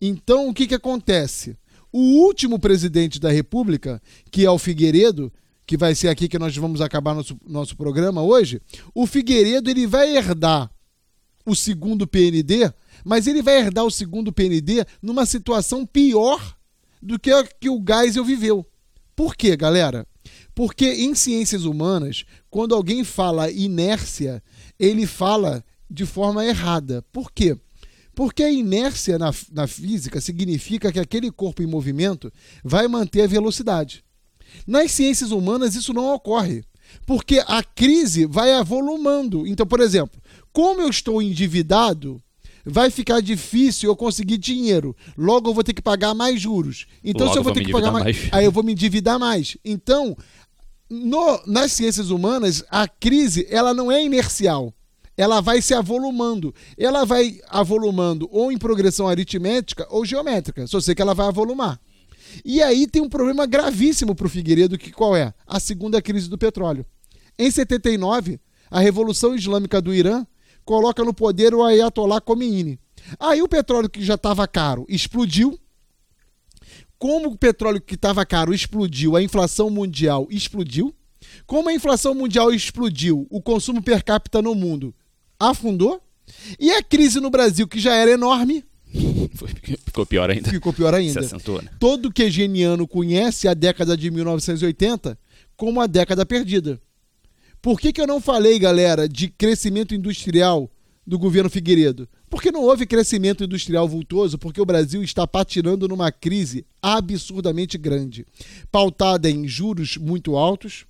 Então, 0.00 0.48
o 0.48 0.54
que, 0.54 0.66
que 0.66 0.74
acontece? 0.74 1.56
O 1.92 2.22
último 2.22 2.58
presidente 2.58 3.18
da 3.18 3.30
República, 3.30 4.00
que 4.30 4.44
é 4.44 4.50
o 4.50 4.58
Figueiredo, 4.58 5.32
que 5.66 5.76
vai 5.76 5.94
ser 5.94 6.08
aqui 6.08 6.28
que 6.28 6.38
nós 6.38 6.56
vamos 6.56 6.80
acabar 6.80 7.14
nosso, 7.14 7.36
nosso 7.46 7.76
programa 7.76 8.22
hoje, 8.22 8.60
o 8.94 9.06
Figueiredo 9.06 9.70
ele 9.70 9.86
vai 9.86 10.16
herdar 10.16 10.70
o 11.44 11.54
segundo 11.54 12.06
PND, 12.06 12.72
mas 13.04 13.26
ele 13.26 13.42
vai 13.42 13.58
herdar 13.58 13.84
o 13.84 13.90
segundo 13.90 14.32
PND 14.32 14.84
numa 15.00 15.26
situação 15.26 15.86
pior 15.86 16.56
do 17.00 17.18
que 17.18 17.30
a 17.30 17.44
que 17.44 17.70
o 17.70 17.82
Geisel 17.86 18.24
viveu. 18.24 18.66
Por 19.16 19.34
quê, 19.34 19.56
galera? 19.56 20.06
Porque 20.54 20.86
em 20.86 21.14
ciências 21.14 21.64
humanas, 21.64 22.24
quando 22.50 22.74
alguém 22.74 23.04
fala 23.04 23.50
inércia, 23.50 24.42
ele 24.78 25.06
fala 25.06 25.64
de 25.90 26.06
forma 26.06 26.44
errada. 26.44 27.02
Por 27.12 27.32
quê? 27.32 27.56
Porque 28.14 28.42
a 28.42 28.50
inércia 28.50 29.18
na, 29.18 29.32
na 29.52 29.66
física 29.66 30.20
significa 30.20 30.92
que 30.92 31.00
aquele 31.00 31.30
corpo 31.30 31.62
em 31.62 31.66
movimento 31.66 32.32
vai 32.62 32.86
manter 32.86 33.22
a 33.22 33.26
velocidade. 33.26 34.04
Nas 34.66 34.92
ciências 34.92 35.30
humanas, 35.30 35.74
isso 35.74 35.94
não 35.94 36.12
ocorre. 36.14 36.62
Porque 37.06 37.42
a 37.46 37.62
crise 37.62 38.26
vai 38.26 38.52
avolumando. 38.52 39.46
Então, 39.46 39.66
por 39.66 39.80
exemplo, 39.80 40.19
como 40.52 40.80
eu 40.82 40.88
estou 40.88 41.20
endividado, 41.22 42.20
vai 42.64 42.90
ficar 42.90 43.20
difícil 43.20 43.88
eu 43.90 43.96
conseguir 43.96 44.36
dinheiro. 44.38 44.94
Logo 45.16 45.50
eu 45.50 45.54
vou 45.54 45.64
ter 45.64 45.72
que 45.72 45.82
pagar 45.82 46.14
mais 46.14 46.40
juros. 46.40 46.86
Então 47.02 47.26
Logo 47.26 47.32
se 47.34 47.38
eu 47.38 47.42
vou 47.42 47.52
vou 47.54 47.60
ter 47.62 47.66
que 47.66 47.72
pagar 47.72 47.90
mais, 47.92 48.04
mais. 48.04 48.28
aí 48.32 48.44
eu 48.44 48.52
vou 48.52 48.62
me 48.62 48.72
endividar 48.72 49.18
mais. 49.18 49.56
Então, 49.64 50.16
no- 50.88 51.40
nas 51.46 51.72
ciências 51.72 52.10
humanas, 52.10 52.64
a 52.70 52.86
crise 52.88 53.46
ela 53.50 53.72
não 53.72 53.90
é 53.90 54.04
inercial. 54.04 54.74
Ela 55.16 55.40
vai 55.40 55.60
se 55.60 55.74
avolumando. 55.74 56.54
Ela 56.78 57.04
vai 57.04 57.38
avolumando 57.48 58.28
ou 58.32 58.50
em 58.50 58.56
progressão 58.58 59.06
aritmética 59.08 59.86
ou 59.90 60.04
geométrica. 60.04 60.66
Só 60.66 60.80
sei 60.80 60.94
que 60.94 61.02
ela 61.02 61.14
vai 61.14 61.26
avolumar. 61.28 61.78
E 62.44 62.62
aí 62.62 62.86
tem 62.86 63.02
um 63.02 63.08
problema 63.08 63.44
gravíssimo 63.44 64.14
para 64.14 64.26
o 64.26 64.30
Figueiredo, 64.30 64.78
que 64.78 64.90
qual 64.90 65.14
é? 65.16 65.34
A 65.46 65.60
segunda 65.60 66.00
crise 66.00 66.28
do 66.28 66.38
petróleo. 66.38 66.86
Em 67.38 67.50
79, 67.50 68.40
a 68.70 68.80
Revolução 68.80 69.34
Islâmica 69.34 69.80
do 69.80 69.92
Irã 69.92 70.24
coloca 70.64 71.04
no 71.04 71.12
poder 71.14 71.54
o 71.54 71.62
Ayatollah 71.64 72.20
Khomeini. 72.20 72.78
Aí 73.18 73.42
o 73.42 73.48
petróleo 73.48 73.88
que 73.88 74.04
já 74.04 74.14
estava 74.14 74.46
caro 74.46 74.84
explodiu. 74.88 75.58
Como 76.98 77.30
o 77.30 77.36
petróleo 77.36 77.80
que 77.80 77.94
estava 77.94 78.26
caro 78.26 78.52
explodiu, 78.52 79.16
a 79.16 79.22
inflação 79.22 79.70
mundial 79.70 80.26
explodiu. 80.30 80.94
Como 81.46 81.68
a 81.68 81.72
inflação 81.72 82.14
mundial 82.14 82.52
explodiu, 82.52 83.26
o 83.30 83.40
consumo 83.40 83.82
per 83.82 84.02
capita 84.04 84.42
no 84.42 84.54
mundo 84.54 84.94
afundou. 85.38 86.00
E 86.58 86.70
a 86.72 86.82
crise 86.82 87.18
no 87.20 87.30
Brasil, 87.30 87.66
que 87.66 87.80
já 87.80 87.94
era 87.94 88.10
enorme, 88.12 88.64
Ficou 89.86 90.04
pior 90.04 90.30
ainda. 90.30 90.50
ficou 90.50 90.72
pior 90.72 90.92
Se 90.94 90.96
ainda. 91.00 91.20
acentuou, 91.20 91.62
né? 91.62 91.70
Todo 91.78 92.12
keynesiano 92.12 92.86
conhece 92.86 93.46
a 93.48 93.54
década 93.54 93.96
de 93.96 94.10
1980 94.10 95.18
como 95.56 95.80
a 95.80 95.86
década 95.86 96.26
perdida. 96.26 96.80
Por 97.62 97.78
que, 97.78 97.92
que 97.92 98.00
eu 98.00 98.06
não 98.06 98.20
falei, 98.20 98.58
galera, 98.58 99.06
de 99.06 99.28
crescimento 99.28 99.94
industrial 99.94 100.70
do 101.06 101.18
governo 101.18 101.50
Figueiredo? 101.50 102.08
Porque 102.30 102.50
não 102.50 102.62
houve 102.62 102.86
crescimento 102.86 103.44
industrial 103.44 103.86
vultoso, 103.86 104.38
porque 104.38 104.60
o 104.60 104.64
Brasil 104.64 105.02
está 105.02 105.26
patinando 105.26 105.86
numa 105.86 106.10
crise 106.10 106.64
absurdamente 106.80 107.76
grande, 107.76 108.24
pautada 108.72 109.28
em 109.28 109.46
juros 109.46 109.98
muito 109.98 110.36
altos, 110.36 110.86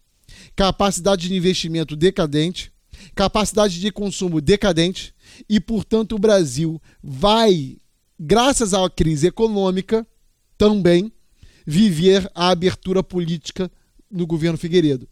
capacidade 0.55 1.29
de 1.29 1.35
investimento 1.35 1.97
decadente, 1.97 2.73
capacidade 3.17 3.81
de 3.81 3.91
consumo 3.91 4.41
decadente, 4.41 5.13
e, 5.49 5.59
portanto, 5.59 6.15
o 6.15 6.19
Brasil 6.19 6.81
vai, 7.03 7.79
graças 8.19 8.75
à 8.75 8.89
crise 8.89 9.27
econômica, 9.27 10.07
também 10.57 11.11
viver 11.67 12.31
a 12.35 12.51
abertura 12.51 13.03
política 13.03 13.71
no 14.11 14.27
governo 14.27 14.59
Figueiredo. 14.59 15.09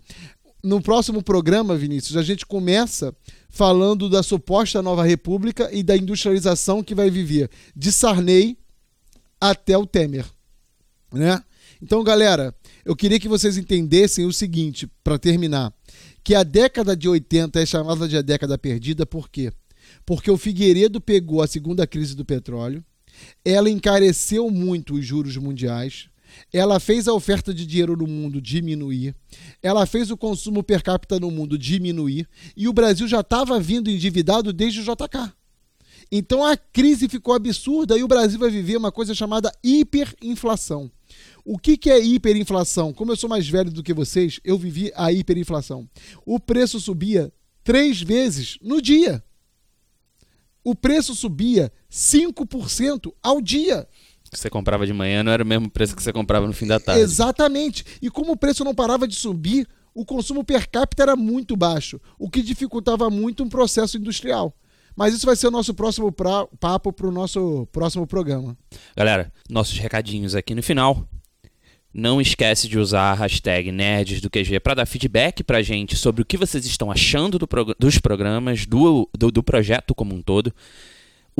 No 0.62 0.82
próximo 0.82 1.22
programa, 1.22 1.76
Vinícius, 1.76 2.16
a 2.16 2.22
gente 2.22 2.44
começa 2.44 3.14
falando 3.48 4.08
da 4.08 4.22
suposta 4.22 4.82
nova 4.82 5.04
república 5.04 5.70
e 5.72 5.82
da 5.82 5.96
industrialização 5.96 6.82
que 6.82 6.94
vai 6.94 7.10
viver 7.10 7.48
de 7.76 7.92
Sarney 7.92 8.58
até 9.40 9.78
o 9.78 9.86
Temer, 9.86 10.26
né? 11.12 11.42
Então, 11.80 12.02
galera, 12.02 12.52
eu 12.84 12.96
queria 12.96 13.20
que 13.20 13.28
vocês 13.28 13.56
entendessem 13.56 14.26
o 14.26 14.32
seguinte, 14.32 14.90
para 15.04 15.16
terminar, 15.16 15.72
que 16.24 16.34
a 16.34 16.42
década 16.42 16.96
de 16.96 17.08
80 17.08 17.60
é 17.60 17.64
chamada 17.64 18.08
de 18.08 18.16
a 18.16 18.22
década 18.22 18.58
perdida, 18.58 19.06
por 19.06 19.28
quê? 19.28 19.52
Porque 20.04 20.28
o 20.28 20.36
Figueiredo 20.36 21.00
pegou 21.00 21.40
a 21.40 21.46
segunda 21.46 21.86
crise 21.86 22.16
do 22.16 22.24
petróleo, 22.24 22.84
ela 23.44 23.70
encareceu 23.70 24.50
muito 24.50 24.94
os 24.94 25.06
juros 25.06 25.36
mundiais, 25.36 26.08
ela 26.52 26.78
fez 26.80 27.08
a 27.08 27.12
oferta 27.12 27.52
de 27.52 27.66
dinheiro 27.66 27.96
no 27.96 28.06
mundo 28.06 28.40
diminuir, 28.40 29.14
ela 29.62 29.86
fez 29.86 30.10
o 30.10 30.16
consumo 30.16 30.62
per 30.62 30.82
capita 30.82 31.18
no 31.18 31.30
mundo 31.30 31.58
diminuir, 31.58 32.28
e 32.56 32.68
o 32.68 32.72
Brasil 32.72 33.06
já 33.06 33.20
estava 33.20 33.58
vindo 33.60 33.90
endividado 33.90 34.52
desde 34.52 34.80
o 34.80 34.84
JK. 34.84 35.32
Então 36.10 36.44
a 36.44 36.56
crise 36.56 37.08
ficou 37.08 37.34
absurda 37.34 37.96
e 37.96 38.02
o 38.02 38.08
Brasil 38.08 38.38
vai 38.38 38.50
viver 38.50 38.76
uma 38.76 38.90
coisa 38.90 39.14
chamada 39.14 39.52
hiperinflação. 39.62 40.90
O 41.44 41.58
que, 41.58 41.76
que 41.76 41.90
é 41.90 41.98
hiperinflação? 41.98 42.92
Como 42.92 43.12
eu 43.12 43.16
sou 43.16 43.28
mais 43.28 43.48
velho 43.48 43.70
do 43.70 43.82
que 43.82 43.92
vocês, 43.92 44.40
eu 44.44 44.58
vivi 44.58 44.90
a 44.94 45.12
hiperinflação. 45.12 45.88
O 46.24 46.40
preço 46.40 46.80
subia 46.80 47.32
três 47.62 48.00
vezes 48.00 48.58
no 48.62 48.80
dia. 48.80 49.22
O 50.64 50.74
preço 50.74 51.14
subia 51.14 51.72
5% 51.90 53.12
ao 53.22 53.40
dia. 53.40 53.88
Que 54.30 54.38
você 54.38 54.50
comprava 54.50 54.86
de 54.86 54.92
manhã 54.92 55.22
não 55.22 55.32
era 55.32 55.42
o 55.42 55.46
mesmo 55.46 55.70
preço 55.70 55.94
que 55.96 56.02
você 56.02 56.12
comprava 56.12 56.46
no 56.46 56.52
fim 56.52 56.66
da 56.66 56.78
tarde. 56.80 57.00
Exatamente. 57.02 57.84
E 58.02 58.10
como 58.10 58.32
o 58.32 58.36
preço 58.36 58.64
não 58.64 58.74
parava 58.74 59.06
de 59.08 59.14
subir, 59.14 59.66
o 59.94 60.04
consumo 60.04 60.44
per 60.44 60.68
capita 60.68 61.02
era 61.02 61.16
muito 61.16 61.56
baixo, 61.56 62.00
o 62.18 62.30
que 62.30 62.42
dificultava 62.42 63.08
muito 63.10 63.42
um 63.42 63.48
processo 63.48 63.96
industrial. 63.96 64.54
Mas 64.94 65.14
isso 65.14 65.26
vai 65.26 65.36
ser 65.36 65.46
o 65.46 65.50
nosso 65.50 65.72
próximo 65.74 66.10
pra- 66.10 66.46
papo 66.58 66.92
para 66.92 67.06
o 67.06 67.12
nosso 67.12 67.66
próximo 67.72 68.06
programa. 68.06 68.56
Galera, 68.96 69.32
nossos 69.48 69.78
recadinhos 69.78 70.34
aqui 70.34 70.54
no 70.54 70.62
final. 70.62 71.06
Não 71.94 72.20
esquece 72.20 72.68
de 72.68 72.78
usar 72.78 73.12
a 73.12 73.14
hashtag 73.14 73.72
Nerds 73.72 74.20
do 74.20 74.28
QG 74.28 74.60
para 74.60 74.74
dar 74.74 74.86
feedback 74.86 75.42
pra 75.42 75.62
gente 75.62 75.96
sobre 75.96 76.20
o 76.20 76.24
que 76.24 76.36
vocês 76.36 76.66
estão 76.66 76.90
achando 76.90 77.38
do 77.38 77.48
prog- 77.48 77.74
dos 77.78 77.98
programas, 77.98 78.66
do, 78.66 79.08
do, 79.16 79.30
do 79.32 79.42
projeto 79.42 79.94
como 79.94 80.14
um 80.14 80.20
todo. 80.20 80.52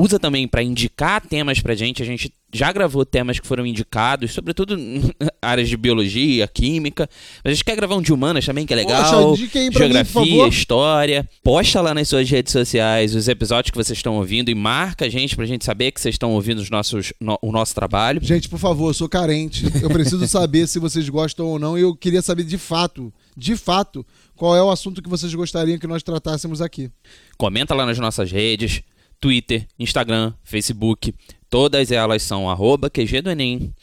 Usa 0.01 0.17
também 0.17 0.47
para 0.47 0.63
indicar 0.63 1.19
temas 1.27 1.59
pra 1.59 1.75
gente. 1.75 2.01
A 2.01 2.05
gente 2.05 2.31
já 2.53 2.71
gravou 2.71 3.05
temas 3.05 3.37
que 3.37 3.45
foram 3.45 3.65
indicados, 3.65 4.31
sobretudo 4.31 4.77
áreas 5.41 5.67
de 5.67 5.75
biologia, 5.75 6.47
química. 6.47 7.09
Mas 7.43 7.51
a 7.51 7.53
gente 7.53 7.65
quer 7.65 7.75
gravar 7.75 7.95
um 7.97 8.01
de 8.01 8.13
humanas 8.13 8.45
também, 8.45 8.65
que 8.65 8.71
é 8.71 8.77
legal. 8.77 9.35
Poxa, 9.35 9.43
mim, 9.59 9.71
Geografia, 9.71 10.13
favor. 10.13 10.47
história. 10.47 11.29
Posta 11.43 11.81
lá 11.81 11.93
nas 11.93 12.07
suas 12.07 12.29
redes 12.29 12.53
sociais 12.53 13.13
os 13.13 13.27
episódios 13.27 13.71
que 13.71 13.77
vocês 13.77 13.97
estão 13.99 14.15
ouvindo 14.15 14.49
e 14.49 14.55
marca 14.55 15.03
a 15.03 15.09
gente 15.09 15.35
pra 15.35 15.45
gente 15.45 15.65
saber 15.65 15.91
que 15.91 15.99
vocês 15.99 16.15
estão 16.15 16.31
ouvindo 16.31 16.59
os 16.59 16.69
nossos, 16.69 17.11
no- 17.19 17.37
o 17.41 17.51
nosso 17.51 17.75
trabalho. 17.75 18.23
Gente, 18.23 18.47
por 18.47 18.57
favor, 18.57 18.91
eu 18.91 18.93
sou 18.93 19.09
carente. 19.09 19.65
Eu 19.83 19.89
preciso 19.89 20.25
saber 20.29 20.65
se 20.67 20.79
vocês 20.79 21.09
gostam 21.09 21.45
ou 21.45 21.59
não. 21.59 21.77
E 21.77 21.81
eu 21.81 21.93
queria 21.93 22.21
saber 22.21 22.45
de 22.45 22.57
fato, 22.57 23.13
de 23.35 23.57
fato, 23.57 24.05
qual 24.37 24.55
é 24.55 24.63
o 24.63 24.71
assunto 24.71 25.01
que 25.03 25.09
vocês 25.09 25.33
gostariam 25.35 25.77
que 25.77 25.87
nós 25.87 26.01
tratássemos 26.03 26.61
aqui. 26.61 26.89
Comenta 27.37 27.75
lá 27.75 27.85
nas 27.85 27.99
nossas 27.99 28.31
redes, 28.31 28.81
Twitter, 29.19 29.67
Instagram, 29.77 30.33
Facebook. 30.43 31.13
Todas 31.49 31.91
elas 31.91 32.21
são 32.23 32.49
arroba 32.49 32.89
QG 32.89 33.21
do 33.21 33.29
Enem. 33.29 33.73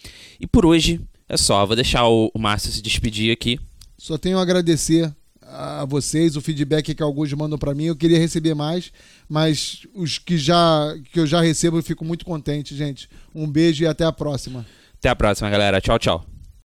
E 0.41 0.47
por 0.47 0.65
hoje 0.65 1.01
é 1.29 1.37
só. 1.37 1.65
Vou 1.67 1.75
deixar 1.75 2.07
o, 2.09 2.31
o 2.33 2.39
Márcio 2.39 2.71
se 2.71 2.81
despedir 2.81 3.33
aqui. 3.33 3.59
Só 3.99 4.17
tenho 4.17 4.39
a 4.39 4.43
agradecer 4.43 5.13
a 5.43 5.85
vocês 5.85 6.37
o 6.37 6.41
feedback 6.41 6.95
que 6.95 7.03
alguns 7.03 7.33
mandam 7.33 7.59
para 7.59 7.75
mim. 7.75 7.85
Eu 7.85 7.97
queria 7.97 8.19
receber 8.19 8.55
mais, 8.55 8.93
mas 9.29 9.87
os 9.95 10.19
que 10.19 10.37
já 10.37 10.95
que 11.13 11.21
eu 11.21 11.27
já 11.27 11.41
recebo 11.41 11.79
eu 11.79 11.83
fico 11.83 12.05
muito 12.05 12.25
contente, 12.25 12.77
gente. 12.77 13.09
Um 13.35 13.49
beijo 13.49 13.85
e 13.85 13.87
até 13.87 14.05
a 14.05 14.13
próxima. 14.13 14.67
Até 14.99 15.09
a 15.09 15.17
próxima, 15.17 15.51
galera. 15.51 15.81
Tchau, 15.81 15.99
tchau. 15.99 16.36